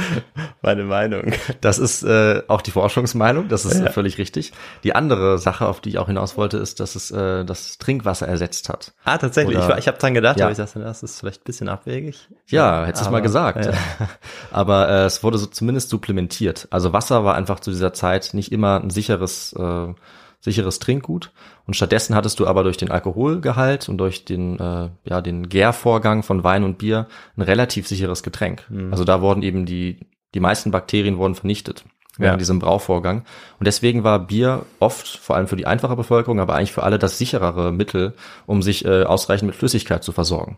meine 0.61 0.83
Meinung. 0.83 1.33
Das 1.61 1.79
ist 1.79 2.03
äh, 2.03 2.43
auch 2.47 2.61
die 2.61 2.71
Forschungsmeinung, 2.71 3.47
das 3.47 3.65
ist 3.65 3.79
Ja. 3.79 3.87
äh, 3.87 3.91
völlig 3.91 4.17
richtig. 4.17 4.53
Die 4.83 4.95
andere 4.95 5.37
Sache, 5.39 5.67
auf 5.67 5.81
die 5.81 5.89
ich 5.89 5.97
auch 5.97 6.07
hinaus 6.07 6.37
wollte, 6.37 6.57
ist, 6.57 6.79
dass 6.79 6.95
es 6.95 7.11
äh, 7.11 7.43
das 7.45 7.77
Trinkwasser 7.77 8.27
ersetzt 8.27 8.69
hat. 8.69 8.93
Ah, 9.03 9.17
tatsächlich. 9.17 9.57
Oder- 9.57 9.77
ich 9.77 9.87
ich 9.87 9.87
habe 9.87 9.97
dran 9.97 10.13
gedacht, 10.13 10.37
Ja. 10.37 10.45
aber 10.45 10.51
ich 10.51 10.57
dachte, 10.57 10.79
das 10.79 11.01
ist 11.03 11.19
vielleicht 11.19 11.41
ein 11.41 11.45
bisschen 11.45 11.69
abwegig. 11.69 12.27
Ja, 12.47 12.85
hättest 12.85 13.03
du 13.03 13.07
es 13.07 13.11
mal 13.11 13.21
gesagt. 13.21 13.65
ja. 13.65 13.71
Aber 14.51 14.89
äh, 14.89 15.05
es 15.05 15.23
wurde 15.23 15.37
so 15.37 15.45
zumindest 15.45 15.89
supplementiert. 15.89 16.67
Also 16.71 16.93
Wasser 16.93 17.23
war 17.23 17.35
einfach 17.35 17.59
zu 17.59 17.71
dieser 17.71 17.93
Zeit 17.93 18.29
nicht 18.33 18.51
immer 18.51 18.79
ein 18.81 18.89
sicheres, 18.89 19.53
äh, 19.53 19.93
sicheres 20.39 20.79
Trinkgut. 20.79 21.31
Und 21.65 21.75
stattdessen 21.75 22.15
hattest 22.15 22.39
du 22.39 22.47
aber 22.47 22.63
durch 22.63 22.77
den 22.77 22.91
Alkoholgehalt 22.91 23.89
und 23.89 23.97
durch 23.97 24.25
den, 24.25 24.59
äh, 24.59 24.89
ja, 25.03 25.21
den 25.21 25.49
Gärvorgang 25.49 26.23
von 26.23 26.43
Wein 26.43 26.63
und 26.63 26.77
Bier 26.77 27.07
ein 27.35 27.41
relativ 27.41 27.87
sicheres 27.87 28.23
Getränk. 28.23 28.67
Also 28.91 29.03
da 29.03 29.21
wurden 29.21 29.43
eben 29.43 29.65
die, 29.65 29.99
die 30.33 30.39
meisten 30.39 30.71
Bakterien 30.71 31.17
wurden 31.17 31.35
vernichtet 31.35 31.85
während 32.19 32.35
Ja. 32.35 32.37
diesem 32.37 32.59
Brauvorgang. 32.59 33.25
Und 33.59 33.67
deswegen 33.67 34.03
war 34.03 34.19
Bier 34.25 34.65
oft, 34.79 35.07
vor 35.07 35.35
allem 35.35 35.47
für 35.47 35.55
die 35.55 35.67
einfache 35.67 35.95
Bevölkerung, 35.95 36.39
aber 36.39 36.55
eigentlich 36.55 36.71
für 36.73 36.83
alle 36.83 36.97
das 36.97 37.17
sicherere 37.17 37.71
Mittel, 37.71 38.13
um 38.47 38.61
sich 38.63 38.85
äh, 38.85 39.03
ausreichend 39.03 39.47
mit 39.47 39.55
Flüssigkeit 39.55 40.03
zu 40.03 40.11
versorgen. 40.11 40.57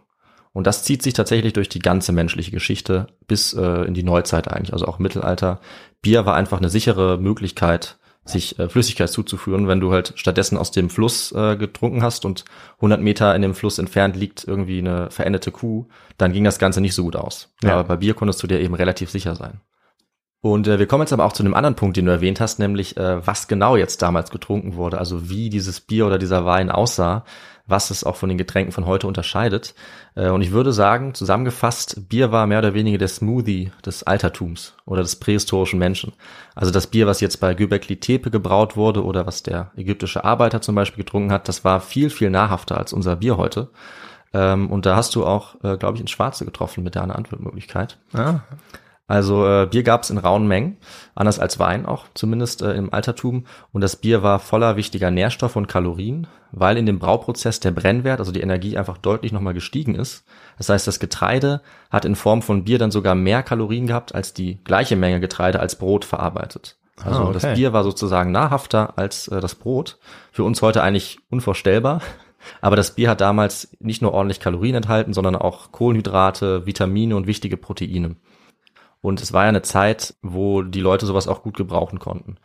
Und 0.53 0.65
das 0.67 0.83
zieht 0.83 1.03
sich 1.03 1.13
tatsächlich 1.13 1.53
durch 1.53 1.69
die 1.69 1.79
ganze 1.79 2.11
menschliche 2.11 2.51
Geschichte 2.51 3.07
bis 3.27 3.53
äh, 3.53 3.83
in 3.83 3.93
die 3.93 4.03
Neuzeit 4.03 4.47
eigentlich, 4.47 4.73
also 4.73 4.85
auch 4.87 4.99
Mittelalter. 4.99 5.59
Bier 6.01 6.25
war 6.25 6.35
einfach 6.35 6.57
eine 6.59 6.69
sichere 6.69 7.17
Möglichkeit, 7.17 7.97
sich 8.25 8.59
äh, 8.59 8.69
Flüssigkeit 8.69 9.09
zuzuführen, 9.09 9.67
wenn 9.67 9.79
du 9.79 9.91
halt 9.91 10.13
stattdessen 10.15 10.57
aus 10.57 10.71
dem 10.71 10.89
Fluss 10.89 11.31
äh, 11.31 11.55
getrunken 11.57 12.03
hast 12.03 12.25
und 12.25 12.45
100 12.75 13.01
Meter 13.01 13.35
in 13.35 13.41
dem 13.41 13.55
Fluss 13.55 13.79
entfernt 13.79 14.15
liegt 14.15 14.47
irgendwie 14.47 14.79
eine 14.79 15.09
verendete 15.09 15.51
Kuh, 15.51 15.87
dann 16.17 16.33
ging 16.33 16.43
das 16.43 16.59
Ganze 16.59 16.81
nicht 16.81 16.95
so 16.95 17.03
gut 17.03 17.15
aus. 17.15 17.53
Ja. 17.63 17.73
Aber 17.73 17.83
bei 17.85 17.97
Bier 17.97 18.13
konntest 18.13 18.41
du 18.43 18.47
dir 18.47 18.59
eben 18.59 18.75
relativ 18.75 19.09
sicher 19.09 19.35
sein. 19.35 19.61
Und 20.41 20.67
äh, 20.67 20.79
wir 20.79 20.87
kommen 20.87 21.01
jetzt 21.01 21.13
aber 21.13 21.25
auch 21.25 21.33
zu 21.33 21.43
einem 21.43 21.53
anderen 21.53 21.75
Punkt, 21.75 21.97
den 21.97 22.05
du 22.05 22.11
erwähnt 22.11 22.39
hast, 22.39 22.59
nämlich 22.59 22.95
äh, 22.95 23.25
was 23.25 23.47
genau 23.47 23.75
jetzt 23.75 24.01
damals 24.01 24.31
getrunken 24.31 24.75
wurde, 24.75 24.97
also 24.97 25.29
wie 25.29 25.49
dieses 25.49 25.81
Bier 25.81 26.05
oder 26.05 26.17
dieser 26.17 26.45
Wein 26.45 26.71
aussah, 26.71 27.25
was 27.69 27.91
es 27.91 28.03
auch 28.03 28.15
von 28.15 28.29
den 28.29 28.37
Getränken 28.37 28.71
von 28.71 28.85
heute 28.85 29.07
unterscheidet. 29.07 29.75
Äh, 30.15 30.29
und 30.29 30.41
ich 30.41 30.51
würde 30.51 30.73
sagen, 30.73 31.13
zusammengefasst, 31.13 32.09
Bier 32.09 32.31
war 32.31 32.47
mehr 32.47 32.59
oder 32.59 32.73
weniger 32.73 32.97
der 32.97 33.07
Smoothie 33.07 33.71
des 33.85 34.03
Altertums 34.03 34.75
oder 34.85 35.01
des 35.01 35.17
prähistorischen 35.17 35.79
Menschen. 35.79 36.13
Also 36.55 36.71
das 36.71 36.87
Bier, 36.87 37.07
was 37.07 37.21
jetzt 37.21 37.37
bei 37.37 37.53
Göbekli 37.53 37.97
Tepe 37.97 38.31
gebraut 38.31 38.75
wurde 38.75 39.03
oder 39.03 39.25
was 39.25 39.43
der 39.43 39.71
ägyptische 39.75 40.23
Arbeiter 40.23 40.61
zum 40.61 40.75
Beispiel 40.75 41.03
getrunken 41.03 41.31
hat, 41.31 41.47
das 41.47 41.63
war 41.63 41.81
viel, 41.81 42.09
viel 42.09 42.29
nahrhafter 42.29 42.77
als 42.77 42.93
unser 42.93 43.15
Bier 43.15 43.37
heute. 43.37 43.69
Ähm, 44.33 44.69
und 44.69 44.85
da 44.85 44.95
hast 44.95 45.15
du 45.15 45.25
auch, 45.25 45.55
äh, 45.63 45.77
glaube 45.77 45.95
ich, 45.95 46.01
ins 46.01 46.11
Schwarze 46.11 46.45
getroffen 46.45 46.83
mit 46.83 46.95
deiner 46.95 47.15
Antwortmöglichkeit. 47.15 47.97
Ah, 48.13 48.41
Also 49.09 49.43
äh, 49.45 49.65
Bier 49.65 49.81
gab 49.81 50.03
es 50.03 50.11
in 50.11 50.19
rauen 50.19 50.47
Mengen, 50.47 50.77
anders 51.15 51.39
als 51.39 51.57
Wein 51.57 51.87
auch, 51.87 52.05
zumindest 52.13 52.61
äh, 52.61 52.73
im 52.73 52.93
Altertum. 52.93 53.45
Und 53.73 53.81
das 53.81 53.95
Bier 53.95 54.21
war 54.21 54.37
voller 54.37 54.75
wichtiger 54.75 55.09
Nährstoffe 55.09 55.55
und 55.55 55.67
Kalorien, 55.67 56.27
weil 56.51 56.77
in 56.77 56.85
dem 56.85 56.99
Brauprozess 56.99 57.59
der 57.59 57.71
Brennwert, 57.71 58.19
also 58.19 58.31
die 58.31 58.41
Energie, 58.41 58.77
einfach 58.77 58.99
deutlich 58.99 59.31
nochmal 59.31 59.55
gestiegen 59.55 59.95
ist. 59.95 60.25
Das 60.59 60.69
heißt, 60.69 60.85
das 60.85 60.99
Getreide 60.99 61.61
hat 61.89 62.05
in 62.05 62.15
Form 62.15 62.43
von 62.43 62.63
Bier 62.65 62.77
dann 62.77 62.91
sogar 62.91 63.15
mehr 63.15 63.41
Kalorien 63.41 63.87
gehabt 63.87 64.13
als 64.13 64.35
die 64.35 64.63
gleiche 64.63 64.95
Menge 64.95 65.19
Getreide 65.19 65.59
als 65.59 65.75
Brot 65.75 66.05
verarbeitet. 66.05 66.77
Also 67.03 67.21
Ah, 67.21 67.23
okay. 67.23 67.33
das 67.41 67.55
Bier 67.55 67.73
war 67.73 67.83
sozusagen 67.83 68.31
nahrhafter 68.31 68.93
als 68.95 69.27
äh, 69.29 69.41
das 69.41 69.55
Brot. 69.55 69.97
Für 70.31 70.43
uns 70.43 70.61
heute 70.61 70.83
eigentlich 70.83 71.17
unvorstellbar. 71.31 72.01
Aber 72.61 72.75
das 72.75 72.93
Bier 72.93 73.09
hat 73.09 73.21
damals 73.21 73.75
nicht 73.79 74.03
nur 74.03 74.13
ordentlich 74.13 74.39
Kalorien 74.39 74.75
enthalten, 74.75 75.13
sondern 75.13 75.35
auch 75.35 75.71
Kohlenhydrate, 75.71 76.67
Vitamine 76.67 77.15
und 77.15 77.25
wichtige 77.25 77.57
Proteine. 77.57 78.15
Und 79.01 79.21
es 79.21 79.33
war 79.33 79.43
ja 79.43 79.49
eine 79.49 79.61
Zeit, 79.61 80.15
wo 80.21 80.61
die 80.61 80.81
Leute 80.81 81.05
sowas 81.05 81.27
auch 81.27 81.41
gut 81.41 81.57
gebrauchen 81.57 81.99
konnten. 81.99 82.37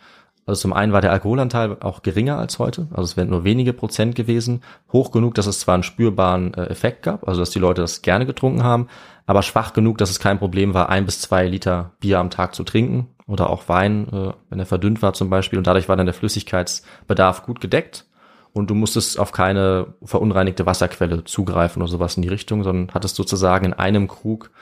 Also 0.47 0.61
zum 0.61 0.73
einen 0.75 0.93
war 0.93 1.01
der 1.01 1.13
Alkoholanteil 1.13 1.79
auch 1.81 2.03
geringer 2.03 2.39
als 2.39 2.59
heute, 2.59 2.87
also 2.91 3.03
es 3.03 3.17
wären 3.17 3.31
nur 3.31 3.45
wenige 3.45 3.73
Prozent 3.73 4.15
gewesen, 4.15 4.63
hoch 4.93 5.11
genug, 5.11 5.35
dass 5.35 5.47
es 5.47 5.61
zwar 5.61 5.75
einen 5.75 5.83
spürbaren 5.83 6.53
äh, 6.53 6.67
Effekt 6.67 7.03
gab, 7.03 7.27
also 7.27 7.41
dass 7.41 7.51
die 7.51 7.59
Leute 7.59 7.81
das 7.81 8.03
gerne 8.03 8.27
getrunken 8.27 8.63
haben, 8.63 8.89
aber 9.25 9.43
schwach 9.43 9.73
genug, 9.73 9.97
dass 9.97 10.11
es 10.11 10.21
kein 10.21 10.39
Problem 10.39 10.75
war, 10.75 10.91
ein 10.91 11.07
bis 11.07 11.21
zwei 11.21 11.47
Liter 11.47 11.93
Bier 11.99 12.19
am 12.19 12.29
Tag 12.29 12.55
zu 12.55 12.63
trinken 12.63 13.09
oder 13.27 13.49
auch 13.49 13.69
Wein, 13.69 14.07
äh, 14.13 14.33
wenn 14.51 14.59
er 14.59 14.67
verdünnt 14.67 15.01
war 15.01 15.15
zum 15.15 15.31
Beispiel. 15.31 15.59
Und 15.59 15.67
dadurch 15.67 15.89
war 15.89 15.97
dann 15.97 16.07
der 16.07 16.15
Flüssigkeitsbedarf 16.15 17.45
gut 17.45 17.61
gedeckt. 17.61 18.07
Und 18.53 18.71
du 18.71 18.75
musstest 18.77 19.19
auf 19.19 19.33
keine 19.33 19.95
verunreinigte 20.05 20.65
Wasserquelle 20.65 21.25
zugreifen 21.25 21.83
oder 21.83 21.91
sowas 21.91 22.17
in 22.17 22.23
die 22.23 22.29
Richtung, 22.29 22.63
sondern 22.63 22.95
hattest 22.95 23.17
sozusagen 23.17 23.65
in 23.65 23.73
einem 23.73 24.07
Krug 24.07 24.53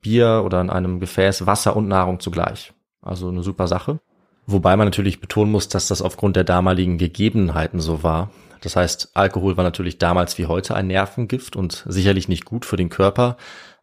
Bier 0.00 0.42
oder 0.44 0.60
in 0.60 0.70
einem 0.70 1.00
Gefäß 1.00 1.46
Wasser 1.46 1.76
und 1.76 1.88
Nahrung 1.88 2.20
zugleich. 2.20 2.72
Also 3.02 3.28
eine 3.28 3.42
super 3.42 3.66
Sache. 3.68 4.00
Wobei 4.46 4.76
man 4.76 4.86
natürlich 4.86 5.20
betonen 5.20 5.52
muss, 5.52 5.68
dass 5.68 5.88
das 5.88 6.00
aufgrund 6.00 6.36
der 6.36 6.44
damaligen 6.44 6.96
Gegebenheiten 6.96 7.80
so 7.80 8.02
war. 8.02 8.30
Das 8.60 8.76
heißt, 8.76 9.10
Alkohol 9.14 9.56
war 9.56 9.64
natürlich 9.64 9.98
damals 9.98 10.38
wie 10.38 10.46
heute 10.46 10.74
ein 10.74 10.86
Nervengift 10.86 11.54
und 11.54 11.84
sicherlich 11.86 12.28
nicht 12.28 12.44
gut 12.44 12.64
für 12.64 12.76
den 12.76 12.88
Körper. 12.88 13.36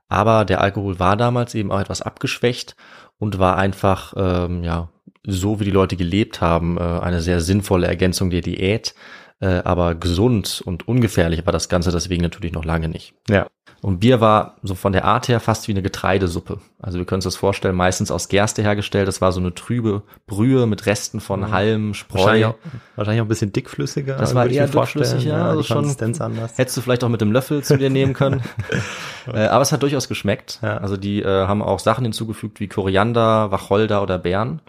Aber 0.07 0.45
der 0.45 0.61
Alkohol 0.61 0.99
war 0.99 1.17
damals 1.17 1.55
eben 1.55 1.71
auch 1.71 1.79
etwas 1.79 2.01
abgeschwächt 2.01 2.75
und 3.17 3.39
war 3.39 3.57
einfach, 3.57 4.13
ähm, 4.17 4.63
ja, 4.63 4.89
so 5.25 5.59
wie 5.59 5.65
die 5.65 5.71
Leute 5.71 5.95
gelebt 5.95 6.41
haben, 6.41 6.77
äh, 6.77 6.81
eine 6.81 7.21
sehr 7.21 7.41
sinnvolle 7.41 7.87
Ergänzung 7.87 8.29
der 8.29 8.41
Diät. 8.41 8.93
Äh, 9.41 9.61
aber 9.65 9.95
gesund 9.95 10.61
und 10.65 10.87
ungefährlich 10.87 11.45
war 11.45 11.51
das 11.51 11.67
Ganze 11.67 11.91
deswegen 11.91 12.21
natürlich 12.21 12.53
noch 12.53 12.63
lange 12.63 12.87
nicht. 12.87 13.13
Ja. 13.29 13.47
Und 13.81 13.99
Bier 13.99 14.21
war 14.21 14.55
so 14.63 14.73
von 14.73 14.93
der 14.93 15.05
Art 15.05 15.27
her 15.27 15.39
fast 15.39 15.67
wie 15.67 15.73
eine 15.73 15.81
Getreidesuppe. 15.81 16.59
Also 16.81 16.97
wir 16.97 17.05
können 17.05 17.17
uns 17.17 17.25
das 17.25 17.35
vorstellen, 17.35 17.75
meistens 17.75 18.09
aus 18.09 18.29
Gerste 18.29 18.61
hergestellt. 18.61 19.07
Das 19.07 19.21
war 19.21 19.31
so 19.31 19.39
eine 19.39 19.53
trübe 19.53 20.03
Brühe 20.25 20.65
mit 20.65 20.85
Resten 20.85 21.19
von 21.19 21.51
Halm, 21.51 21.93
Spreu. 21.93 22.19
Wahrscheinlich 22.19 22.45
auch, 22.45 22.55
wahrscheinlich 22.95 23.21
auch 23.21 23.25
ein 23.25 23.29
bisschen 23.29 23.51
dickflüssiger. 23.51 24.15
Das 24.15 24.33
war 24.33 24.47
eher 24.47 24.63
mir 24.63 24.67
vorstellen. 24.69 25.03
dickflüssig, 25.03 25.29
ja, 25.29 25.49
also 25.49 25.63
schon- 25.63 25.95
anders. 26.21 26.57
Hättest 26.57 26.77
du 26.77 26.81
vielleicht 26.81 27.03
auch 27.03 27.09
mit 27.09 27.21
dem 27.21 27.31
Löffel 27.31 27.63
zu 27.63 27.77
dir 27.77 27.89
nehmen 27.89 28.13
können. 28.13 28.41
äh, 29.27 29.47
aber 29.47 29.61
es 29.61 29.71
hat 29.71 29.83
durchaus 29.83 30.07
geschmeckt. 30.07 30.59
Ja. 30.63 30.77
Also 30.77 30.97
die 30.97 31.21
äh, 31.21 31.45
haben 31.45 31.61
auch 31.61 31.79
Sachen 31.79 32.05
hinzugefügt 32.05 32.59
wie 32.59 32.67
Koriander, 32.67 33.51
Wacholder 33.51 34.01
oder 34.01 34.17
Beeren. 34.17 34.61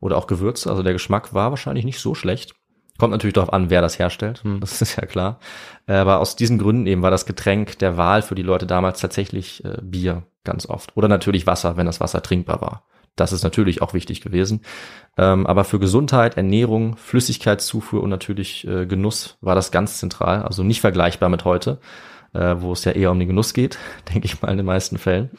Oder 0.00 0.16
auch 0.18 0.26
Gewürze. 0.26 0.70
Also 0.70 0.82
der 0.82 0.92
Geschmack 0.92 1.34
war 1.34 1.50
wahrscheinlich 1.50 1.84
nicht 1.84 1.98
so 1.98 2.14
schlecht. 2.14 2.54
Kommt 2.98 3.12
natürlich 3.12 3.34
darauf 3.34 3.52
an, 3.52 3.70
wer 3.70 3.80
das 3.80 3.98
herstellt. 3.98 4.42
Das 4.60 4.82
ist 4.82 4.96
ja 4.96 5.06
klar. 5.06 5.40
Aber 5.86 6.20
aus 6.20 6.36
diesen 6.36 6.58
Gründen 6.58 6.86
eben 6.86 7.02
war 7.02 7.10
das 7.10 7.26
Getränk 7.26 7.78
der 7.78 7.96
Wahl 7.96 8.22
für 8.22 8.34
die 8.34 8.42
Leute 8.42 8.66
damals 8.66 9.00
tatsächlich 9.00 9.64
äh, 9.64 9.78
Bier 9.82 10.24
ganz 10.44 10.66
oft. 10.66 10.96
Oder 10.96 11.08
natürlich 11.08 11.46
Wasser, 11.46 11.76
wenn 11.76 11.86
das 11.86 12.00
Wasser 12.00 12.22
trinkbar 12.22 12.60
war. 12.60 12.84
Das 13.16 13.32
ist 13.32 13.42
natürlich 13.42 13.82
auch 13.82 13.92
wichtig 13.92 14.22
gewesen. 14.22 14.62
Ähm, 15.18 15.46
aber 15.46 15.64
für 15.64 15.78
Gesundheit, 15.78 16.36
Ernährung, 16.36 16.96
Flüssigkeitszufuhr 16.96 18.02
und 18.02 18.10
natürlich 18.10 18.66
äh, 18.66 18.86
Genuss 18.86 19.36
war 19.40 19.54
das 19.54 19.70
ganz 19.70 19.98
zentral. 19.98 20.42
Also 20.42 20.62
nicht 20.62 20.80
vergleichbar 20.80 21.28
mit 21.28 21.44
heute, 21.44 21.78
äh, 22.32 22.56
wo 22.58 22.72
es 22.72 22.84
ja 22.84 22.92
eher 22.92 23.10
um 23.10 23.18
den 23.18 23.28
Genuss 23.28 23.52
geht, 23.52 23.78
denke 24.12 24.26
ich 24.26 24.40
mal 24.40 24.50
in 24.50 24.56
den 24.56 24.66
meisten 24.66 24.96
Fällen. 24.96 25.30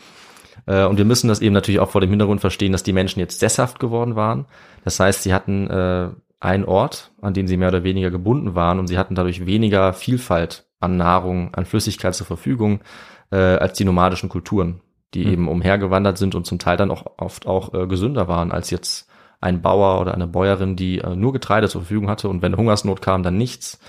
Äh, 0.68 0.86
und 0.86 0.98
wir 0.98 1.06
müssen 1.06 1.30
das 1.30 1.42
eben 1.42 1.54
natürlich 1.54 1.80
auch 1.80 1.90
vor 1.90 2.02
dem 2.02 2.12
Hintergrund 2.12 2.42
verstehen, 2.42 2.72
dass 2.72 2.84
die 2.84 2.94
Menschen 2.94 3.20
jetzt 3.20 3.40
sesshaft 3.40 3.80
geworden 3.80 4.16
waren. 4.16 4.46
Das 4.84 5.00
heißt, 5.00 5.24
sie 5.24 5.34
hatten 5.34 6.16
einen 6.44 6.66
Ort, 6.66 7.12
an 7.22 7.34
den 7.34 7.48
sie 7.48 7.58
mehr 7.58 7.70
oder 7.70 7.84
weniger 7.84 8.12
gebunden 8.12 8.54
waren 8.54 8.80
und 8.80 8.88
sie 8.88 8.98
hatten 8.98 9.16
dadurch 9.16 9.46
weniger 9.46 9.94
Vielfalt 9.94 10.66
an 10.80 10.98
Nahrung, 10.98 11.54
an 11.54 11.66
Flüssigkeit 11.66 12.14
zur 12.14 12.28
Verfügung 12.28 12.82
äh, 13.32 13.38
als 13.38 13.78
die 13.78 13.86
nomadischen 13.86 14.30
Kulturen, 14.30 14.82
die 15.14 15.26
eben 15.26 15.48
umhergewandert 15.48 16.18
sind 16.18 16.36
und 16.36 16.46
zum 16.46 16.60
Teil 16.60 16.76
dann 16.76 16.92
auch 16.92 17.06
oft 17.18 17.48
auch 17.48 17.74
äh, 17.74 17.88
gesünder 17.88 18.28
waren 18.28 18.52
als 18.52 18.70
jetzt 18.72 19.08
ein 19.40 19.62
Bauer 19.62 20.02
oder 20.02 20.14
eine 20.14 20.28
Bäuerin, 20.28 20.76
die 20.76 21.00
äh, 21.00 21.16
nur 21.16 21.32
Getreide 21.32 21.70
zur 21.70 21.82
Verfügung 21.82 22.10
hatte 22.10 22.28
und 22.28 22.42
wenn 22.42 22.58
Hungersnot 22.58 23.02
kam, 23.02 23.24
dann 23.24 23.38
nichts. 23.38 23.80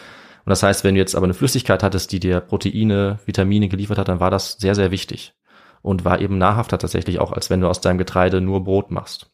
Und 0.45 0.51
das 0.51 0.62
heißt, 0.62 0.85
wenn 0.85 0.95
du 0.95 1.01
jetzt 1.01 1.17
aber 1.17 1.25
eine 1.25 1.35
Flüssigkeit 1.35 1.83
hattest, 1.83 2.12
die 2.12 2.21
dir 2.21 2.40
Proteine, 2.40 3.19
Vitamine 3.25 3.69
geliefert 3.69 3.99
hat, 3.99 4.09
dann 4.09 4.21
war 4.21 4.31
das 4.31 4.53
sehr, 4.59 4.75
sehr 4.75 4.90
wichtig 4.90 5.35
und 5.83 6.05
war 6.05 6.21
eben 6.21 6.38
nahrhafter 6.38 6.79
tatsächlich 6.79 7.19
auch, 7.19 7.33
als 7.33 7.51
wenn 7.51 7.61
du 7.61 7.69
aus 7.69 7.81
deinem 7.81 7.99
Getreide 7.99 8.40
nur 8.40 8.62
Brot 8.62 8.90
machst. 8.90 9.31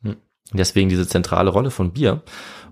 Deswegen 0.53 0.89
diese 0.89 1.07
zentrale 1.07 1.51
Rolle 1.51 1.71
von 1.71 1.93
Bier. 1.93 2.23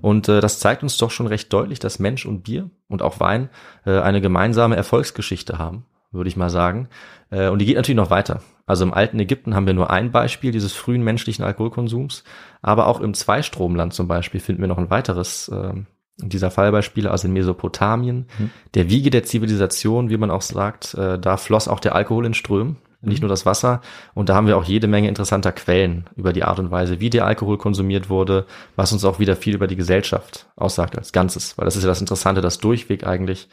Und 0.00 0.28
äh, 0.28 0.40
das 0.40 0.60
zeigt 0.60 0.82
uns 0.82 0.96
doch 0.98 1.10
schon 1.10 1.26
recht 1.26 1.52
deutlich, 1.52 1.78
dass 1.78 1.98
Mensch 1.98 2.26
und 2.26 2.42
Bier 2.42 2.70
und 2.88 3.02
auch 3.02 3.20
Wein 3.20 3.48
äh, 3.84 3.98
eine 3.98 4.20
gemeinsame 4.20 4.76
Erfolgsgeschichte 4.76 5.58
haben, 5.58 5.84
würde 6.10 6.28
ich 6.28 6.36
mal 6.36 6.50
sagen. 6.50 6.88
Äh, 7.30 7.48
und 7.48 7.58
die 7.58 7.66
geht 7.66 7.76
natürlich 7.76 7.96
noch 7.96 8.10
weiter. 8.10 8.42
Also 8.66 8.84
im 8.84 8.92
alten 8.92 9.18
Ägypten 9.18 9.54
haben 9.54 9.66
wir 9.66 9.74
nur 9.74 9.90
ein 9.90 10.12
Beispiel 10.12 10.52
dieses 10.52 10.72
frühen 10.72 11.02
menschlichen 11.02 11.44
Alkoholkonsums, 11.44 12.24
aber 12.60 12.86
auch 12.86 13.00
im 13.00 13.14
Zweistromland 13.14 13.94
zum 13.94 14.08
Beispiel 14.08 14.40
finden 14.40 14.60
wir 14.60 14.68
noch 14.68 14.78
ein 14.78 14.90
weiteres 14.90 15.48
äh, 15.48 15.72
dieser 16.20 16.50
Fallbeispiele, 16.50 17.10
also 17.10 17.28
in 17.28 17.32
Mesopotamien, 17.32 18.26
der 18.74 18.90
Wiege 18.90 19.10
der 19.10 19.22
Zivilisation, 19.22 20.10
wie 20.10 20.16
man 20.16 20.30
auch 20.30 20.42
sagt, 20.42 20.94
äh, 20.94 21.18
da 21.18 21.36
floss 21.36 21.68
auch 21.68 21.80
der 21.80 21.94
Alkohol 21.94 22.26
in 22.26 22.34
Strömen, 22.34 22.76
nicht 23.00 23.22
nur 23.22 23.28
das 23.28 23.46
Wasser. 23.46 23.80
Und 24.14 24.28
da 24.28 24.34
haben 24.34 24.46
wir 24.46 24.56
auch 24.56 24.64
jede 24.64 24.88
Menge 24.88 25.08
interessanter 25.08 25.52
Quellen 25.52 26.08
über 26.16 26.32
die 26.32 26.44
Art 26.44 26.58
und 26.58 26.70
Weise, 26.70 27.00
wie 27.00 27.10
der 27.10 27.26
Alkohol 27.26 27.58
konsumiert 27.58 28.10
wurde, 28.10 28.46
was 28.76 28.92
uns 28.92 29.04
auch 29.04 29.18
wieder 29.18 29.36
viel 29.36 29.54
über 29.54 29.66
die 29.66 29.76
Gesellschaft 29.76 30.48
aussagt 30.56 30.96
als 30.96 31.12
Ganzes. 31.12 31.56
Weil 31.56 31.64
das 31.64 31.76
ist 31.76 31.84
ja 31.84 31.88
das 31.88 32.00
Interessante, 32.00 32.40
dass 32.40 32.58
durchweg 32.58 33.06
eigentlich 33.06 33.48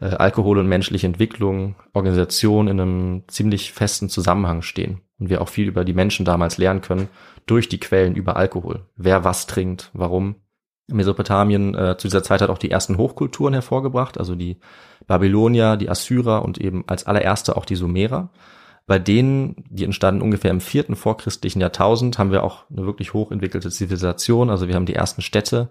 äh, 0.00 0.06
Alkohol 0.06 0.58
und 0.58 0.66
menschliche 0.66 1.06
Entwicklung, 1.06 1.76
Organisation 1.92 2.68
in 2.68 2.80
einem 2.80 3.22
ziemlich 3.28 3.72
festen 3.72 4.08
Zusammenhang 4.08 4.62
stehen. 4.62 5.00
Und 5.18 5.30
wir 5.30 5.40
auch 5.40 5.48
viel 5.48 5.68
über 5.68 5.84
die 5.84 5.94
Menschen 5.94 6.24
damals 6.24 6.58
lernen 6.58 6.80
können 6.80 7.08
durch 7.46 7.68
die 7.68 7.80
Quellen 7.80 8.14
über 8.14 8.36
Alkohol. 8.36 8.86
Wer 8.96 9.24
was 9.24 9.46
trinkt, 9.46 9.90
warum. 9.92 10.36
Mesopotamien 10.88 11.74
äh, 11.74 11.96
zu 11.98 12.06
dieser 12.06 12.22
Zeit 12.22 12.42
hat 12.42 12.50
auch 12.50 12.58
die 12.58 12.70
ersten 12.70 12.96
Hochkulturen 12.96 13.54
hervorgebracht, 13.54 14.18
also 14.18 14.36
die 14.36 14.58
Babylonier, 15.06 15.76
die 15.76 15.90
Assyrer 15.90 16.44
und 16.44 16.58
eben 16.58 16.84
als 16.86 17.06
allererste 17.06 17.56
auch 17.56 17.64
die 17.64 17.74
Sumerer. 17.74 18.30
Bei 18.86 19.00
denen, 19.00 19.64
die 19.68 19.84
entstanden 19.84 20.22
ungefähr 20.22 20.52
im 20.52 20.60
vierten 20.60 20.94
vorchristlichen 20.94 21.60
Jahrtausend, 21.60 22.18
haben 22.18 22.30
wir 22.30 22.44
auch 22.44 22.70
eine 22.70 22.86
wirklich 22.86 23.14
hochentwickelte 23.14 23.70
Zivilisation. 23.70 24.48
Also 24.48 24.68
wir 24.68 24.76
haben 24.76 24.86
die 24.86 24.94
ersten 24.94 25.22
Städte, 25.22 25.70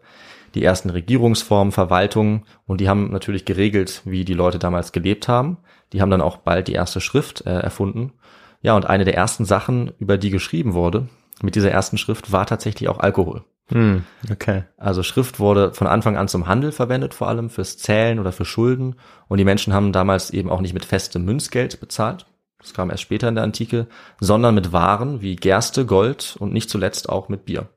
die 0.53 0.63
ersten 0.63 0.89
Regierungsformen, 0.89 1.71
Verwaltungen 1.71 2.43
und 2.65 2.81
die 2.81 2.89
haben 2.89 3.11
natürlich 3.11 3.45
geregelt, 3.45 4.01
wie 4.03 4.25
die 4.25 4.33
Leute 4.33 4.59
damals 4.59 4.91
gelebt 4.91 5.29
haben. 5.29 5.57
Die 5.93 6.01
haben 6.01 6.11
dann 6.11 6.21
auch 6.21 6.37
bald 6.37 6.67
die 6.67 6.73
erste 6.73 6.99
Schrift 6.99 7.45
äh, 7.45 7.57
erfunden. 7.57 8.11
Ja, 8.61 8.75
und 8.75 8.85
eine 8.85 9.05
der 9.05 9.15
ersten 9.15 9.45
Sachen, 9.45 9.93
über 9.99 10.17
die 10.17 10.29
geschrieben 10.29 10.73
wurde, 10.73 11.07
mit 11.41 11.55
dieser 11.55 11.71
ersten 11.71 11.97
Schrift, 11.97 12.33
war 12.33 12.45
tatsächlich 12.45 12.89
auch 12.89 12.99
Alkohol. 12.99 13.43
Hm, 13.67 14.03
okay. 14.31 14.63
Also 14.77 15.03
Schrift 15.03 15.39
wurde 15.39 15.73
von 15.73 15.87
Anfang 15.87 16.17
an 16.17 16.27
zum 16.27 16.47
Handel 16.47 16.71
verwendet, 16.71 17.13
vor 17.13 17.27
allem 17.27 17.49
fürs 17.49 17.77
Zählen 17.77 18.19
oder 18.19 18.31
für 18.31 18.45
Schulden. 18.45 18.95
Und 19.27 19.37
die 19.37 19.45
Menschen 19.45 19.73
haben 19.73 19.91
damals 19.91 20.31
eben 20.31 20.49
auch 20.49 20.61
nicht 20.61 20.73
mit 20.73 20.85
festem 20.85 21.25
Münzgeld 21.25 21.79
bezahlt. 21.79 22.25
Das 22.59 22.73
kam 22.73 22.89
erst 22.89 23.03
später 23.03 23.27
in 23.27 23.35
der 23.35 23.43
Antike, 23.43 23.87
sondern 24.19 24.55
mit 24.55 24.71
Waren 24.71 25.21
wie 25.21 25.35
Gerste, 25.35 25.85
Gold 25.85 26.35
und 26.39 26.53
nicht 26.53 26.69
zuletzt 26.69 27.09
auch 27.09 27.29
mit 27.29 27.45
Bier. 27.45 27.69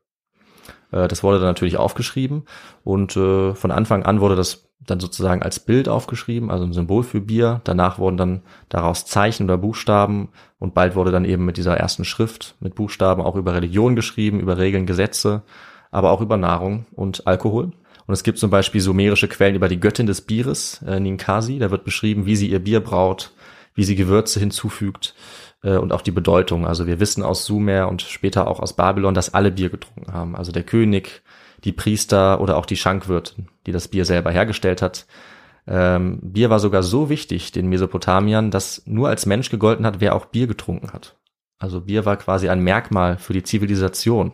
Äh, 0.93 1.09
Das 1.09 1.23
wurde 1.23 1.39
dann 1.39 1.49
natürlich 1.49 1.77
aufgeschrieben 1.77 2.45
und 2.85 3.17
äh, 3.17 3.55
von 3.55 3.71
Anfang 3.71 4.05
an 4.05 4.21
wurde 4.21 4.37
das 4.37 4.69
dann 4.81 5.01
sozusagen 5.01 5.43
als 5.43 5.61
Bild 5.61 5.89
aufgeschrieben, 5.89 6.51
also 6.51 6.65
ein 6.65 6.73
Symbol 6.73 7.03
für 7.03 7.21
Bier. 7.21 7.61
Danach 7.65 7.99
wurden 7.99 8.17
dann 8.17 8.43
daraus 8.69 9.05
Zeichen 9.07 9.45
oder 9.45 9.59
Buchstaben 9.59 10.31
und 10.59 10.75
bald 10.75 10.95
wurde 10.95 11.11
dann 11.11 11.25
eben 11.25 11.45
mit 11.45 11.57
dieser 11.57 11.77
ersten 11.77 12.05
Schrift 12.05 12.57
mit 12.61 12.75
Buchstaben 12.75 13.23
auch 13.23 13.37
über 13.37 13.55
Religion 13.55 13.97
geschrieben, 13.97 14.41
über 14.41 14.57
Regeln, 14.57 14.87
Gesetze, 14.87 15.43
aber 15.91 16.11
auch 16.11 16.21
über 16.21 16.37
Nahrung 16.37 16.87
und 16.93 17.27
Alkohol. 17.27 17.73
Und 18.07 18.15
es 18.15 18.23
gibt 18.23 18.39
zum 18.39 18.49
Beispiel 18.49 18.81
sumerische 18.81 19.29
Quellen 19.29 19.55
über 19.55 19.69
die 19.69 19.81
Göttin 19.81 20.07
des 20.07 20.23
Bieres, 20.23 20.81
äh, 20.87 20.99
Ninkasi. 20.99 21.59
Da 21.59 21.71
wird 21.71 21.85
beschrieben, 21.85 22.25
wie 22.25 22.37
sie 22.37 22.49
ihr 22.49 22.61
Bier 22.61 22.81
braut, 22.81 23.33
wie 23.79 23.85
sie 23.85 23.95
Gewürze 23.95 24.41
hinzufügt 24.41 25.15
äh, 25.63 25.77
und 25.77 25.93
auch 25.93 26.03
die 26.03 26.11
Bedeutung. 26.11 26.67
Also 26.67 26.89
wir 26.89 26.99
wissen 26.99 27.23
aus 27.23 27.47
Sumer 27.47 27.89
und 27.89 28.03
später 28.03 28.49
auch 28.49 28.59
aus 28.59 28.75
Babylon, 28.75 29.15
dass 29.15 29.35
alle 29.35 29.53
Bier 29.53 29.71
getrunken 29.71 30.13
haben. 30.13 30.35
Also 30.35 30.51
der 30.51 30.65
König, 30.65 31.23
die 31.63 31.71
Priester 31.71 32.41
oder 32.41 32.57
auch 32.57 32.67
die 32.67 32.77
Schankwirtin, 32.77 33.47
die 33.67 33.73
das 33.73 33.87
Bier 33.87 34.05
selber 34.05 34.33
hergestellt 34.33 34.83
hat. 34.83 35.07
Ähm, 35.69 36.19
Bier 36.21 36.51
war 36.51 36.59
sogar 36.59 36.83
so 36.83 37.09
wichtig 37.09 37.53
den 37.53 37.69
Mesopotamiern, 37.69 38.51
dass 38.51 38.83
nur 38.85 39.11
als 39.11 39.27
Mensch 39.27 39.49
gegolten 39.49 39.87
hat, 39.87 40.01
wer 40.01 40.17
auch 40.17 40.27
Bier 40.27 40.49
getrunken 40.49 40.93
hat. 40.93 41.17
Also 41.61 41.83
Bier 41.83 42.05
war 42.05 42.17
quasi 42.17 42.49
ein 42.49 42.61
Merkmal 42.61 43.17
für 43.17 43.33
die 43.33 43.45
Zivilisation. 43.45 44.33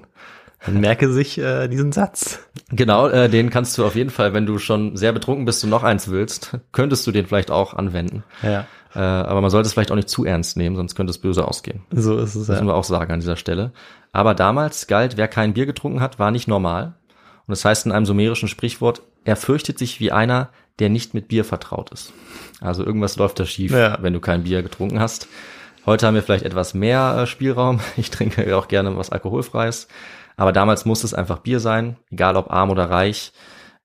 Dann 0.65 0.81
merke 0.81 1.13
sich 1.13 1.37
äh, 1.37 1.69
diesen 1.69 1.93
Satz. 1.93 2.41
Genau, 2.71 3.09
äh, 3.09 3.29
den 3.29 3.51
kannst 3.51 3.77
du 3.77 3.85
auf 3.85 3.95
jeden 3.95 4.09
Fall, 4.09 4.33
wenn 4.33 4.47
du 4.47 4.59
schon 4.59 4.97
sehr 4.97 5.13
betrunken 5.13 5.45
bist 5.45 5.63
und 5.65 5.69
noch 5.69 5.83
eins 5.83 6.09
willst, 6.09 6.59
könntest 6.73 7.07
du 7.07 7.13
den 7.13 7.27
vielleicht 7.27 7.51
auch 7.51 7.75
anwenden. 7.75 8.25
Ja. 8.43 8.67
Äh, 8.95 8.99
aber 9.01 9.41
man 9.41 9.51
sollte 9.51 9.67
es 9.67 9.73
vielleicht 9.73 9.91
auch 9.91 9.97
nicht 9.97 10.09
zu 10.09 10.25
ernst 10.25 10.57
nehmen, 10.57 10.77
sonst 10.77 10.95
könnte 10.95 11.11
es 11.11 11.19
böse 11.19 11.47
ausgehen. 11.47 11.83
So 11.91 12.17
ist 12.19 12.35
es 12.35 12.49
Müssen 12.49 12.67
ja. 12.67 12.73
wir 12.73 12.77
auch 12.77 12.85
sagen 12.85 13.13
an 13.13 13.21
dieser 13.21 13.37
Stelle. 13.37 13.73
Aber 14.13 14.35
damals 14.35 14.87
galt, 14.87 15.17
wer 15.17 15.29
kein 15.29 15.55
Bier 15.55 15.67
getrunken 15.67 16.01
hat, 16.01 16.19
war 16.19 16.31
nicht 16.31 16.47
normal. 16.49 16.95
Und 17.47 17.51
das 17.53 17.65
heißt 17.65 17.87
in 17.87 17.93
einem 17.93 18.07
sumerischen 18.07 18.49
Sprichwort, 18.49 19.03
er 19.25 19.37
fürchtet 19.37 19.79
sich 19.79 20.01
wie 20.01 20.13
einer, 20.13 20.51
der 20.79 20.89
nicht 20.91 21.15
mit 21.15 21.29
Bier 21.29 21.45
vertraut 21.45 21.91
ist. 21.91 22.13
Also 22.61 22.85
irgendwas 22.85 23.17
läuft 23.17 23.39
da 23.41 23.47
schief, 23.47 23.73
Ja. 23.73 23.99
wenn 24.01 24.13
du 24.13 24.21
kein 24.21 24.45
Bier 24.45 24.63
getrunken 24.63 25.01
hast. 25.01 25.29
Heute 25.87 26.07
haben 26.07 26.15
wir 26.15 26.23
vielleicht 26.23 26.45
etwas 26.45 26.73
mehr 26.75 27.17
äh, 27.19 27.27
Spielraum. 27.27 27.81
Ich 27.97 28.11
trinke 28.11 28.57
auch 28.57 28.69
gerne 28.69 28.97
was 28.97 29.11
alkoholfreies. 29.11 29.89
Aber 30.37 30.53
damals 30.53 30.85
musste 30.85 31.07
es 31.07 31.15
einfach 31.15 31.39
Bier 31.39 31.61
sein, 31.61 31.97
egal 32.11 32.37
ob 32.37 32.51
arm 32.51 32.71
oder 32.71 32.91
reich. 32.91 33.33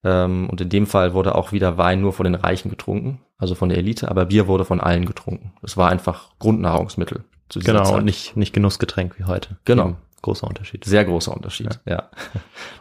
Ähm, 0.04 0.50
und 0.50 0.62
in 0.62 0.70
dem 0.70 0.88
Fall 0.88 1.14
wurde 1.14 1.36
auch 1.36 1.52
wieder 1.52 1.78
Wein 1.78 2.02
nur 2.02 2.14
von 2.14 2.24
den 2.24 2.36
Reichen 2.36 2.70
getrunken, 2.70 3.20
also 3.40 3.56
von 3.56 3.70
der 3.70 3.78
Elite, 3.80 4.10
aber 4.12 4.26
Bier 4.26 4.48
wurde 4.48 4.66
von 4.66 4.80
allen 4.80 5.06
getrunken. 5.06 5.54
Es 5.64 5.78
war 5.78 5.90
einfach 5.90 6.30
Grundnahrungsmittel 6.40 7.24
zu 7.48 7.60
dieser 7.60 7.72
Genau, 7.74 7.86
Zeit. 7.86 7.96
und 7.96 8.06
nicht, 8.06 8.38
nicht 8.38 8.54
Genussgetränk 8.54 9.18
wie 9.18 9.24
heute. 9.24 9.58
Genau. 9.66 9.96
Großer 10.22 10.46
Unterschied. 10.46 10.84
Sehr 10.84 11.06
großer 11.06 11.34
Unterschied, 11.34 11.80
ja. 11.86 12.10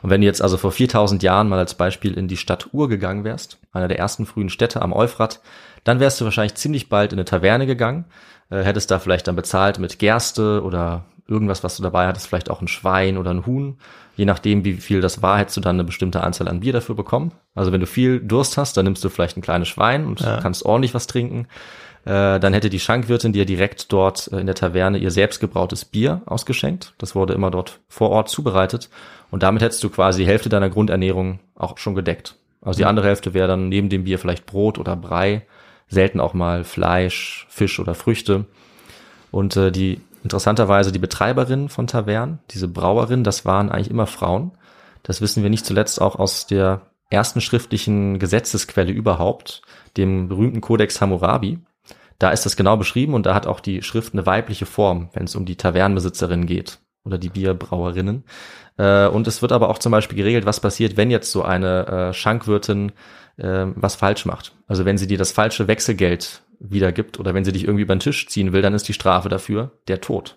Und 0.02 0.10
wenn 0.10 0.20
du 0.20 0.26
jetzt 0.26 0.42
also 0.42 0.56
vor 0.56 0.72
4000 0.72 1.22
Jahren 1.22 1.48
mal 1.48 1.60
als 1.60 1.74
Beispiel 1.74 2.14
in 2.14 2.26
die 2.26 2.36
Stadt 2.36 2.70
Ur 2.72 2.88
gegangen 2.88 3.22
wärst, 3.22 3.58
einer 3.72 3.86
der 3.86 3.98
ersten 4.00 4.26
frühen 4.26 4.48
Städte 4.48 4.82
am 4.82 4.92
Euphrat, 4.92 5.40
dann 5.84 6.00
wärst 6.00 6.20
du 6.20 6.24
wahrscheinlich 6.24 6.56
ziemlich 6.56 6.88
bald 6.88 7.12
in 7.12 7.18
eine 7.18 7.24
Taverne 7.24 7.66
gegangen, 7.66 8.06
äh, 8.50 8.64
hättest 8.64 8.90
da 8.90 8.98
vielleicht 8.98 9.28
dann 9.28 9.36
bezahlt 9.36 9.78
mit 9.78 10.00
Gerste 10.00 10.64
oder 10.64 11.04
irgendwas, 11.28 11.62
was 11.62 11.76
du 11.76 11.82
dabei 11.82 12.06
hattest, 12.06 12.26
vielleicht 12.26 12.50
auch 12.50 12.60
ein 12.60 12.68
Schwein 12.68 13.18
oder 13.18 13.30
ein 13.30 13.46
Huhn. 13.46 13.76
Je 14.16 14.24
nachdem, 14.24 14.64
wie 14.64 14.74
viel 14.74 15.00
das 15.00 15.22
war, 15.22 15.38
hättest 15.38 15.58
du 15.58 15.60
dann 15.60 15.76
eine 15.76 15.84
bestimmte 15.84 16.22
Anzahl 16.22 16.48
an 16.48 16.60
Bier 16.60 16.72
dafür 16.72 16.94
bekommen. 16.94 17.32
Also 17.54 17.70
wenn 17.70 17.80
du 17.80 17.86
viel 17.86 18.20
Durst 18.20 18.56
hast, 18.56 18.76
dann 18.76 18.84
nimmst 18.84 19.04
du 19.04 19.08
vielleicht 19.08 19.36
ein 19.36 19.42
kleines 19.42 19.68
Schwein 19.68 20.06
und 20.06 20.20
kannst 20.20 20.64
ordentlich 20.64 20.94
was 20.94 21.06
trinken. 21.06 21.46
Äh, 22.08 22.40
dann 22.40 22.54
hätte 22.54 22.70
die 22.70 22.80
Schankwirtin 22.80 23.34
dir 23.34 23.44
direkt 23.44 23.92
dort 23.92 24.32
äh, 24.32 24.40
in 24.40 24.46
der 24.46 24.54
Taverne 24.54 24.96
ihr 24.96 25.10
selbstgebrautes 25.10 25.84
Bier 25.84 26.22
ausgeschenkt. 26.24 26.94
Das 26.96 27.14
wurde 27.14 27.34
immer 27.34 27.50
dort 27.50 27.80
vor 27.88 28.08
Ort 28.08 28.30
zubereitet. 28.30 28.88
Und 29.30 29.42
damit 29.42 29.62
hättest 29.62 29.84
du 29.84 29.90
quasi 29.90 30.22
die 30.22 30.28
Hälfte 30.28 30.48
deiner 30.48 30.70
Grundernährung 30.70 31.40
auch 31.54 31.76
schon 31.76 31.94
gedeckt. 31.94 32.36
Also 32.62 32.78
die 32.78 32.86
andere 32.86 33.08
Hälfte 33.08 33.34
wäre 33.34 33.46
dann 33.46 33.68
neben 33.68 33.90
dem 33.90 34.04
Bier 34.04 34.18
vielleicht 34.18 34.46
Brot 34.46 34.78
oder 34.78 34.96
Brei, 34.96 35.46
selten 35.88 36.18
auch 36.18 36.32
mal 36.32 36.64
Fleisch, 36.64 37.46
Fisch 37.50 37.78
oder 37.78 37.94
Früchte. 37.94 38.46
Und 39.30 39.56
äh, 39.56 39.70
die 39.70 40.00
interessanterweise 40.22 40.92
die 40.92 40.98
Betreiberinnen 40.98 41.68
von 41.68 41.86
Tavernen, 41.86 42.40
diese 42.50 42.68
Brauerinnen, 42.68 43.24
das 43.24 43.44
waren 43.44 43.70
eigentlich 43.70 43.90
immer 43.90 44.06
Frauen. 44.06 44.52
Das 45.02 45.20
wissen 45.20 45.42
wir 45.42 45.50
nicht 45.50 45.66
zuletzt 45.66 46.00
auch 46.00 46.16
aus 46.16 46.46
der 46.46 46.82
ersten 47.10 47.40
schriftlichen 47.40 48.18
Gesetzesquelle 48.18 48.92
überhaupt, 48.92 49.62
dem 49.96 50.28
berühmten 50.28 50.60
Codex 50.60 51.00
Hammurabi. 51.00 51.60
Da 52.18 52.30
ist 52.30 52.44
das 52.44 52.56
genau 52.56 52.76
beschrieben 52.76 53.14
und 53.14 53.26
da 53.26 53.34
hat 53.34 53.46
auch 53.46 53.60
die 53.60 53.82
Schrift 53.82 54.12
eine 54.12 54.26
weibliche 54.26 54.66
Form, 54.66 55.08
wenn 55.12 55.24
es 55.24 55.36
um 55.36 55.44
die 55.44 55.56
Tavernenbesitzerinnen 55.56 56.46
geht 56.46 56.80
oder 57.04 57.16
die 57.16 57.28
Bierbrauerinnen. 57.28 58.24
Äh, 58.76 59.06
und 59.06 59.26
es 59.26 59.40
wird 59.40 59.52
aber 59.52 59.68
auch 59.68 59.78
zum 59.78 59.92
Beispiel 59.92 60.18
geregelt, 60.18 60.44
was 60.44 60.60
passiert, 60.60 60.96
wenn 60.96 61.10
jetzt 61.10 61.30
so 61.30 61.42
eine 61.42 61.86
äh, 61.86 62.12
Schankwirtin 62.12 62.92
äh, 63.36 63.66
was 63.74 63.94
falsch 63.94 64.26
macht. 64.26 64.56
Also 64.66 64.84
wenn 64.84 64.98
sie 64.98 65.06
dir 65.06 65.18
das 65.18 65.32
falsche 65.32 65.68
Wechselgeld 65.68 66.42
wiedergibt 66.60 67.18
oder 67.20 67.34
wenn 67.34 67.44
sie 67.44 67.52
dich 67.52 67.64
irgendwie 67.64 67.82
über 67.82 67.94
den 67.94 68.00
Tisch 68.00 68.26
ziehen 68.28 68.52
will, 68.52 68.62
dann 68.62 68.74
ist 68.74 68.88
die 68.88 68.92
Strafe 68.92 69.28
dafür 69.28 69.72
der 69.88 70.00
Tod. 70.00 70.36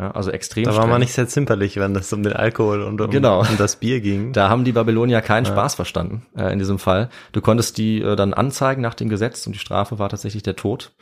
Ja, 0.00 0.12
also 0.12 0.30
extrem 0.30 0.62
Da 0.64 0.70
war 0.70 0.76
streng. 0.76 0.90
man 0.90 1.00
nicht 1.00 1.12
sehr 1.12 1.26
zimperlich, 1.26 1.76
wenn 1.76 1.94
es 1.96 2.12
um 2.12 2.22
den 2.22 2.32
Alkohol 2.32 2.82
und 2.82 3.00
um, 3.00 3.10
Genau. 3.10 3.40
um 3.40 3.56
das 3.58 3.76
Bier 3.76 4.00
ging. 4.00 4.32
Da 4.32 4.48
haben 4.48 4.64
die 4.64 4.70
Babylonier 4.72 5.20
keinen 5.22 5.44
Spaß 5.44 5.74
verstanden 5.74 6.24
äh, 6.36 6.52
in 6.52 6.60
diesem 6.60 6.78
Fall. 6.78 7.08
Du 7.32 7.40
konntest 7.40 7.78
die 7.78 8.00
äh, 8.00 8.14
dann 8.14 8.32
anzeigen 8.32 8.80
nach 8.80 8.94
dem 8.94 9.08
Gesetz 9.08 9.44
und 9.46 9.54
die 9.54 9.58
Strafe 9.58 9.98
war 9.98 10.08
tatsächlich 10.08 10.44
der 10.44 10.54
Tod. 10.54 10.92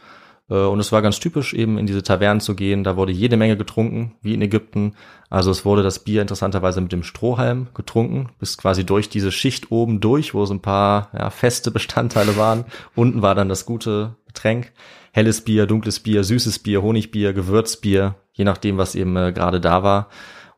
Äh, 0.48 0.54
und 0.54 0.80
es 0.80 0.92
war 0.92 1.02
ganz 1.02 1.20
typisch, 1.20 1.54
eben 1.54 1.78
in 1.78 1.86
diese 1.86 2.02
Tavernen 2.02 2.40
zu 2.40 2.54
gehen. 2.54 2.84
Da 2.84 2.96
wurde 2.96 3.12
jede 3.12 3.36
Menge 3.36 3.56
getrunken, 3.56 4.14
wie 4.22 4.34
in 4.34 4.42
Ägypten. 4.42 4.94
Also 5.30 5.50
es 5.50 5.64
wurde 5.64 5.82
das 5.82 6.00
Bier 6.00 6.22
interessanterweise 6.22 6.80
mit 6.80 6.92
dem 6.92 7.02
Strohhalm 7.02 7.68
getrunken, 7.74 8.30
bis 8.38 8.56
quasi 8.56 8.84
durch 8.84 9.08
diese 9.08 9.32
Schicht 9.32 9.70
oben 9.72 10.00
durch, 10.00 10.34
wo 10.34 10.44
so 10.44 10.54
ein 10.54 10.62
paar 10.62 11.10
ja, 11.12 11.30
feste 11.30 11.70
Bestandteile 11.70 12.36
waren. 12.36 12.64
Unten 12.94 13.22
war 13.22 13.34
dann 13.34 13.48
das 13.48 13.66
gute 13.66 14.16
Getränk. 14.26 14.72
Helles 15.12 15.40
Bier, 15.40 15.66
dunkles 15.66 16.00
Bier, 16.00 16.24
süßes 16.24 16.58
Bier, 16.58 16.82
Honigbier, 16.82 17.32
Gewürzbier, 17.32 18.16
je 18.32 18.44
nachdem, 18.44 18.76
was 18.76 18.94
eben 18.94 19.16
äh, 19.16 19.32
gerade 19.32 19.60
da 19.60 19.82
war. 19.82 20.08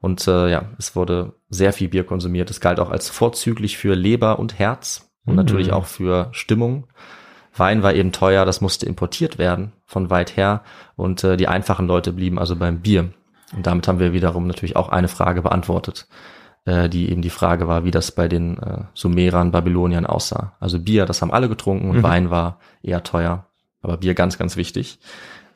Und 0.01 0.27
äh, 0.29 0.51
ja, 0.51 0.65
es 0.79 0.95
wurde 0.95 1.35
sehr 1.49 1.73
viel 1.73 1.89
Bier 1.89 2.05
konsumiert. 2.05 2.51
Es 2.51 2.61
galt 2.61 2.79
auch 2.79 2.91
als 2.91 3.09
vorzüglich 3.09 3.79
für 3.79 3.95
Leber 3.95 4.39
und 4.39 4.59
Herz 4.59 5.11
und 5.25 5.35
natürlich 5.37 5.73
auch 5.73 5.87
für 5.87 6.29
Stimmung. 6.33 6.87
Wein 7.59 7.83
war 7.83 7.95
eben 7.95 8.13
teuer, 8.13 8.45
das 8.45 8.61
musste 8.61 8.87
importiert 8.87 9.39
werden 9.39 9.73
von 9.85 10.11
weit 10.11 10.37
her 10.37 10.63
und 10.97 11.25
äh, 11.25 11.37
die 11.37 11.49
einfachen 11.49 11.87
Leute 11.87 12.13
blieben 12.13 12.39
also 12.39 12.57
beim 12.57 12.81
Bier. 12.81 13.11
Und 13.55 13.67
damit 13.67 13.89
haben 13.89 13.99
wir 13.99 14.13
wiederum 14.13 14.47
natürlich 14.47 14.77
auch 14.77 14.89
eine 14.89 15.09
Frage 15.09 15.43
beantwortet, 15.43 16.07
äh, 16.65 16.89
die 16.89 17.11
eben 17.11 17.23
die 17.23 17.31
Frage 17.31 17.69
war, 17.69 17.85
wie 17.85 17.91
das 17.91 18.13
bei 18.13 18.29
den 18.29 18.59
äh, 18.59 18.85
Sumerern, 18.95 19.51
Babyloniern 19.51 20.07
aussah. 20.07 20.57
Also 20.61 20.79
Bier, 20.79 21.07
das 21.07 21.23
haben 21.23 21.33
alle 21.33 21.49
getrunken 21.49 21.91
und 21.91 22.03
Wein 22.03 22.31
war 22.31 22.59
eher 22.83 23.03
teuer, 23.03 23.47
aber 23.83 23.97
Bier 23.97 24.15
ganz, 24.15 24.39
ganz 24.39 24.57
wichtig. 24.57 24.99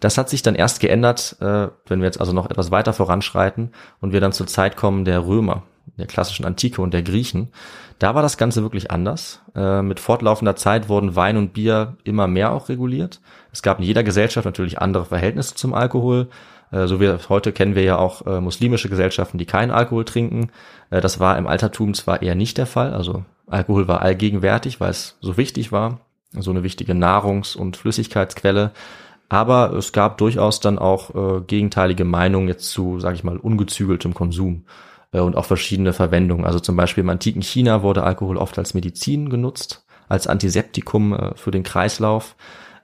Das 0.01 0.19
hat 0.19 0.29
sich 0.29 0.43
dann 0.43 0.57
erst 0.57 0.81
geändert, 0.81 1.37
äh, 1.41 1.69
wenn 1.87 2.01
wir 2.01 2.07
jetzt 2.07 2.21
also 2.21 2.33
noch 2.33 2.51
etwas 2.51 2.71
weiter 2.71 2.93
voranschreiten 2.93 3.73
und 4.01 4.13
wir 4.13 4.21
dann 4.21 4.33
zur 4.33 4.49
Zeit 4.49 4.77
kommen 4.77 5.05
der 5.05 5.25
Römer, 5.25 5.63
der 5.99 6.07
klassischen 6.07 6.45
Antike 6.45 6.81
und 6.81 6.95
der 6.95 7.03
Griechen. 7.03 7.49
Da 7.99 8.15
war 8.15 8.23
das 8.23 8.37
Ganze 8.37 8.63
wirklich 8.63 8.91
anders. 8.91 9.41
Äh, 9.55 9.83
mit 9.83 10.01
fortlaufender 10.01 10.57
Zeit 10.57 10.89
wurden 10.89 11.15
Wein 11.15 11.37
und 11.37 11.53
Bier 11.53 11.97
immer 12.05 12.27
mehr 12.27 12.53
auch 12.53 12.69
reguliert. 12.69 13.21
Es 13.53 13.63
gab 13.63 13.79
in 13.79 13.85
jeder 13.85 14.03
Gesellschaft 14.03 14.45
natürlich 14.45 14.81
andere 14.81 15.05
Verhältnisse 15.05 15.55
zum 15.55 15.75
Alkohol. 15.75 16.29
Äh, 16.71 16.87
so 16.87 17.01
wie 17.01 17.13
heute 17.29 17.53
kennen 17.53 17.75
wir 17.75 17.85
ja 17.85 17.99
auch 17.99 18.27
äh, 18.27 18.41
muslimische 18.41 18.89
Gesellschaften, 18.89 19.39
die 19.39 19.47
keinen 19.47 19.71
Alkohol 19.71 20.05
trinken. 20.05 20.51
Das 20.91 21.21
war 21.21 21.39
im 21.39 21.47
Altertum 21.47 21.95
zwar 21.95 22.23
eher 22.23 22.35
nicht 22.35 22.59
der 22.59 22.67
Fall. 22.67 22.93
Also 22.93 23.25
Alkohol 23.47 23.89
war 23.89 24.03
allgegenwärtig, 24.03 24.81
weil 24.81 24.91
es 24.91 25.17
so 25.21 25.37
wichtig 25.37 25.73
war. 25.73 26.01
So 26.33 26.51
eine 26.51 26.63
wichtige 26.63 26.95
Nahrungs- 26.95 27.57
und 27.57 27.77
Flüssigkeitsquelle. 27.77 28.73
Aber 29.29 29.73
es 29.73 29.93
gab 29.93 30.19
durchaus 30.19 30.61
dann 30.61 30.79
auch 30.79 31.15
äh, 31.15 31.41
gegenteilige 31.43 32.05
Meinungen 32.05 32.49
jetzt 32.49 32.71
zu, 32.71 33.01
sage 33.01 33.15
ich 33.15 33.25
mal, 33.25 33.39
ungezügeltem 33.39 34.13
Konsum 34.13 34.65
und 35.21 35.37
auch 35.37 35.45
verschiedene 35.45 35.93
Verwendungen. 35.93 36.45
Also 36.45 36.61
zum 36.61 36.77
Beispiel 36.77 37.03
im 37.03 37.11
antiken 37.11 37.43
China 37.43 37.83
wurde 37.83 38.03
Alkohol 38.03 38.37
oft 38.37 38.59
als 38.59 38.75
Medizin 38.75 39.31
genutzt, 39.31 39.85
als 40.09 40.27
Antiseptikum 40.27 41.13
äh, 41.13 41.35
für 41.37 41.51
den 41.51 41.63
Kreislauf. 41.63 42.37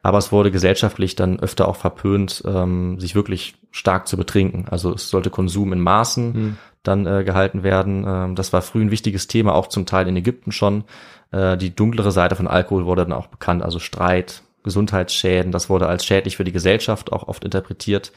Aber 0.02 0.18
es 0.18 0.30
wurde 0.30 0.50
gesellschaftlich 0.50 1.16
dann 1.16 1.40
öfter 1.40 1.66
auch 1.66 1.76
verpönt, 1.76 2.42
ähm, 2.46 3.00
sich 3.00 3.14
wirklich 3.14 3.56
stark 3.72 4.06
zu 4.06 4.16
betrinken. 4.16 4.66
Also 4.70 4.94
es 4.94 5.10
sollte 5.10 5.28
Konsum 5.28 5.72
in 5.72 5.80
Maßen 5.80 6.56
dann 6.82 7.06
äh, 7.06 7.24
gehalten 7.24 7.62
werden. 7.62 8.04
Ähm, 8.06 8.34
das 8.34 8.52
war 8.52 8.62
früh 8.62 8.82
ein 8.82 8.90
wichtiges 8.90 9.26
Thema, 9.26 9.54
auch 9.54 9.68
zum 9.68 9.86
Teil 9.86 10.08
in 10.08 10.16
Ägypten 10.16 10.52
schon. 10.52 10.84
Äh, 11.30 11.56
die 11.56 11.74
dunklere 11.74 12.12
Seite 12.12 12.36
von 12.36 12.48
Alkohol 12.48 12.86
wurde 12.86 13.02
dann 13.02 13.12
auch 13.12 13.26
bekannt, 13.26 13.62
also 13.62 13.78
Streit, 13.78 14.42
Gesundheitsschäden. 14.62 15.52
Das 15.52 15.68
wurde 15.68 15.86
als 15.86 16.04
schädlich 16.04 16.36
für 16.36 16.44
die 16.44 16.52
Gesellschaft 16.52 17.12
auch 17.12 17.28
oft 17.28 17.44
interpretiert, 17.44 18.12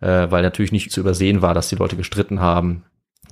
äh, 0.00 0.30
weil 0.30 0.42
natürlich 0.42 0.72
nicht 0.72 0.90
zu 0.90 1.00
übersehen 1.00 1.42
war, 1.42 1.54
dass 1.54 1.68
die 1.68 1.76
Leute 1.76 1.96
gestritten 1.96 2.40
haben, 2.40 2.84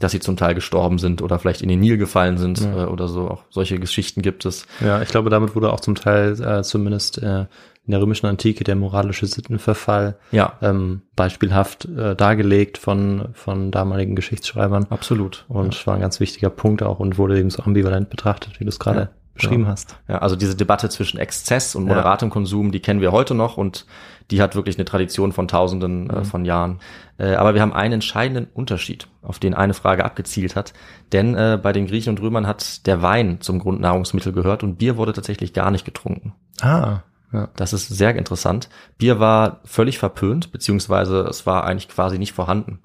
dass 0.03 0.13
sie 0.13 0.21
zum 0.21 0.37
Teil 0.37 0.55
gestorben 0.55 0.99
sind 0.99 1.23
oder 1.23 1.39
vielleicht 1.39 1.63
in 1.63 1.69
den 1.69 1.81
Nil 1.81 1.97
gefallen 1.99 2.39
sind 2.39 2.61
äh, 2.63 2.85
oder 2.85 3.09
so. 3.09 3.29
Auch 3.29 3.45
solche 3.51 3.79
Geschichten 3.79 4.23
gibt 4.23 4.45
es. 4.45 4.67
Ja, 4.81 5.01
ich 5.03 5.09
glaube, 5.09 5.31
damit 5.31 5.55
wurde 5.55 5.73
auch 5.73 5.81
zum 5.81 5.95
Teil 5.95 6.41
äh, 6.41 6.63
zumindest 6.63 7.19
äh, 7.23 7.47
in 7.85 7.91
der 7.91 8.01
römischen 8.01 8.27
Antike 8.27 8.63
der 8.65 8.77
moralische 8.77 9.27
Sittenverfall 9.27 10.17
Ja, 10.31 10.53
ähm, 10.63 11.03
beispielhaft 11.17 11.85
äh, 11.87 12.15
dargelegt 12.15 12.79
von, 12.79 13.31
von 13.33 13.71
damaligen 13.73 14.15
Geschichtsschreibern. 14.15 14.87
absolut. 14.91 15.45
Und 15.49 15.87
war 15.87 15.95
ein 15.95 16.01
ganz 16.01 16.21
wichtiger 16.21 16.51
Punkt 16.51 16.83
auch 16.83 17.01
und 17.01 17.19
wurde 17.19 17.39
eben 17.39 17.51
so 17.51 17.63
ambivalent 17.63 18.09
betrachtet, 18.11 18.61
wie 18.61 18.65
du 18.65 18.71
es 18.71 18.79
gerade 18.79 19.01
Ja, 19.01 19.09
beschrieben 19.35 19.63
genau. 19.63 19.73
hast. 19.73 19.97
Ja, 20.09 20.19
also 20.19 20.37
diese 20.37 20.55
Debatte 20.55 20.91
zwischen 20.91 21.19
Exzess 21.19 21.75
und 21.75 21.85
moderatem 21.85 22.31
Konsum, 22.31 22.71
die 22.71 22.81
kennen 22.81 23.01
wir 23.01 23.11
heute 23.13 23.35
noch 23.35 23.57
und 23.57 23.85
die 24.31 24.41
hat 24.41 24.55
wirklich 24.55 24.77
eine 24.77 24.85
Tradition 24.85 25.33
von 25.33 25.49
Tausenden 25.49 26.11
äh, 26.11 26.25
von 26.25 26.45
Jahren. 26.45 26.81
Äh, 27.19 27.35
aber 27.35 27.55
wir 27.55 27.63
haben 27.63 27.73
einen 27.73 27.95
entscheidenden 27.95 28.49
Unterschied, 28.55 29.09
auf 29.23 29.39
den 29.39 29.55
eine 29.55 29.75
Frage 29.75 30.05
abgezielt 30.05 30.57
hat. 30.57 30.73
Denn 31.13 31.35
äh, 31.35 31.59
bei 31.63 31.73
den 31.73 31.87
Griechen 31.87 32.11
und 32.11 32.21
Römern 32.21 32.47
hat 32.47 32.87
der 32.87 33.03
Wein 33.03 33.41
zum 33.41 33.59
Grundnahrungsmittel 33.59 34.33
gehört 34.33 34.63
und 34.63 34.77
Bier 34.77 34.97
wurde 34.97 35.13
tatsächlich 35.13 35.53
gar 35.53 35.71
nicht 35.71 35.85
getrunken. 35.85 36.35
Ah, 36.61 37.01
ja. 37.33 37.49
Das 37.57 37.73
ist 37.73 37.89
sehr 37.89 38.15
interessant. 38.17 38.69
Bier 38.99 39.19
war 39.19 39.61
völlig 39.65 39.99
verpönt, 39.99 40.53
beziehungsweise 40.53 41.23
es 41.23 41.47
war 41.47 41.65
eigentlich 41.65 41.89
quasi 41.89 42.19
nicht 42.19 42.33
vorhanden. 42.33 42.81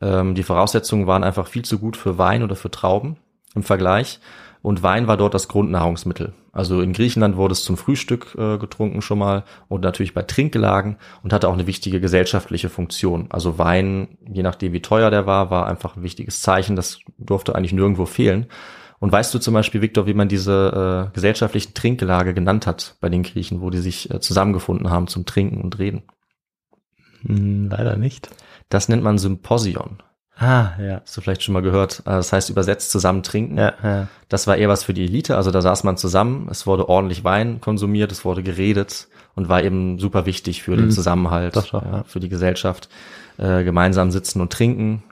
Ähm, 0.00 0.34
die 0.34 0.42
Voraussetzungen 0.44 1.06
waren 1.06 1.24
einfach 1.24 1.48
viel 1.48 1.64
zu 1.64 1.78
gut 1.78 1.96
für 1.96 2.18
Wein 2.18 2.42
oder 2.42 2.56
für 2.56 2.70
Trauben 2.70 3.16
im 3.54 3.62
Vergleich. 3.62 4.20
Und 4.62 4.82
Wein 4.82 5.06
war 5.06 5.16
dort 5.16 5.34
das 5.34 5.48
Grundnahrungsmittel. 5.48 6.34
Also 6.52 6.80
in 6.80 6.92
Griechenland 6.92 7.36
wurde 7.36 7.52
es 7.52 7.64
zum 7.64 7.76
Frühstück 7.76 8.34
äh, 8.38 8.58
getrunken 8.58 9.02
schon 9.02 9.18
mal 9.18 9.44
und 9.68 9.82
natürlich 9.82 10.14
bei 10.14 10.22
Trinkgelagen 10.22 10.96
und 11.22 11.32
hatte 11.32 11.48
auch 11.48 11.52
eine 11.52 11.66
wichtige 11.66 12.00
gesellschaftliche 12.00 12.68
Funktion. 12.68 13.26
Also 13.30 13.58
Wein, 13.58 14.18
je 14.28 14.42
nachdem 14.42 14.72
wie 14.72 14.82
teuer 14.82 15.10
der 15.10 15.26
war, 15.26 15.50
war 15.50 15.66
einfach 15.66 15.96
ein 15.96 16.02
wichtiges 16.02 16.40
Zeichen. 16.40 16.76
Das 16.76 17.00
durfte 17.18 17.54
eigentlich 17.54 17.72
nirgendwo 17.72 18.06
fehlen. 18.06 18.46
Und 19.00 19.12
weißt 19.12 19.32
du 19.32 19.38
zum 19.38 19.54
Beispiel, 19.54 19.80
Viktor, 19.80 20.06
wie 20.06 20.14
man 20.14 20.28
diese 20.28 21.08
äh, 21.08 21.14
gesellschaftlichen 21.14 21.74
Trinkgelage 21.74 22.34
genannt 22.34 22.66
hat 22.66 22.96
bei 23.00 23.08
den 23.08 23.22
Griechen, 23.22 23.60
wo 23.60 23.70
die 23.70 23.78
sich 23.78 24.10
äh, 24.10 24.20
zusammengefunden 24.20 24.90
haben 24.90 25.06
zum 25.06 25.24
Trinken 25.24 25.60
und 25.60 25.78
Reden? 25.78 26.02
Hm, 27.22 27.68
leider 27.70 27.96
nicht. 27.96 28.30
Das 28.68 28.88
nennt 28.88 29.02
man 29.02 29.18
Symposion. 29.18 30.02
Ah, 30.40 30.70
ja. 30.80 31.00
Hast 31.02 31.16
du 31.16 31.20
vielleicht 31.20 31.42
schon 31.42 31.52
mal 31.52 31.62
gehört. 31.62 32.00
Äh, 32.00 32.10
Das 32.10 32.32
heißt 32.32 32.48
übersetzt 32.50 32.90
zusammen 32.90 33.22
trinken. 33.22 33.58
Ja, 33.58 33.72
ja. 33.82 34.08
Das 34.28 34.46
war 34.46 34.56
eher 34.56 34.68
was 34.68 34.84
für 34.84 34.94
die 34.94 35.04
Elite, 35.04 35.36
also 35.36 35.50
da 35.50 35.60
saß 35.60 35.84
man 35.84 35.96
zusammen, 35.96 36.48
es 36.50 36.66
wurde 36.66 36.88
ordentlich 36.88 37.24
Wein 37.24 37.60
konsumiert, 37.60 38.12
es 38.12 38.24
wurde 38.24 38.42
geredet 38.42 39.08
und 39.34 39.48
war 39.48 39.62
eben 39.62 39.98
super 39.98 40.26
wichtig 40.26 40.62
für 40.62 40.76
den 40.76 40.90
Zusammenhalt, 40.90 41.56
Doch, 41.56 41.66
doch, 41.70 41.82
ja. 41.82 42.04
für 42.04 42.20
die 42.20 42.28
Gesellschaft, 42.28 42.88
äh, 43.38 43.64
gemeinsam 43.64 44.10
sitzen 44.10 44.40
und 44.40 44.52
trinken. 44.52 45.02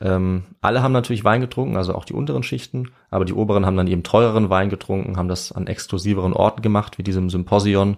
Ähm, 0.00 0.44
alle 0.60 0.82
haben 0.82 0.92
natürlich 0.92 1.24
Wein 1.24 1.40
getrunken, 1.40 1.76
also 1.78 1.94
auch 1.94 2.04
die 2.04 2.12
unteren 2.12 2.42
Schichten, 2.42 2.90
aber 3.10 3.24
die 3.24 3.32
oberen 3.32 3.64
haben 3.64 3.78
dann 3.78 3.86
eben 3.86 4.02
teureren 4.02 4.50
Wein 4.50 4.68
getrunken, 4.68 5.16
haben 5.16 5.28
das 5.28 5.52
an 5.52 5.66
exklusiveren 5.66 6.34
Orten 6.34 6.60
gemacht, 6.60 6.98
wie 6.98 7.02
diesem 7.02 7.30
Symposion. 7.30 7.96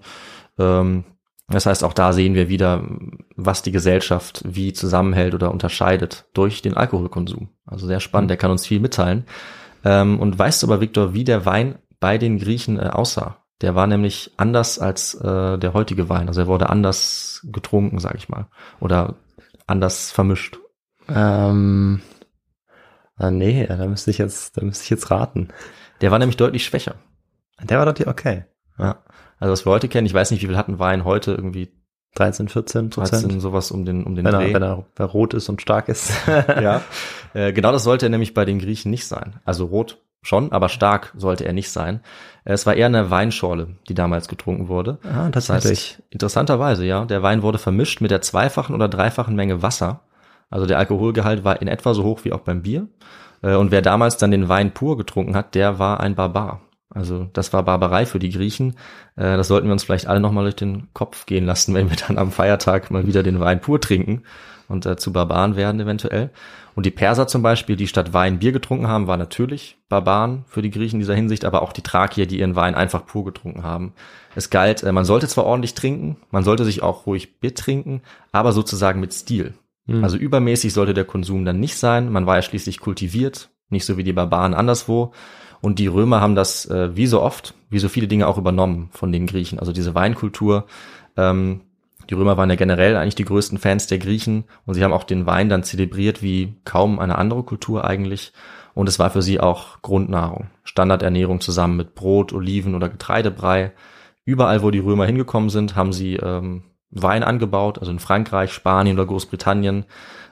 Ähm, 0.61 1.05
das 1.49 1.67
heißt, 1.67 1.83
auch 1.83 1.95
da 1.95 2.13
sehen 2.13 2.35
wir 2.35 2.49
wieder, 2.49 2.85
was 3.37 3.63
die 3.63 3.73
Gesellschaft 3.73 4.43
wie 4.45 4.75
zusammenhält 4.75 5.35
oder 5.35 5.51
unterscheidet 5.51 6.27
durch 6.35 6.61
den 6.61 6.77
Alkoholkonsum. 6.77 7.49
Also 7.65 7.87
sehr 7.87 8.01
spannend, 8.01 8.31
der 8.31 8.37
kann 8.37 8.51
uns 8.51 8.67
viel 8.67 8.81
mitteilen. 8.81 9.25
Ähm, 9.85 10.21
und 10.21 10.39
weißt 10.39 10.63
du 10.63 10.67
aber, 10.67 10.81
Viktor, 10.81 11.15
wie 11.15 11.25
der 11.25 11.47
Wein 11.47 11.79
bei 12.01 12.19
den 12.19 12.39
Griechen 12.39 12.79
äh, 12.79 12.91
aussah? 12.91 13.39
Der 13.63 13.75
war 13.75 13.87
nämlich 13.87 14.33
anders 14.37 14.79
als 14.79 15.15
äh, 15.15 15.59
der 15.59 15.73
heutige 15.73 16.09
Wein. 16.09 16.29
Also 16.29 16.43
er 16.43 16.47
wurde 16.47 16.69
anders 16.69 17.41
getrunken, 17.51 17.99
sag 17.99 18.15
ich 18.17 18.29
mal. 18.29 18.47
Oder 18.79 19.17
anders 19.67 20.13
vermischt. 20.13 20.59
Ähm, 21.09 22.03
ah, 23.17 23.31
nee, 23.31 23.67
da 23.67 23.87
müsste 23.87 24.11
ich 24.11 24.19
jetzt, 24.19 24.57
da 24.57 24.65
müsste 24.65 24.85
ich 24.85 24.91
jetzt 24.91 25.11
raten. 25.11 25.49
Der 26.03 26.11
war 26.11 26.19
nämlich 26.19 26.37
deutlich 26.37 26.65
schwächer. 26.65 26.97
Der 27.63 27.79
war 27.79 27.93
die, 27.93 28.07
okay. 28.07 28.45
Ja. 28.79 29.03
Also 29.41 29.53
was 29.53 29.67
wir 29.67 29.73
heute 29.73 29.89
kennen, 29.89 30.07
ich 30.07 30.15
weiß 30.15 30.31
nicht, 30.31 30.43
wie 30.43 30.47
viel 30.47 30.57
hatten 30.57 30.79
Wein 30.79 31.05
heute, 31.05 31.33
irgendwie 31.33 31.69
13, 32.15 32.49
14 32.49 32.91
Prozent. 32.91 33.23
13, 33.25 33.41
sowas 33.41 33.71
um 33.71 33.85
den, 33.85 34.05
um 34.05 34.15
den 34.17 34.25
Wenn 34.25 34.35
er, 34.35 34.41
Dreh. 34.41 34.55
wenn, 34.55 34.63
er, 34.63 34.85
wenn 34.97 35.07
er 35.07 35.11
rot 35.11 35.35
ist 35.35 35.49
und 35.49 35.61
stark 35.63 35.89
ist. 35.89 36.13
ja. 36.27 36.83
Äh, 37.35 37.53
genau 37.53 37.73
das 37.73 37.85
sollte 37.85 38.07
er 38.07 38.09
nämlich 38.09 38.33
bei 38.33 38.47
den 38.47 38.59
Griechen 38.59 38.91
nicht 38.91 39.07
sein. 39.07 39.35
Also 39.45 39.67
rot 39.67 39.99
schon, 40.23 40.51
aber 40.51 40.71
stark 40.71 41.13
sollte 41.15 41.45
er 41.45 41.53
nicht 41.53 41.71
sein. 41.71 42.01
Äh, 42.47 42.55
Es 42.55 42.65
war 42.65 42.75
eher 42.75 42.87
eine 42.87 43.11
Weinschorle, 43.11 43.77
die 43.87 43.93
damals 43.95 44.29
getrunken 44.29 44.69
wurde. 44.69 44.97
Ah, 45.05 45.29
Das 45.29 45.51
heißt, 45.51 46.03
interessanterweise, 46.09 46.87
ja, 46.87 47.05
der 47.05 47.23
Wein 47.23 47.43
wurde 47.43 47.59
vermischt 47.59 48.01
mit 48.01 48.11
der 48.11 48.23
zweifachen 48.23 48.75
oder 48.75 48.89
dreifachen 48.89 49.37
Menge 49.37 49.61
Wasser. 49.63 50.01
Also 50.49 50.65
der 50.65 50.79
Alkoholgehalt 50.79 51.45
war 51.45 51.61
in 51.61 51.69
etwa 51.69 51.93
so 51.93 52.03
hoch 52.03 52.21
wie 52.25 52.33
auch 52.33 52.41
beim 52.41 52.63
Bier. 52.63 52.89
Äh, 53.43 53.55
Und 53.57 53.71
wer 53.73 53.83
damals 53.83 54.17
dann 54.17 54.31
den 54.31 54.49
Wein 54.49 54.73
pur 54.73 54.97
getrunken 54.97 55.37
hat, 55.37 55.55
der 55.55 55.79
war 55.79 56.01
ein 56.01 56.15
Barbar. 56.15 56.63
Also 56.99 57.29
das 57.33 57.53
war 57.53 57.63
Barbarei 57.63 58.07
für 58.07 58.19
die 58.19 58.31
Griechen. 58.31 58.75
Äh, 59.17 59.37
Das 59.37 59.49
sollten 59.49 59.69
wir 59.69 59.73
uns 59.73 59.85
vielleicht 59.85 60.09
alle 60.09 60.21
nochmal 60.21 60.45
durch 60.45 60.57
den 60.57 60.89
Kopf 60.93 61.27
gehen 61.27 61.47
lassen, 61.47 61.75
wenn 61.75 61.91
wir 61.91 61.97
dann 61.97 62.19
am 62.19 62.33
Feiertag 62.33 62.91
mal 62.91 63.07
wieder 63.07 63.23
den 63.23 63.41
Wein 63.41 63.61
pur 63.61 63.81
trinken 63.81 64.23
und 64.69 64.85
äh, 64.85 64.97
zu 64.97 65.13
Barbaren 65.13 65.57
werden 65.57 65.81
eventuell. 65.81 66.31
Und 66.75 66.87
die 66.87 66.91
Perser 66.91 67.27
zum 67.27 67.43
Beispiel, 67.43 67.77
die 67.77 67.89
statt 67.89 68.13
Wein 68.13 68.39
Bier 68.39 68.53
getrunken 68.53 68.89
haben, 68.89 69.07
waren 69.07 69.19
natürlich 69.19 69.79
Barbaren 69.89 70.45
für 70.47 70.63
die 70.63 70.71
Griechen 70.71 70.97
in 70.97 71.01
dieser 71.01 71.15
Hinsicht, 71.15 71.45
aber 71.45 71.63
auch 71.63 71.73
die 71.73 71.83
Thrakier, 71.83 72.27
die 72.27 72.39
ihren 72.39 72.55
Wein 72.57 72.75
einfach 72.75 73.07
pur 73.07 73.25
getrunken 73.25 73.63
haben. 73.63 73.95
Es 74.35 74.51
galt, 74.51 74.83
äh, 74.83 74.93
man 74.93 75.05
sollte 75.05 75.29
zwar 75.29 75.47
ordentlich 75.47 75.75
trinken, 75.75 76.17
man 76.31 76.45
sollte 76.45 76.65
sich 76.65 76.83
auch 76.83 77.07
ruhig 77.07 77.41
Bier 77.41 77.55
trinken, 77.55 78.03
aber 78.33 78.53
sozusagen 78.53 79.01
mit 79.01 79.13
Stil. 79.15 79.55
Also 80.03 80.19
übermäßig 80.19 80.75
sollte 80.75 80.93
der 80.93 81.07
Konsum 81.07 81.47
dann 81.47 81.61
nicht 81.61 81.79
sein. 81.79 82.13
Man 82.13 82.27
war 82.27 82.37
ja 82.37 82.43
schließlich 82.43 82.79
kultiviert, 82.79 83.49
nicht 83.71 83.87
so 83.87 83.97
wie 83.97 84.05
die 84.05 84.13
Barbaren 84.13 84.53
anderswo. 84.53 85.13
Und 85.61 85.79
die 85.79 85.87
Römer 85.87 86.21
haben 86.21 86.35
das 86.35 86.67
äh, 86.67 86.95
wie 86.97 87.07
so 87.07 87.21
oft, 87.21 87.55
wie 87.71 87.79
so 87.79 87.89
viele 87.89 88.09
Dinge 88.09 88.27
auch 88.27 88.39
übernommen 88.39 88.91
von 88.93 89.13
den 89.13 89.27
Griechen. 89.27 89.59
Also 89.59 89.73
diese 89.73 89.95
Weinkultur. 89.95 90.67
Ähm, 91.17 91.63
die 92.09 92.15
Römer 92.15 92.37
waren 92.37 92.49
ja 92.49 92.57
generell 92.57 92.97
eigentlich 92.97 93.17
die 93.17 93.25
größten 93.25 93.59
Fans 93.59 93.87
der 93.87 93.99
Griechen 93.99 94.45
und 94.65 94.75
sie 94.75 94.83
haben 94.83 94.95
auch 94.95 95.05
den 95.05 95.27
Wein 95.27 95.49
dann 95.51 95.63
zelebriert 95.63 96.23
wie 96.23 96.55
kaum 96.65 96.99
eine 96.99 97.19
andere 97.19 97.43
Kultur 97.43 97.85
eigentlich. 97.85 98.33
Und 98.75 98.89
es 98.89 98.99
war 98.99 99.11
für 99.11 99.23
sie 99.23 99.41
auch 99.41 99.83
Grundnahrung. 99.83 100.51
Standardernährung 100.65 101.41
zusammen 101.41 101.77
mit 101.77 101.95
Brot, 101.95 102.33
Oliven 102.33 102.75
oder 102.75 102.89
Getreidebrei. 102.89 103.73
Überall, 104.25 104.63
wo 104.63 104.71
die 104.71 104.79
Römer 104.79 105.05
hingekommen 105.05 105.51
sind, 105.51 105.75
haben 105.75 105.93
sie 105.93 106.15
ähm, 106.15 106.63
Wein 106.91 107.23
angebaut, 107.23 107.79
also 107.79 107.91
in 107.91 107.99
Frankreich, 107.99 108.53
Spanien 108.53 108.97
oder 108.97 109.07
Großbritannien. 109.07 109.85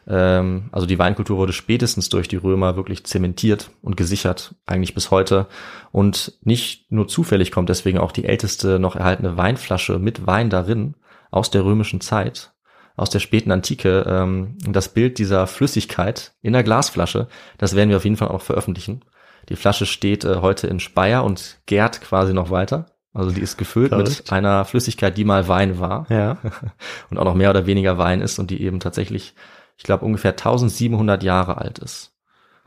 Ähm, 0.08 0.68
also 0.72 0.86
die 0.86 0.98
Weinkultur 0.98 1.36
wurde 1.36 1.52
spätestens 1.52 2.08
durch 2.08 2.28
die 2.28 2.36
Römer 2.36 2.76
wirklich 2.76 3.04
zementiert 3.04 3.70
und 3.82 3.96
gesichert, 3.96 4.54
eigentlich 4.66 4.94
bis 4.94 5.10
heute. 5.10 5.46
Und 5.92 6.32
nicht 6.42 6.90
nur 6.90 7.08
zufällig 7.08 7.50
kommt 7.50 7.68
deswegen 7.68 7.98
auch 7.98 8.12
die 8.12 8.24
älteste 8.24 8.78
noch 8.78 8.96
erhaltene 8.96 9.36
Weinflasche 9.36 9.98
mit 9.98 10.26
Wein 10.26 10.50
darin 10.50 10.94
aus 11.30 11.50
der 11.50 11.64
römischen 11.64 12.00
Zeit, 12.00 12.52
aus 12.96 13.10
der 13.10 13.20
späten 13.20 13.50
Antike. 13.50 14.04
Ähm, 14.08 14.56
das 14.66 14.88
Bild 14.88 15.18
dieser 15.18 15.46
Flüssigkeit 15.46 16.34
in 16.40 16.52
der 16.52 16.62
Glasflasche, 16.62 17.28
das 17.58 17.74
werden 17.74 17.90
wir 17.90 17.96
auf 17.96 18.04
jeden 18.04 18.16
Fall 18.16 18.28
auch 18.28 18.42
veröffentlichen. 18.42 19.02
Die 19.48 19.56
Flasche 19.56 19.86
steht 19.86 20.24
äh, 20.24 20.36
heute 20.36 20.66
in 20.66 20.80
Speyer 20.80 21.24
und 21.24 21.58
gärt 21.66 22.00
quasi 22.00 22.32
noch 22.32 22.50
weiter. 22.50 22.86
Also 23.12 23.30
die 23.30 23.40
ist 23.40 23.56
gefüllt 23.56 23.88
Verrückt. 23.88 24.08
mit 24.08 24.32
einer 24.32 24.66
Flüssigkeit, 24.66 25.16
die 25.16 25.24
mal 25.24 25.48
Wein 25.48 25.80
war 25.80 26.06
Ja. 26.10 26.36
und 27.10 27.18
auch 27.18 27.24
noch 27.24 27.34
mehr 27.34 27.48
oder 27.48 27.64
weniger 27.64 27.96
Wein 27.96 28.20
ist 28.20 28.38
und 28.38 28.50
die 28.50 28.62
eben 28.62 28.78
tatsächlich, 28.78 29.34
ich 29.76 29.84
glaube, 29.84 30.04
ungefähr 30.04 30.32
1700 30.32 31.22
Jahre 31.22 31.58
alt 31.58 31.78
ist 31.78 32.12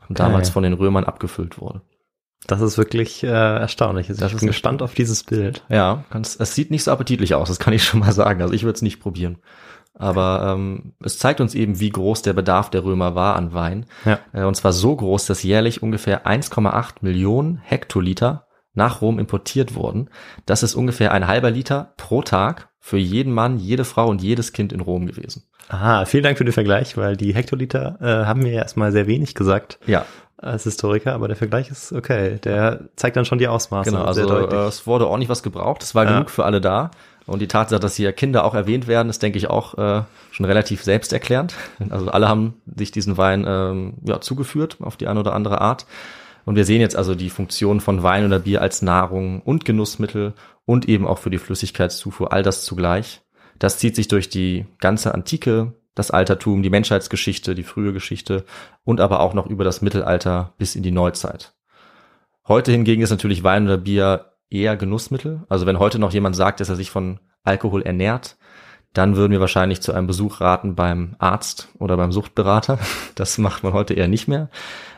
und 0.08 0.16
Geil. 0.16 0.26
damals 0.26 0.50
von 0.50 0.62
den 0.62 0.72
Römern 0.72 1.04
abgefüllt 1.04 1.60
wurde. 1.60 1.82
Das 2.46 2.60
ist 2.60 2.78
wirklich 2.78 3.22
äh, 3.22 3.26
erstaunlich. 3.26 4.08
Also 4.08 4.24
ich 4.26 4.32
ist 4.32 4.40
bin 4.40 4.48
gespannt 4.48 4.82
auf 4.82 4.94
dieses 4.94 5.24
Bild. 5.24 5.62
Ja, 5.68 6.04
ganz, 6.10 6.36
es 6.40 6.54
sieht 6.54 6.70
nicht 6.70 6.84
so 6.84 6.90
appetitlich 6.90 7.34
aus, 7.34 7.48
das 7.48 7.58
kann 7.58 7.74
ich 7.74 7.84
schon 7.84 8.00
mal 8.00 8.12
sagen. 8.12 8.40
Also 8.42 8.54
ich 8.54 8.64
würde 8.64 8.76
es 8.76 8.82
nicht 8.82 9.00
probieren. 9.00 9.38
Aber 9.94 10.54
ähm, 10.54 10.94
es 11.04 11.18
zeigt 11.18 11.40
uns 11.40 11.54
eben, 11.54 11.78
wie 11.78 11.90
groß 11.90 12.22
der 12.22 12.32
Bedarf 12.32 12.70
der 12.70 12.84
Römer 12.84 13.14
war 13.14 13.36
an 13.36 13.52
Wein. 13.52 13.86
Ja. 14.04 14.18
Äh, 14.32 14.44
und 14.44 14.54
zwar 14.54 14.72
so 14.72 14.96
groß, 14.96 15.26
dass 15.26 15.42
jährlich 15.42 15.82
ungefähr 15.82 16.26
1,8 16.26 16.96
Millionen 17.02 17.58
Hektoliter 17.58 18.46
nach 18.72 19.02
Rom 19.02 19.18
importiert 19.18 19.74
wurden. 19.74 20.08
Das 20.46 20.62
ist 20.62 20.74
ungefähr 20.74 21.12
ein 21.12 21.26
halber 21.26 21.50
Liter 21.50 21.92
pro 21.96 22.22
Tag 22.22 22.69
für 22.80 22.96
jeden 22.98 23.32
Mann, 23.32 23.58
jede 23.58 23.84
Frau 23.84 24.08
und 24.08 24.22
jedes 24.22 24.52
Kind 24.52 24.72
in 24.72 24.80
Rom 24.80 25.06
gewesen. 25.06 25.44
Aha, 25.68 26.04
vielen 26.06 26.24
Dank 26.24 26.38
für 26.38 26.44
den 26.44 26.52
Vergleich, 26.52 26.96
weil 26.96 27.16
die 27.16 27.34
Hektoliter 27.34 27.98
äh, 28.00 28.26
haben 28.26 28.42
mir 28.42 28.52
erstmal 28.52 28.90
sehr 28.90 29.06
wenig 29.06 29.34
gesagt 29.34 29.78
Ja, 29.86 30.04
als 30.38 30.64
Historiker, 30.64 31.12
aber 31.12 31.28
der 31.28 31.36
Vergleich 31.36 31.70
ist 31.70 31.92
okay. 31.92 32.38
Der 32.42 32.80
zeigt 32.96 33.16
dann 33.16 33.24
schon 33.26 33.38
die 33.38 33.46
Ausmaße. 33.46 33.90
Genau, 33.90 34.10
sehr 34.12 34.24
also 34.24 34.38
deutlich. 34.40 34.58
äh, 34.58 34.66
es 34.66 34.86
wurde 34.86 35.06
ordentlich 35.06 35.28
was 35.28 35.42
gebraucht. 35.42 35.82
Es 35.82 35.94
war 35.94 36.04
Ja. 36.04 36.12
genug 36.14 36.30
für 36.30 36.44
alle 36.44 36.60
da. 36.60 36.90
Und 37.26 37.40
die 37.40 37.46
Tatsache, 37.48 37.78
dass 37.78 37.94
hier 37.94 38.12
Kinder 38.12 38.44
auch 38.44 38.54
erwähnt 38.54 38.88
werden, 38.88 39.08
ist, 39.10 39.22
denke 39.22 39.38
ich, 39.38 39.48
auch 39.48 39.76
äh, 39.78 40.02
schon 40.32 40.46
relativ 40.46 40.82
selbsterklärend. 40.82 41.54
Also 41.90 42.08
alle 42.10 42.26
haben 42.28 42.54
sich 42.74 42.90
diesen 42.90 43.18
Wein 43.18 43.44
ähm, 43.46 43.94
ja, 44.04 44.20
zugeführt 44.20 44.78
auf 44.80 44.96
die 44.96 45.06
eine 45.06 45.20
oder 45.20 45.34
andere 45.34 45.60
Art. 45.60 45.86
Und 46.46 46.56
wir 46.56 46.64
sehen 46.64 46.80
jetzt 46.80 46.96
also 46.96 47.14
die 47.14 47.30
Funktion 47.30 47.80
von 47.80 48.02
Wein 48.02 48.24
oder 48.24 48.40
Bier 48.40 48.62
als 48.62 48.82
Nahrung 48.82 49.42
und 49.42 49.64
Genussmittel 49.66 50.32
und 50.70 50.88
eben 50.88 51.04
auch 51.04 51.18
für 51.18 51.30
die 51.30 51.38
Flüssigkeitszufuhr, 51.38 52.32
all 52.32 52.44
das 52.44 52.64
zugleich. 52.64 53.22
Das 53.58 53.78
zieht 53.78 53.96
sich 53.96 54.06
durch 54.06 54.28
die 54.28 54.66
ganze 54.78 55.12
Antike, 55.12 55.74
das 55.96 56.12
Altertum, 56.12 56.62
die 56.62 56.70
Menschheitsgeschichte, 56.70 57.56
die 57.56 57.64
frühe 57.64 57.92
Geschichte 57.92 58.44
und 58.84 59.00
aber 59.00 59.18
auch 59.18 59.34
noch 59.34 59.48
über 59.48 59.64
das 59.64 59.82
Mittelalter 59.82 60.54
bis 60.58 60.76
in 60.76 60.84
die 60.84 60.92
Neuzeit. 60.92 61.54
Heute 62.46 62.70
hingegen 62.70 63.02
ist 63.02 63.10
natürlich 63.10 63.42
Wein 63.42 63.64
oder 63.64 63.78
Bier 63.78 64.26
eher 64.48 64.76
Genussmittel. 64.76 65.42
Also 65.48 65.66
wenn 65.66 65.80
heute 65.80 65.98
noch 65.98 66.12
jemand 66.12 66.36
sagt, 66.36 66.60
dass 66.60 66.68
er 66.68 66.76
sich 66.76 66.92
von 66.92 67.18
Alkohol 67.42 67.82
ernährt, 67.82 68.36
dann 68.92 69.16
würden 69.16 69.32
wir 69.32 69.40
wahrscheinlich 69.40 69.80
zu 69.80 69.92
einem 69.92 70.06
Besuch 70.06 70.40
raten 70.40 70.76
beim 70.76 71.16
Arzt 71.18 71.68
oder 71.80 71.96
beim 71.96 72.12
Suchtberater. 72.12 72.78
Das 73.16 73.38
macht 73.38 73.64
man 73.64 73.72
heute 73.72 73.94
eher 73.94 74.08
nicht 74.08 74.28
mehr. 74.28 74.50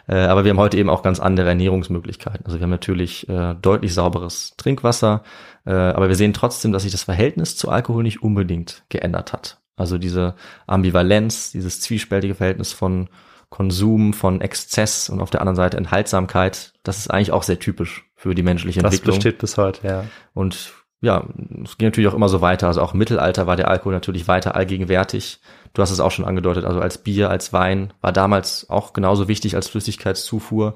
Äh, 0.09 0.15
Aber 0.15 0.45
wir 0.45 0.51
haben 0.51 0.59
heute 0.59 0.77
eben 0.77 0.91
auch 0.91 1.03
ganz 1.03 1.21
andere 1.21 1.49
Ernährungsmöglichkeiten. 1.49 2.45
Also 2.45 2.59
wir 2.59 2.65
haben 2.65 2.71
natürlich 2.71 3.29
äh, 3.29 3.55
deutlich 3.61 3.95
sauberes 3.95 4.55
Trinkwasser, 4.57 5.23
äh, 5.65 5.73
aber 5.73 6.09
wir 6.09 6.17
sehen 6.17 6.33
trotzdem, 6.33 6.73
dass 6.73 6.83
sich 6.83 6.93
das 6.93 7.05
Verhältnis 7.05 7.57
zu 7.57 7.69
Alkohol 7.69 8.03
nicht 8.03 8.23
unbedingt 8.23 8.85
geändert 8.89 9.33
hat. 9.33 9.59
Also 9.77 9.99
diese 9.99 10.35
Ambivalenz, 10.67 11.53
dieses 11.53 11.81
zwiespältige 11.81 12.35
Verhältnis 12.35 12.73
von 12.73 13.09
Konsum, 13.49 14.13
von 14.13 14.41
Exzess 14.41 15.11
und 15.11 15.21
auf 15.21 15.31
der 15.31 15.41
anderen 15.41 15.57
Seite 15.57 15.77
Enthaltsamkeit, 15.77 16.73
das 16.83 16.99
ist 16.99 17.11
eigentlich 17.11 17.33
auch 17.33 17.43
sehr 17.43 17.59
typisch 17.59 18.05
für 18.17 18.35
die 18.35 18.43
menschliche 18.43 18.81
das 18.81 18.95
Entwicklung. 18.95 19.17
besteht 19.17 19.39
bis 19.39 19.57
heute, 19.57 19.87
ja. 19.87 20.05
Und 20.33 20.73
ja, 21.03 21.27
es 21.65 21.79
ging 21.79 21.89
natürlich 21.89 22.09
auch 22.09 22.15
immer 22.15 22.29
so 22.29 22.41
weiter. 22.41 22.69
Also 22.69 22.81
auch 22.81 22.93
im 22.93 22.99
Mittelalter 22.99 23.49
war 23.49 23.57
der 23.57 23.69
Alkohol 23.69 23.93
natürlich 23.93 24.29
weiter 24.29 24.55
allgegenwärtig. 24.55 25.41
Du 25.75 25.83
hast 25.83 25.91
es 25.91 25.99
auch 25.99 26.13
schon 26.13 26.25
angedeutet, 26.25 26.65
also 26.65 26.81
als 26.81 26.99
Bier, 26.99 27.29
als 27.29 27.53
Wein 27.53 27.93
war 28.01 28.13
damals 28.13 28.71
auch 28.71 28.93
genauso 28.93 29.27
wichtig 29.27 29.57
als 29.57 29.69
Flüssigkeitszufuhr, 29.69 30.75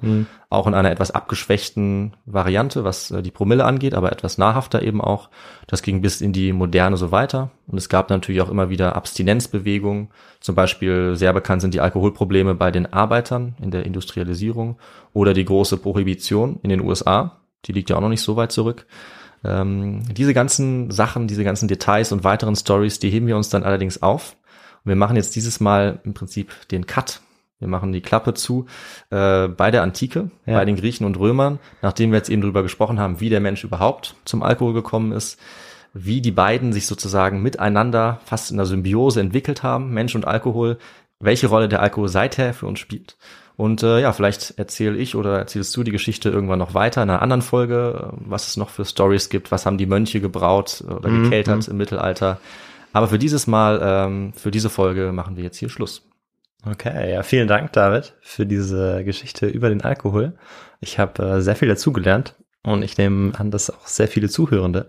auch 0.51 0.67
in 0.67 0.75
einer 0.75 0.91
etwas 0.91 1.13
abgeschwächten 1.13 2.15
Variante, 2.25 2.83
was 2.83 3.11
äh, 3.11 3.23
die 3.23 3.31
Promille 3.31 3.65
angeht, 3.65 3.95
aber 3.95 4.11
etwas 4.11 4.37
nahrhafter 4.37 4.83
eben 4.83 5.01
auch. 5.01 5.31
Das 5.69 5.83
ging 5.83 6.01
bis 6.01 6.21
in 6.21 6.33
die 6.33 6.53
Moderne 6.53 6.97
so 6.97 7.13
weiter. 7.13 7.51
Und 7.69 7.79
es 7.79 7.89
gab 7.89 8.11
natürlich 8.11 8.41
auch 8.41 8.51
immer 8.51 8.69
wieder 8.69 8.97
Abstinenzbewegungen. 8.97 10.09
Zum 10.41 10.57
Beispiel 10.57 11.15
sehr 11.15 11.33
bekannt 11.35 11.63
sind 11.63 11.75
die 11.75 11.81
Alkoholprobleme 11.81 12.55
bei 12.55 12.73
den 12.73 12.93
Arbeitern 12.93 13.55
in 13.63 13.71
der 13.71 13.85
Industrialisierung 13.85 14.79
oder 15.13 15.35
die 15.35 15.45
große 15.45 15.77
Prohibition 15.77 16.59
in 16.63 16.71
den 16.71 16.81
USA. 16.81 17.43
Die 17.67 17.73
liegt 17.73 17.91
ja 17.91 17.97
auch 17.97 18.01
noch 18.01 18.09
nicht 18.09 18.23
so 18.23 18.37
weit 18.37 18.51
zurück. 18.51 18.87
Ähm, 19.47 20.03
diese 20.13 20.35
ganzen 20.35 20.91
Sachen, 20.91 21.29
diese 21.29 21.45
ganzen 21.45 21.69
Details 21.69 22.13
und 22.13 22.25
weiteren 22.25 22.57
Stories, 22.57 22.99
die 22.99 23.11
heben 23.11 23.27
wir 23.27 23.37
uns 23.37 23.49
dann 23.49 23.63
allerdings 23.63 24.03
auf. 24.03 24.37
Und 24.85 24.89
wir 24.91 24.97
machen 24.97 25.17
jetzt 25.17 25.37
dieses 25.37 25.61
Mal 25.61 26.01
im 26.05 26.15
Prinzip 26.15 26.51
den 26.71 26.87
Cut 26.87 27.21
Wir 27.59 27.69
machen 27.69 27.93
die 27.93 28.03
Klappe 28.03 28.35
zu 28.35 28.67
äh, 29.11 29.49
bei 29.49 29.71
der 29.71 29.83
Antike, 29.83 30.31
Ja. 30.45 30.59
bei 30.59 30.65
den 30.65 30.77
Griechen 30.77 31.07
und 31.07 31.19
Römern, 31.19 31.59
nachdem 31.81 32.11
wir 32.11 32.19
jetzt 32.19 32.29
eben 32.29 32.43
drüber 32.43 32.63
gesprochen 32.63 32.99
haben, 33.01 33.21
wie 33.21 33.31
der 33.31 33.41
Mensch 33.41 33.65
überhaupt 33.65 34.15
zum 34.27 34.43
Alkohol 34.43 34.75
gekommen 34.75 35.13
ist, 35.13 35.39
wie 35.95 36.21
die 36.21 36.33
beiden 36.33 36.75
sich 36.75 36.87
sozusagen 36.87 37.41
miteinander 37.41 38.21
fast 38.27 38.51
in 38.51 38.59
der 38.59 38.67
Symbiose 38.67 39.21
entwickelt 39.21 39.63
haben, 39.63 39.95
Mensch 39.95 40.15
und 40.15 40.27
Alkohol, 40.27 40.77
welche 41.19 41.47
Rolle 41.47 41.69
der 41.69 41.81
Alkohol 41.81 42.09
seither 42.09 42.53
für 42.53 42.67
uns 42.67 42.79
spielt. 42.79 43.17
Und 43.57 43.83
äh, 43.83 44.01
ja, 44.01 44.13
vielleicht 44.13 44.59
erzähle 44.59 44.99
ich 44.99 45.15
oder 45.15 45.39
erzählst 45.39 45.75
du 45.77 45.83
die 45.83 45.91
Geschichte 45.91 46.29
irgendwann 46.29 46.59
noch 46.59 46.75
weiter 46.75 47.03
in 47.03 47.09
einer 47.09 47.23
anderen 47.23 47.41
Folge, 47.43 48.13
was 48.19 48.49
es 48.49 48.57
noch 48.59 48.69
für 48.69 48.85
Stories 48.85 49.31
gibt, 49.31 49.51
was 49.51 49.65
haben 49.65 49.79
die 49.79 49.87
Mönche 49.87 50.21
gebraut 50.21 50.85
oder 50.87 51.09
Mhm. 51.09 51.25
gekeltert 51.25 51.67
im 51.69 51.79
Mittelalter. 51.79 52.39
Aber 52.93 53.09
für 53.09 53.19
dieses 53.19 53.47
Mal, 53.47 53.81
ähm, 53.83 54.33
für 54.35 54.51
diese 54.51 54.69
Folge 54.69 55.13
machen 55.13 55.37
wir 55.37 55.45
jetzt 55.45 55.57
hier 55.59 55.71
Schluss. 55.71 56.03
Okay, 56.69 57.13
ja, 57.13 57.23
vielen 57.23 57.49
Dank, 57.49 57.73
David, 57.73 58.15
für 58.21 58.45
diese 58.45 59.05
Geschichte 59.05 59.47
über 59.47 59.69
den 59.69 59.83
Alkohol. 59.83 60.35
Ich 60.81 60.99
habe 60.99 61.23
äh, 61.23 61.41
sehr 61.41 61.57
viel 61.57 61.69
dazugelernt 61.69 62.35
und 62.63 62.83
ich 62.83 62.99
nehme 62.99 63.39
an, 63.39 63.51
dass 63.51 63.71
auch 63.71 63.87
sehr 63.87 64.09
viele 64.09 64.29
Zuhörende 64.29 64.87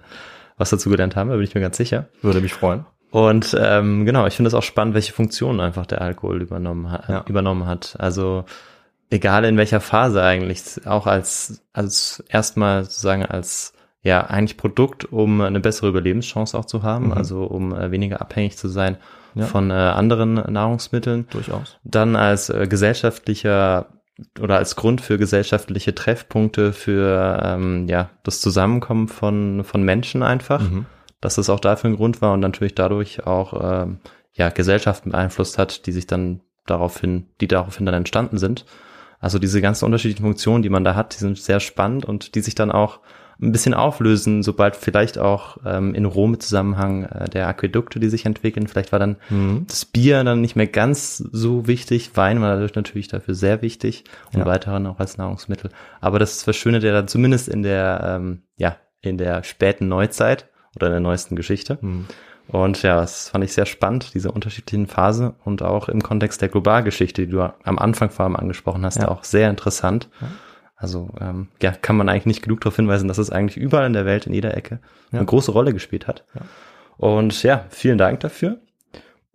was 0.58 0.72
dazugelernt 0.72 1.16
haben, 1.16 1.30
da 1.30 1.36
bin 1.36 1.44
ich 1.46 1.54
mir 1.54 1.62
ganz 1.62 1.78
sicher. 1.78 2.08
Würde 2.22 2.42
mich 2.42 2.54
freuen. 2.54 2.86
Und 3.12 3.56
ähm, 3.60 4.06
genau, 4.06 4.28
ich 4.28 4.36
finde 4.36 4.48
es 4.48 4.54
auch 4.54 4.64
spannend, 4.64 4.94
welche 4.94 5.14
Funktionen 5.14 5.60
einfach 5.60 5.86
der 5.86 6.02
Alkohol 6.02 6.42
übernommen 6.42 6.92
hat. 6.92 7.08
Ja. 7.08 7.24
Übernommen 7.28 7.66
hat. 7.66 7.96
Also 8.00 8.44
egal 9.10 9.46
in 9.46 9.58
welcher 9.58 9.80
Phase 9.80 10.22
eigentlich, 10.22 10.86
auch 10.86 11.08
als 11.08 11.64
als 11.74 12.24
erstmal 12.30 12.84
sozusagen 12.84 13.26
als 13.26 13.74
ja 14.04 14.22
eigentlich 14.28 14.58
Produkt, 14.58 15.06
um 15.12 15.42
eine 15.42 15.60
bessere 15.60 15.88
Überlebenschance 15.90 16.58
auch 16.58 16.66
zu 16.66 16.84
haben, 16.84 17.08
Mhm. 17.08 17.14
also 17.14 17.44
um 17.46 17.74
äh, 17.74 17.92
weniger 17.92 18.20
abhängig 18.22 18.58
zu 18.58 18.68
sein 18.68 18.98
Ja. 19.36 19.46
von 19.46 19.72
äh, 19.72 19.74
anderen 19.74 20.34
Nahrungsmitteln. 20.34 21.28
Durchaus. 21.30 21.78
Dann 21.84 22.16
als 22.16 22.50
äh, 22.50 22.68
gesellschaftlicher 22.68 23.88
oder 24.42 24.58
als 24.58 24.76
Grund 24.76 25.00
für 25.00 25.18
gesellschaftliche 25.18 25.94
Treffpunkte 25.96 26.74
für 26.74 27.40
ähm, 27.44 27.88
ja 27.88 28.10
das 28.24 28.42
Zusammenkommen 28.42 29.08
von 29.08 29.64
von 29.64 29.82
Menschen 29.84 30.24
einfach 30.24 30.62
Mhm. 30.62 30.86
Dass 31.22 31.36
das 31.36 31.50
auch 31.50 31.60
dafür 31.60 31.90
ein 31.90 31.96
Grund 31.96 32.22
war 32.22 32.34
und 32.34 32.40
natürlich 32.40 32.76
dadurch 32.76 33.26
auch 33.26 33.84
ähm, 33.84 34.00
ja 34.34 34.50
Gesellschaften 34.50 35.12
beeinflusst 35.12 35.58
hat, 35.58 35.86
die 35.86 35.92
sich 35.92 36.08
dann 36.08 36.42
daraufhin, 36.66 37.28
die 37.42 37.48
daraufhin 37.48 37.86
dann 37.86 37.96
entstanden 37.96 38.38
sind. 38.38 38.66
Also 39.20 39.40
diese 39.40 39.62
ganzen 39.62 39.86
unterschiedlichen 39.86 40.24
Funktionen, 40.24 40.62
die 40.62 40.70
man 40.70 40.84
da 40.84 40.94
hat, 40.96 41.16
die 41.16 41.20
sind 41.20 41.38
sehr 41.40 41.60
spannend 41.60 42.06
und 42.06 42.36
die 42.36 42.42
sich 42.42 42.54
dann 42.56 42.72
auch 42.72 43.00
ein 43.40 43.52
bisschen 43.52 43.74
auflösen, 43.76 44.42
sobald 44.42 44.76
vielleicht 44.76 45.20
auch 45.20 45.58
ähm, 45.64 45.94
in 45.94 46.06
Rom 46.06 46.34
im 46.34 46.40
Zusammenhang 46.40 47.04
äh, 47.06 47.30
der 47.30 47.48
Aquädukte, 47.48 48.00
die 48.00 48.10
sich 48.10 48.26
entwickeln. 48.26 48.68
Vielleicht 48.68 48.92
war 48.92 48.98
dann 49.00 49.18
Mhm. 49.30 49.66
das 49.68 49.86
Bier 49.86 50.24
dann 50.24 50.42
nicht 50.42 50.56
mehr 50.56 50.66
ganz 50.68 51.18
so 51.18 51.68
wichtig. 51.68 52.12
Wein 52.16 52.42
war 52.42 52.54
dadurch 52.56 52.74
natürlich 52.76 53.08
dafür 53.10 53.36
sehr 53.36 53.62
wichtig 53.62 54.06
und 54.34 54.40
Ja. 54.40 54.46
weiterhin 54.48 54.88
auch 54.88 55.00
als 55.00 55.18
Nahrungsmittel. 55.18 55.70
Aber 56.02 56.18
das 56.20 56.42
verschönert 56.44 56.84
ja 56.84 56.92
dann 56.92 57.08
zumindest 57.08 57.48
in 57.48 57.62
der, 57.62 58.02
ähm, 58.20 58.42
ja, 58.56 58.78
in 59.02 59.18
der 59.20 59.44
späten 59.44 59.88
Neuzeit 59.88 60.48
oder 60.78 60.88
in 60.88 60.94
der 60.94 61.00
neuesten 61.02 61.36
Geschichte. 61.36 61.78
Mhm. 61.82 62.06
Und 62.48 62.82
ja, 62.82 62.96
das 62.96 63.28
fand 63.30 63.44
ich 63.44 63.52
sehr 63.52 63.66
spannend, 63.66 64.14
diese 64.14 64.32
unterschiedlichen 64.32 64.88
Phasen 64.88 65.34
und 65.44 65.62
auch 65.62 65.90
im 65.90 66.02
Kontext 66.02 66.42
der 66.42 66.48
Globalgeschichte, 66.48 67.26
die 67.26 67.32
du 67.32 67.42
am 67.42 67.78
Anfang 67.78 68.10
vor 68.10 68.24
allem 68.24 68.38
angesprochen 68.38 68.86
hast, 68.86 68.98
Ja. 69.00 69.10
auch 69.10 69.26
sehr 69.26 69.50
interessant. 69.50 70.08
Also 70.78 71.10
ähm, 71.20 71.50
ja, 71.62 71.72
kann 71.72 71.98
man 71.98 72.08
eigentlich 72.08 72.26
nicht 72.28 72.42
genug 72.44 72.62
darauf 72.62 72.78
hinweisen, 72.78 73.08
dass 73.10 73.18
es 73.18 73.32
eigentlich 73.32 73.58
überall 73.58 73.88
in 73.88 73.94
der 73.94 74.06
Welt, 74.06 74.28
in 74.28 74.34
jeder 74.34 74.56
Ecke, 74.56 74.80
Ja. 75.12 75.20
eine 75.20 75.26
große 75.26 75.52
Rolle 75.52 75.74
gespielt 75.74 76.08
hat. 76.08 76.24
Ja. 76.36 76.42
Und 76.98 77.44
ja, 77.44 77.66
vielen 77.70 77.98
Dank 77.98 78.22
dafür. 78.22 78.58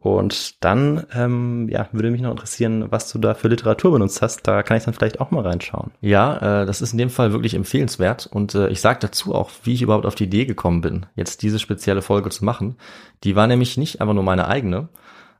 Und 0.03 0.64
dann 0.64 1.07
ähm, 1.14 1.68
ja, 1.70 1.88
würde 1.92 2.11
mich 2.11 2.20
noch 2.20 2.32
interessieren, 2.32 2.90
was 2.90 3.12
du 3.12 3.20
da 3.20 3.34
für 3.34 3.46
Literatur 3.46 3.92
benutzt 3.92 4.20
hast. 4.20 4.48
Da 4.48 4.64
kann 4.64 4.76
ich 4.76 4.82
dann 4.82 4.94
vielleicht 4.94 5.20
auch 5.20 5.30
mal 5.30 5.46
reinschauen. 5.46 5.92
Ja, 6.00 6.62
äh, 6.62 6.66
das 6.66 6.82
ist 6.82 6.90
in 6.90 6.98
dem 6.98 7.09
Fall 7.09 7.30
wirklich 7.30 7.55
empfehlenswert 7.55 8.26
und 8.26 8.57
äh, 8.57 8.68
ich 8.68 8.80
sage 8.80 8.98
dazu 9.00 9.32
auch, 9.32 9.53
wie 9.62 9.74
ich 9.74 9.82
überhaupt 9.82 10.05
auf 10.05 10.16
die 10.16 10.24
Idee 10.24 10.44
gekommen 10.44 10.80
bin, 10.80 11.07
jetzt 11.14 11.42
diese 11.42 11.61
spezielle 11.61 12.03
Folge 12.03 12.30
zu 12.30 12.44
machen. 12.44 12.74
Die 13.22 13.36
war 13.36 13.46
nämlich 13.46 13.76
nicht 13.76 14.00
einfach 14.00 14.14
nur 14.14 14.24
meine 14.24 14.48
eigene. 14.48 14.88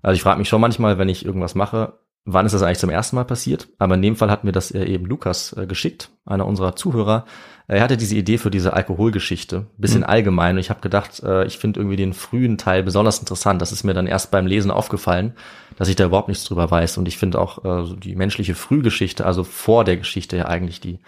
Also 0.01 0.15
ich 0.15 0.23
frage 0.23 0.39
mich 0.39 0.49
schon 0.49 0.61
manchmal, 0.61 0.97
wenn 0.97 1.09
ich 1.09 1.27
irgendwas 1.27 1.57
mache, 1.57 1.95
wann 2.25 2.47
ist 2.47 2.53
das 2.53 2.63
eigentlich 2.63 2.79
zum 2.79 2.91
ersten 2.91 3.17
Mal 3.17 3.25
passiert? 3.25 3.69
Aber 3.79 3.95
in 3.95 4.03
dem 4.03 4.17
Fall 4.17 4.31
hat 4.31 4.45
mir 4.45 4.53
das 4.53 4.71
äh, 4.71 4.85
eben 4.85 5.07
Lukas 5.07 5.53
äh, 5.55 5.67
geschickt, 5.67 6.11
einer 6.25 6.47
unserer 6.47 6.77
Zuhörer. 6.77 7.25
Er 7.69 7.83
hatte 7.83 7.97
diese 7.97 8.17
Idee 8.17 8.39
für 8.39 8.51
diese 8.51 8.75
Alkoholgeschichte, 8.75 9.67
bisschen 9.77 10.05
allgemein. 10.05 10.57
Und 10.57 10.61
ich 10.61 10.71
habe 10.71 10.81
gedacht, 10.81 11.23
äh, 11.23 11.47
ich 11.47 11.59
finde 11.59 11.81
irgendwie 11.81 11.97
den 11.97 12.13
frühen 12.13 12.59
Teil 12.59 12.83
besonders 12.83 13.19
interessant. 13.19 13.63
Das 13.63 13.73
ist 13.73 13.85
mir 13.85 13.95
dann 13.95 14.07
erst 14.07 14.31
beim 14.31 14.47
Lesen 14.47 14.71
aufgefallen, 14.71 15.35
dass 15.77 15.89
ich 15.89 15.97
da 15.97 16.05
überhaupt 16.05 16.29
nichts 16.29 16.45
drüber 16.45 16.71
weiß. 16.71 16.99
Und 16.99 17.09
ich 17.09 17.19
finde 17.19 17.41
auch 17.41 17.65
äh, 17.65 17.97
die 17.97 18.15
menschliche 18.15 18.55
Frühgeschichte, 18.55 19.27
also 19.27 19.45
vor 19.45 19.85
der 19.85 19.97
Geschichte 19.97 20.37
ja 20.37 20.47
eigentlich 20.47 20.81
die 20.81 21.01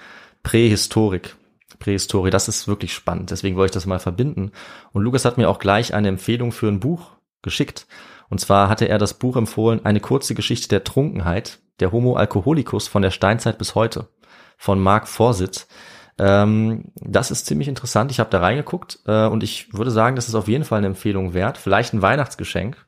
Prähistorik. 0.42 1.36
Prähistorie, 1.78 2.30
das 2.30 2.48
ist 2.48 2.68
wirklich 2.68 2.94
spannend. 2.94 3.30
Deswegen 3.30 3.56
wollte 3.56 3.72
ich 3.72 3.74
das 3.74 3.86
mal 3.86 3.98
verbinden. 3.98 4.52
Und 4.92 5.02
Lukas 5.02 5.24
hat 5.24 5.38
mir 5.38 5.48
auch 5.48 5.58
gleich 5.58 5.92
eine 5.92 6.08
Empfehlung 6.08 6.52
für 6.52 6.68
ein 6.68 6.80
Buch 6.80 7.10
geschickt. 7.42 7.86
Und 8.34 8.38
zwar 8.38 8.68
hatte 8.68 8.88
er 8.88 8.98
das 8.98 9.14
Buch 9.14 9.36
empfohlen, 9.36 9.84
eine 9.84 10.00
kurze 10.00 10.34
Geschichte 10.34 10.66
der 10.66 10.82
Trunkenheit, 10.82 11.60
der 11.78 11.92
Homo 11.92 12.16
Alcoholicus 12.16 12.88
von 12.88 13.00
der 13.00 13.12
Steinzeit 13.12 13.58
bis 13.58 13.76
heute, 13.76 14.08
von 14.56 14.80
Mark 14.80 15.06
Vorsitz. 15.06 15.68
Ähm, 16.18 16.86
das 16.96 17.30
ist 17.30 17.46
ziemlich 17.46 17.68
interessant. 17.68 18.10
Ich 18.10 18.18
habe 18.18 18.30
da 18.30 18.40
reingeguckt 18.40 18.98
äh, 19.06 19.26
und 19.26 19.44
ich 19.44 19.72
würde 19.72 19.92
sagen, 19.92 20.16
das 20.16 20.26
ist 20.26 20.34
auf 20.34 20.48
jeden 20.48 20.64
Fall 20.64 20.78
eine 20.78 20.88
Empfehlung 20.88 21.32
wert. 21.32 21.58
Vielleicht 21.58 21.94
ein 21.94 22.02
Weihnachtsgeschenk. 22.02 22.84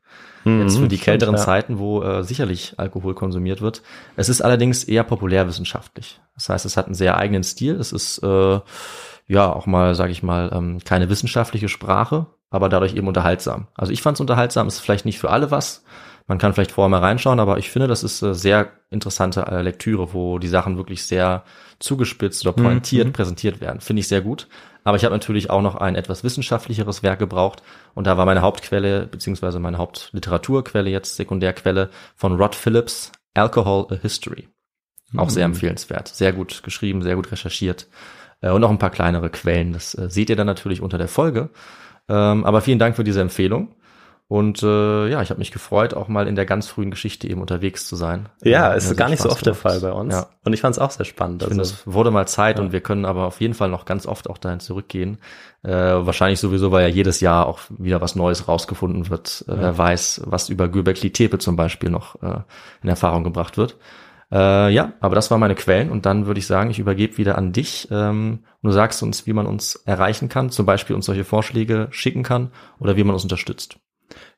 Jetzt 0.46 0.78
für 0.78 0.88
die 0.88 0.96
stimmt, 0.96 1.04
kälteren 1.04 1.34
ja. 1.34 1.40
Zeiten, 1.40 1.78
wo 1.78 2.02
äh, 2.02 2.22
sicherlich 2.22 2.74
Alkohol 2.76 3.14
konsumiert 3.14 3.60
wird. 3.60 3.82
Es 4.16 4.28
ist 4.28 4.42
allerdings 4.42 4.84
eher 4.84 5.02
populärwissenschaftlich. 5.02 6.20
Das 6.34 6.48
heißt, 6.48 6.64
es 6.66 6.76
hat 6.76 6.86
einen 6.86 6.94
sehr 6.94 7.16
eigenen 7.16 7.42
Stil. 7.42 7.74
Es 7.76 7.92
ist 7.92 8.18
äh, 8.22 8.60
ja 9.26 9.52
auch 9.52 9.66
mal, 9.66 9.94
sage 9.94 10.12
ich 10.12 10.22
mal, 10.22 10.50
ähm, 10.52 10.78
keine 10.84 11.08
wissenschaftliche 11.10 11.68
Sprache, 11.68 12.26
aber 12.50 12.68
dadurch 12.68 12.94
eben 12.94 13.08
unterhaltsam. 13.08 13.66
Also 13.74 13.92
ich 13.92 14.02
fand 14.02 14.16
es 14.16 14.20
unterhaltsam. 14.20 14.68
Ist 14.68 14.80
vielleicht 14.80 15.04
nicht 15.04 15.18
für 15.18 15.30
alle 15.30 15.50
was. 15.50 15.84
Man 16.28 16.38
kann 16.38 16.52
vielleicht 16.52 16.72
vorher 16.72 16.88
mal 16.88 17.00
reinschauen, 17.00 17.38
aber 17.38 17.58
ich 17.58 17.70
finde, 17.70 17.88
das 17.88 18.02
ist 18.02 18.22
äh, 18.22 18.34
sehr 18.34 18.70
interessante 18.90 19.46
äh, 19.46 19.62
Lektüre, 19.62 20.12
wo 20.12 20.38
die 20.38 20.48
Sachen 20.48 20.76
wirklich 20.76 21.06
sehr 21.06 21.44
zugespitzt 21.78 22.46
oder 22.46 22.52
pointiert 22.52 23.12
präsentiert 23.12 23.60
werden. 23.60 23.80
Finde 23.80 24.00
ich 24.00 24.08
sehr 24.08 24.22
gut. 24.22 24.48
Aber 24.86 24.96
ich 24.96 25.04
habe 25.04 25.12
natürlich 25.12 25.50
auch 25.50 25.62
noch 25.62 25.74
ein 25.74 25.96
etwas 25.96 26.22
wissenschaftlicheres 26.22 27.02
Werk 27.02 27.18
gebraucht 27.18 27.60
und 27.94 28.06
da 28.06 28.16
war 28.18 28.24
meine 28.24 28.40
Hauptquelle, 28.40 29.08
beziehungsweise 29.08 29.58
meine 29.58 29.78
Hauptliteraturquelle 29.78 30.88
jetzt, 30.88 31.16
Sekundärquelle 31.16 31.90
von 32.14 32.36
Rod 32.36 32.54
Phillips, 32.54 33.10
Alcohol 33.34 33.88
a 33.90 33.96
History. 33.96 34.48
Auch 35.16 35.28
sehr 35.28 35.44
empfehlenswert. 35.44 36.06
Sehr 36.06 36.32
gut 36.32 36.62
geschrieben, 36.62 37.02
sehr 37.02 37.16
gut 37.16 37.32
recherchiert. 37.32 37.88
Äh, 38.40 38.50
und 38.50 38.60
noch 38.60 38.70
ein 38.70 38.78
paar 38.78 38.90
kleinere 38.90 39.28
Quellen. 39.28 39.72
Das 39.72 39.92
äh, 39.98 40.08
seht 40.08 40.30
ihr 40.30 40.36
dann 40.36 40.46
natürlich 40.46 40.80
unter 40.80 40.98
der 40.98 41.08
Folge. 41.08 41.50
Ähm, 42.08 42.44
aber 42.44 42.60
vielen 42.60 42.78
Dank 42.78 42.94
für 42.94 43.02
diese 43.02 43.20
Empfehlung. 43.20 43.74
Und 44.28 44.60
äh, 44.64 45.08
ja, 45.08 45.22
ich 45.22 45.30
habe 45.30 45.38
mich 45.38 45.52
gefreut, 45.52 45.94
auch 45.94 46.08
mal 46.08 46.26
in 46.26 46.34
der 46.34 46.46
ganz 46.46 46.66
frühen 46.66 46.90
Geschichte 46.90 47.28
eben 47.28 47.40
unterwegs 47.40 47.86
zu 47.86 47.94
sein. 47.94 48.28
Ja, 48.42 48.72
Äh, 48.74 48.78
ist 48.78 48.96
gar 48.96 49.08
nicht 49.08 49.20
so 49.22 49.28
Spaß 49.28 49.36
oft 49.36 49.46
der 49.46 49.52
gemacht. 49.52 49.62
Fall 49.62 49.80
bei 49.80 49.92
uns. 49.92 50.14
Ja. 50.14 50.26
Und 50.44 50.52
ich 50.52 50.60
fand 50.60 50.72
es 50.74 50.80
auch 50.80 50.90
sehr 50.90 51.04
spannend. 51.06 51.42
Ich 51.42 51.48
finde, 51.48 51.62
Also, 51.62 51.74
es 51.74 51.86
wurde 51.86 52.10
mal 52.10 52.26
Zeit 52.26 52.58
Ja. 52.58 52.64
und 52.64 52.72
wir 52.72 52.80
können 52.80 53.04
aber 53.04 53.26
auf 53.26 53.40
jeden 53.40 53.54
Fall 53.54 53.68
noch 53.68 53.84
ganz 53.84 54.04
oft 54.04 54.28
auch 54.28 54.38
dahin 54.38 54.58
zurückgehen. 54.58 55.18
Äh, 55.62 55.70
wahrscheinlich 55.70 56.40
sowieso, 56.40 56.72
weil 56.72 56.88
ja 56.88 56.92
jedes 56.92 57.20
Jahr 57.20 57.46
auch 57.46 57.60
wieder 57.78 58.00
was 58.00 58.16
Neues 58.16 58.48
rausgefunden 58.48 59.10
wird. 59.10 59.44
Äh, 59.46 59.52
Wer 59.56 59.78
weiß, 59.78 60.22
was 60.24 60.48
über 60.48 60.66
Göbekli 60.68 61.10
Tepe 61.12 61.38
zum 61.38 61.54
Beispiel 61.54 61.90
noch 61.90 62.20
äh, 62.20 62.40
in 62.82 62.88
Erfahrung 62.88 63.22
gebracht 63.22 63.56
wird. 63.56 63.76
Äh, 64.32 64.70
ja, 64.72 64.92
aber 64.98 65.14
das 65.14 65.30
waren 65.30 65.38
meine 65.38 65.54
Quellen 65.54 65.88
und 65.88 66.04
dann 66.04 66.26
würde 66.26 66.40
ich 66.40 66.48
sagen, 66.48 66.70
ich 66.70 66.80
übergebe 66.80 67.16
wieder 67.16 67.38
an 67.38 67.52
dich. 67.52 67.86
Ähm, 67.92 68.40
und 68.60 68.68
du 68.68 68.72
sagst 68.72 69.04
uns, 69.04 69.24
wie 69.28 69.32
man 69.32 69.46
uns 69.46 69.76
erreichen 69.84 70.28
kann, 70.28 70.50
zum 70.50 70.66
Beispiel 70.66 70.96
uns 70.96 71.06
solche 71.06 71.22
Vorschläge 71.24 71.86
schicken 71.92 72.24
kann 72.24 72.50
oder 72.80 72.96
wie 72.96 73.04
man 73.04 73.14
uns 73.14 73.22
unterstützt. 73.22 73.76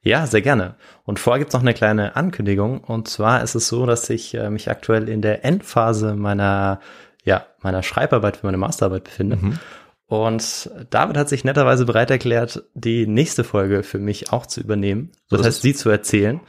Ja, 0.03 0.27
sehr 0.27 0.43
gerne. 0.43 0.77
Und 1.05 1.19
vorher 1.19 1.39
gibt's 1.39 1.55
noch 1.55 1.61
eine 1.61 1.75
kleine 1.75 2.16
Ankündigung. 2.16 2.83
Und 2.85 3.09
zwar 3.09 3.43
ist 3.43 3.55
es 3.55 3.69
so, 3.69 3.87
dass 3.87 4.09
ich 4.11 4.35
äh, 4.35 4.51
mich 4.51 4.71
aktuell 4.71 5.09
in 5.09 5.23
der 5.23 5.45
Endphase 5.45 6.14
meiner, 6.14 6.81
ja, 7.25 7.47
meiner 7.62 7.83
Schreibarbeit 7.83 8.39
für 8.39 8.47
meine 8.47 8.59
Masterarbeit 8.59 9.05
befinde. 9.05 9.37
Mhm. 9.37 9.59
Und 10.07 10.71
David 10.89 11.19
hat 11.19 11.29
sich 11.29 11.45
netterweise 11.45 11.85
bereit 11.85 12.11
erklärt, 12.11 12.64
die 12.75 13.07
nächste 13.07 13.45
Folge 13.45 13.83
für 13.83 13.99
mich 13.99 14.33
auch 14.33 14.47
zu 14.47 14.61
übernehmen. 14.61 15.11
Das 15.29 15.29
So 15.29 15.37
ist 15.41 15.47
heißt, 15.47 15.57
es. 15.57 15.62
sie 15.62 15.75
zu 15.75 15.91
erzählen, 15.91 16.41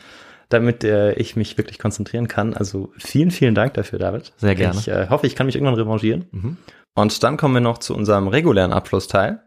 damit 0.47 0.85
äh, 0.85 1.13
ich 1.13 1.35
mich 1.35 1.57
wirklich 1.57 1.77
konzentrieren 1.77 2.29
kann. 2.29 2.53
Also 2.53 2.93
vielen, 2.97 3.31
vielen 3.31 3.55
Dank 3.55 3.73
dafür, 3.73 3.99
David. 3.99 4.31
Sehr 4.37 4.55
gerne. 4.55 4.79
Ich 4.79 4.87
äh, 4.87 5.09
hoffe, 5.09 5.27
ich 5.27 5.35
kann 5.35 5.45
mich 5.45 5.55
irgendwann 5.55 5.75
revanchieren. 5.75 6.25
Mhm. 6.31 6.57
Und 6.95 7.21
dann 7.23 7.35
kommen 7.37 7.53
wir 7.53 7.61
noch 7.61 7.79
zu 7.79 7.95
unserem 7.95 8.29
regulären 8.29 8.71
Abschlussteil. 8.71 9.41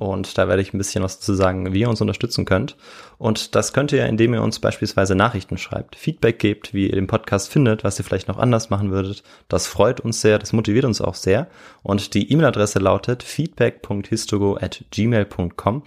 Und 0.00 0.38
da 0.38 0.48
werde 0.48 0.62
ich 0.62 0.72
ein 0.72 0.78
bisschen 0.78 1.04
was 1.04 1.20
zu 1.20 1.34
sagen, 1.34 1.74
wie 1.74 1.80
ihr 1.80 1.88
uns 1.90 2.00
unterstützen 2.00 2.46
könnt. 2.46 2.74
Und 3.18 3.54
das 3.54 3.74
könnt 3.74 3.92
ihr, 3.92 4.06
indem 4.06 4.32
ihr 4.32 4.42
uns 4.42 4.58
beispielsweise 4.58 5.14
Nachrichten 5.14 5.58
schreibt, 5.58 5.94
Feedback 5.94 6.38
gebt, 6.38 6.72
wie 6.72 6.86
ihr 6.86 6.94
den 6.94 7.06
Podcast 7.06 7.52
findet, 7.52 7.84
was 7.84 7.98
ihr 7.98 8.04
vielleicht 8.06 8.26
noch 8.26 8.38
anders 8.38 8.70
machen 8.70 8.90
würdet. 8.90 9.22
Das 9.48 9.66
freut 9.66 10.00
uns 10.00 10.22
sehr, 10.22 10.38
das 10.38 10.54
motiviert 10.54 10.86
uns 10.86 11.02
auch 11.02 11.14
sehr. 11.14 11.48
Und 11.82 12.14
die 12.14 12.32
E-Mail-Adresse 12.32 12.78
lautet 12.78 13.22
feedback.histogo 13.22 14.56
at 14.58 14.82
gmail.com. 14.90 15.82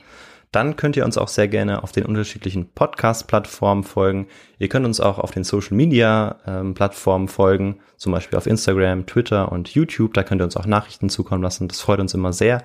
Dann 0.54 0.76
könnt 0.76 0.96
ihr 0.96 1.04
uns 1.04 1.18
auch 1.18 1.28
sehr 1.28 1.48
gerne 1.48 1.82
auf 1.82 1.92
den 1.92 2.06
unterschiedlichen 2.06 2.70
Podcast-Plattformen 2.74 3.84
folgen. 3.84 4.28
Ihr 4.60 4.70
könnt 4.70 4.86
uns 4.86 5.00
auch 5.00 5.18
auf 5.18 5.32
den 5.32 5.44
Social-Media-Plattformen 5.44 7.28
folgen, 7.28 7.80
zum 7.98 8.12
Beispiel 8.12 8.38
auf 8.38 8.46
Instagram, 8.46 9.08
Twitter 9.08 9.52
und 9.52 9.70
YouTube. 9.70 10.14
Da 10.14 10.22
könnt 10.22 10.42
ihr 10.42 10.46
uns 10.46 10.56
auch 10.56 10.68
Nachrichten 10.68 11.10
zukommen 11.10 11.42
lassen. 11.42 11.68
Das 11.68 11.82
freut 11.82 12.00
uns 12.00 12.14
immer 12.14 12.34
sehr. 12.34 12.64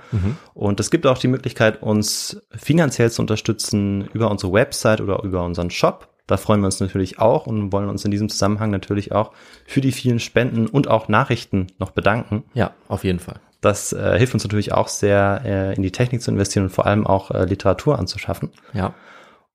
Und 0.53 0.81
es 0.81 0.91
gibt 0.91 1.07
auch 1.07 1.17
die 1.17 1.29
Möglichkeit, 1.29 1.83
uns 1.83 2.43
finanziell 2.51 3.11
zu 3.11 3.23
unterstützen 3.23 4.09
über 4.13 4.31
unsere 4.31 4.53
Website 4.53 5.01
oder 5.01 5.23
über 5.25 5.43
unseren 5.43 5.71
Shop. 5.71 6.09
Da 6.27 6.37
freuen 6.37 6.61
wir 6.61 6.67
uns 6.67 6.81
natürlich 6.81 7.19
auch 7.19 7.47
und 7.47 7.73
wollen 7.73 7.89
uns 7.89 8.05
in 8.05 8.11
diesem 8.11 8.29
Zusammenhang 8.29 8.71
natürlich 8.71 9.13
auch 9.13 9.33
für 9.65 9.81
die 9.81 9.93
vielen 9.93 10.21
Spenden 10.21 10.67
und 10.67 10.87
auch 10.87 11.09
Nachrichten 11.09 11.69
noch 11.79 11.93
bedanken. 11.93 12.45
Ja, 12.53 12.73
auf 12.87 13.03
jeden 13.03 13.19
Fall. 13.19 13.41
Das 13.61 13.93
äh, 13.93 14.17
hilft 14.19 14.35
uns 14.35 14.45
natürlich 14.45 14.73
auch 14.73 14.89
sehr, 14.89 15.43
äh, 15.45 15.75
in 15.75 15.83
die 15.83 15.91
Technik 15.93 16.23
zu 16.23 16.31
investieren 16.31 16.65
und 16.65 16.71
vor 16.71 16.87
allem 16.87 17.07
auch 17.07 17.31
äh, 17.31 17.45
Literatur 17.45 17.99
anzuschaffen. 17.99 18.51
Ja, 18.73 18.95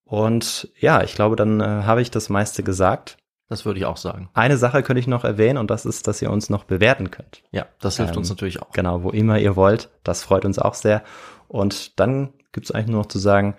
Und 0.03 0.69
ja, 0.77 1.03
ich 1.03 1.15
glaube, 1.15 1.35
dann 1.35 1.61
äh, 1.61 1.63
habe 1.63 2.01
ich 2.01 2.11
das 2.11 2.29
meiste 2.29 2.63
gesagt. 2.63 3.17
das 3.49 3.65
würde 3.65 3.79
ich 3.79 3.85
auch 3.85 3.97
sagen. 3.97 4.29
Eine 4.33 4.57
Sache 4.57 4.83
könnte 4.83 4.99
ich 4.99 5.07
noch 5.07 5.23
erwähnen 5.23 5.57
und 5.57 5.69
das 5.71 5.85
ist, 5.85 6.07
dass 6.07 6.21
ihr 6.21 6.31
uns 6.31 6.49
noch 6.49 6.63
bewerten 6.65 7.11
könnt. 7.11 7.43
Ja, 7.51 7.65
das 7.79 7.97
hilft 7.97 8.13
Ähm, 8.13 8.19
uns 8.19 8.29
natürlich 8.29 8.61
auch. 8.61 8.71
Genau, 8.71 9.03
wo 9.03 9.09
immer 9.11 9.37
ihr 9.39 9.55
wollt. 9.55 9.89
Das 10.03 10.23
freut 10.23 10.43
uns 10.45 10.59
auch 10.59 10.73
sehr. 10.73 11.03
Und 11.47 11.99
dann 11.99 12.33
gibt 12.51 12.65
es 12.65 12.71
eigentlich 12.71 12.87
nur 12.87 13.01
noch 13.01 13.07
zu 13.09 13.19
sagen, 13.19 13.55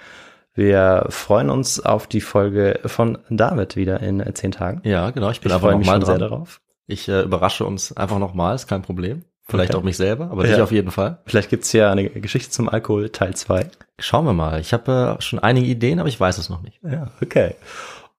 wir 0.57 1.07
freuen 1.09 1.51
uns 1.51 1.81
auf 1.81 2.07
die 2.07 2.21
Folge 2.21 2.81
von 2.87 3.19
David 3.31 3.77
wieder 3.77 4.01
in 4.01 4.21
äh, 4.21 4.35
zehn 4.35 4.53
Tagen. 4.53 4.81
Ja, 4.85 5.11
genau. 5.11 5.31
Ich 5.31 5.41
bin 5.41 5.51
Ich 5.51 5.55
einfach 5.55 5.69
freue 5.69 5.79
mich 5.79 5.87
schon 5.89 6.05
sehr 6.05 6.19
dran. 6.19 6.31
darauf. 6.31 6.61
Ich 6.87 7.09
äh, 7.09 7.23
überrasche 7.23 7.65
uns 7.65 7.97
einfach 7.97 8.19
nochmal, 8.19 8.55
ist 8.55 8.67
kein 8.69 8.83
Problem. 8.83 9.25
Vielleicht 9.47 9.73
Okay. 9.73 9.79
auch 9.81 9.85
mich 9.85 9.97
selber, 9.99 10.31
aber 10.31 10.45
Ja. 10.47 10.53
dich 10.55 10.63
auf 10.63 10.73
jeden 10.73 10.91
Fall. 10.91 11.19
Vielleicht 11.27 11.51
gibt's 11.51 11.71
hier 11.71 11.91
eine 11.91 12.09
Geschichte 12.09 12.51
zum 12.51 12.69
Alkohol, 12.69 13.11
Teil 13.11 13.35
2. 13.37 13.71
Schauen 13.99 14.25
wir 14.25 14.33
mal. 14.33 14.59
Ich 14.61 14.73
habe 14.73 15.17
äh, 15.19 15.23
schon 15.23 15.39
einige 15.39 15.67
Ideen, 15.67 16.01
aber 16.01 16.09
ich 16.09 16.19
weiß 16.19 16.39
es 16.39 16.49
noch 16.49 16.63
nicht. 16.63 16.81
Ja, 16.83 17.09
okay. 17.23 17.55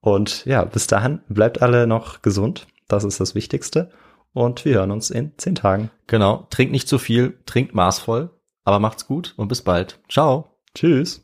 Und 0.02 0.46
ja, 0.46 0.64
bis 0.66 0.86
dahin 0.88 1.20
bleibt 1.28 1.62
alle 1.64 1.88
noch 1.88 2.22
gesund. 2.22 2.68
Das 2.88 3.04
ist 3.04 3.20
das 3.20 3.34
Wichtigste. 3.34 3.90
Und 4.34 4.66
wir 4.66 4.76
hören 4.76 4.92
uns 4.92 5.10
in 5.10 5.32
zehn 5.38 5.56
Tagen. 5.56 5.90
Genau. 6.08 6.46
Trinkt 6.52 6.72
nicht 6.72 6.88
zu 6.88 7.00
viel, 7.00 7.40
trinkt 7.48 7.74
maßvoll, 7.74 8.30
aber 8.64 8.80
macht's 8.80 9.08
gut 9.08 9.34
und 9.38 9.48
bis 9.48 9.62
bald. 9.64 10.00
Ciao. 10.10 10.50
Tschüss. 10.76 11.24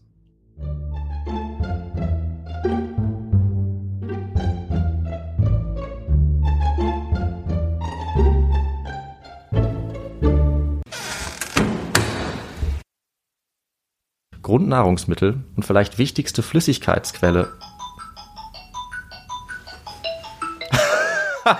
Grundnahrungsmittel 14.51 15.39
und 15.55 15.63
vielleicht 15.63 15.97
wichtigste 15.97 16.43
Flüssigkeitsquelle. 16.43 17.53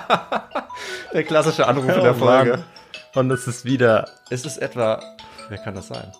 der 1.14 1.24
klassische 1.24 1.70
Anruf 1.70 1.88
in 1.88 2.04
der 2.04 2.12
Oh 2.12 2.20
Folge. 2.20 2.66
Und 3.16 3.32
es 3.32 3.48
ist 3.48 3.64
wieder 3.64 4.10
Ist 4.30 4.46
es 4.46 4.58
etwa, 4.58 5.02
wer 5.48 5.58
kann 5.60 5.74
das 5.74 5.88
sein? 5.88 6.12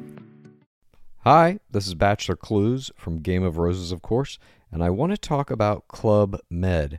Hi, 1.24 1.59
this 1.70 1.87
is 1.87 1.95
Bachelor 1.95 2.37
Clues 2.37 2.91
from 2.97 3.20
Game 3.20 3.43
of 3.43 3.59
Roses, 3.59 3.93
of 3.93 4.01
course, 4.01 4.39
and 4.72 4.83
I 4.83 4.89
want 4.89 5.12
to 5.12 5.18
talk 5.18 5.51
about 5.51 5.89
Club 5.89 6.39
Med. 6.49 6.99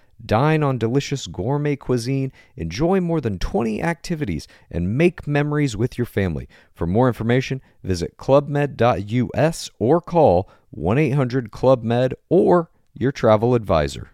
Dine 0.25 0.63
on 0.63 0.77
delicious 0.77 1.27
gourmet 1.27 1.75
cuisine, 1.75 2.31
enjoy 2.55 2.99
more 2.99 3.21
than 3.21 3.39
20 3.39 3.81
activities, 3.81 4.47
and 4.69 4.97
make 4.97 5.27
memories 5.27 5.75
with 5.75 5.97
your 5.97 6.05
family. 6.05 6.47
For 6.73 6.85
more 6.85 7.07
information, 7.07 7.61
visit 7.83 8.17
clubmed.us 8.17 9.69
or 9.79 10.01
call 10.01 10.49
1 10.71 10.97
800 10.97 11.51
Club 11.51 11.83
Med 11.83 12.13
or 12.29 12.69
your 12.93 13.11
travel 13.11 13.55
advisor. 13.55 14.11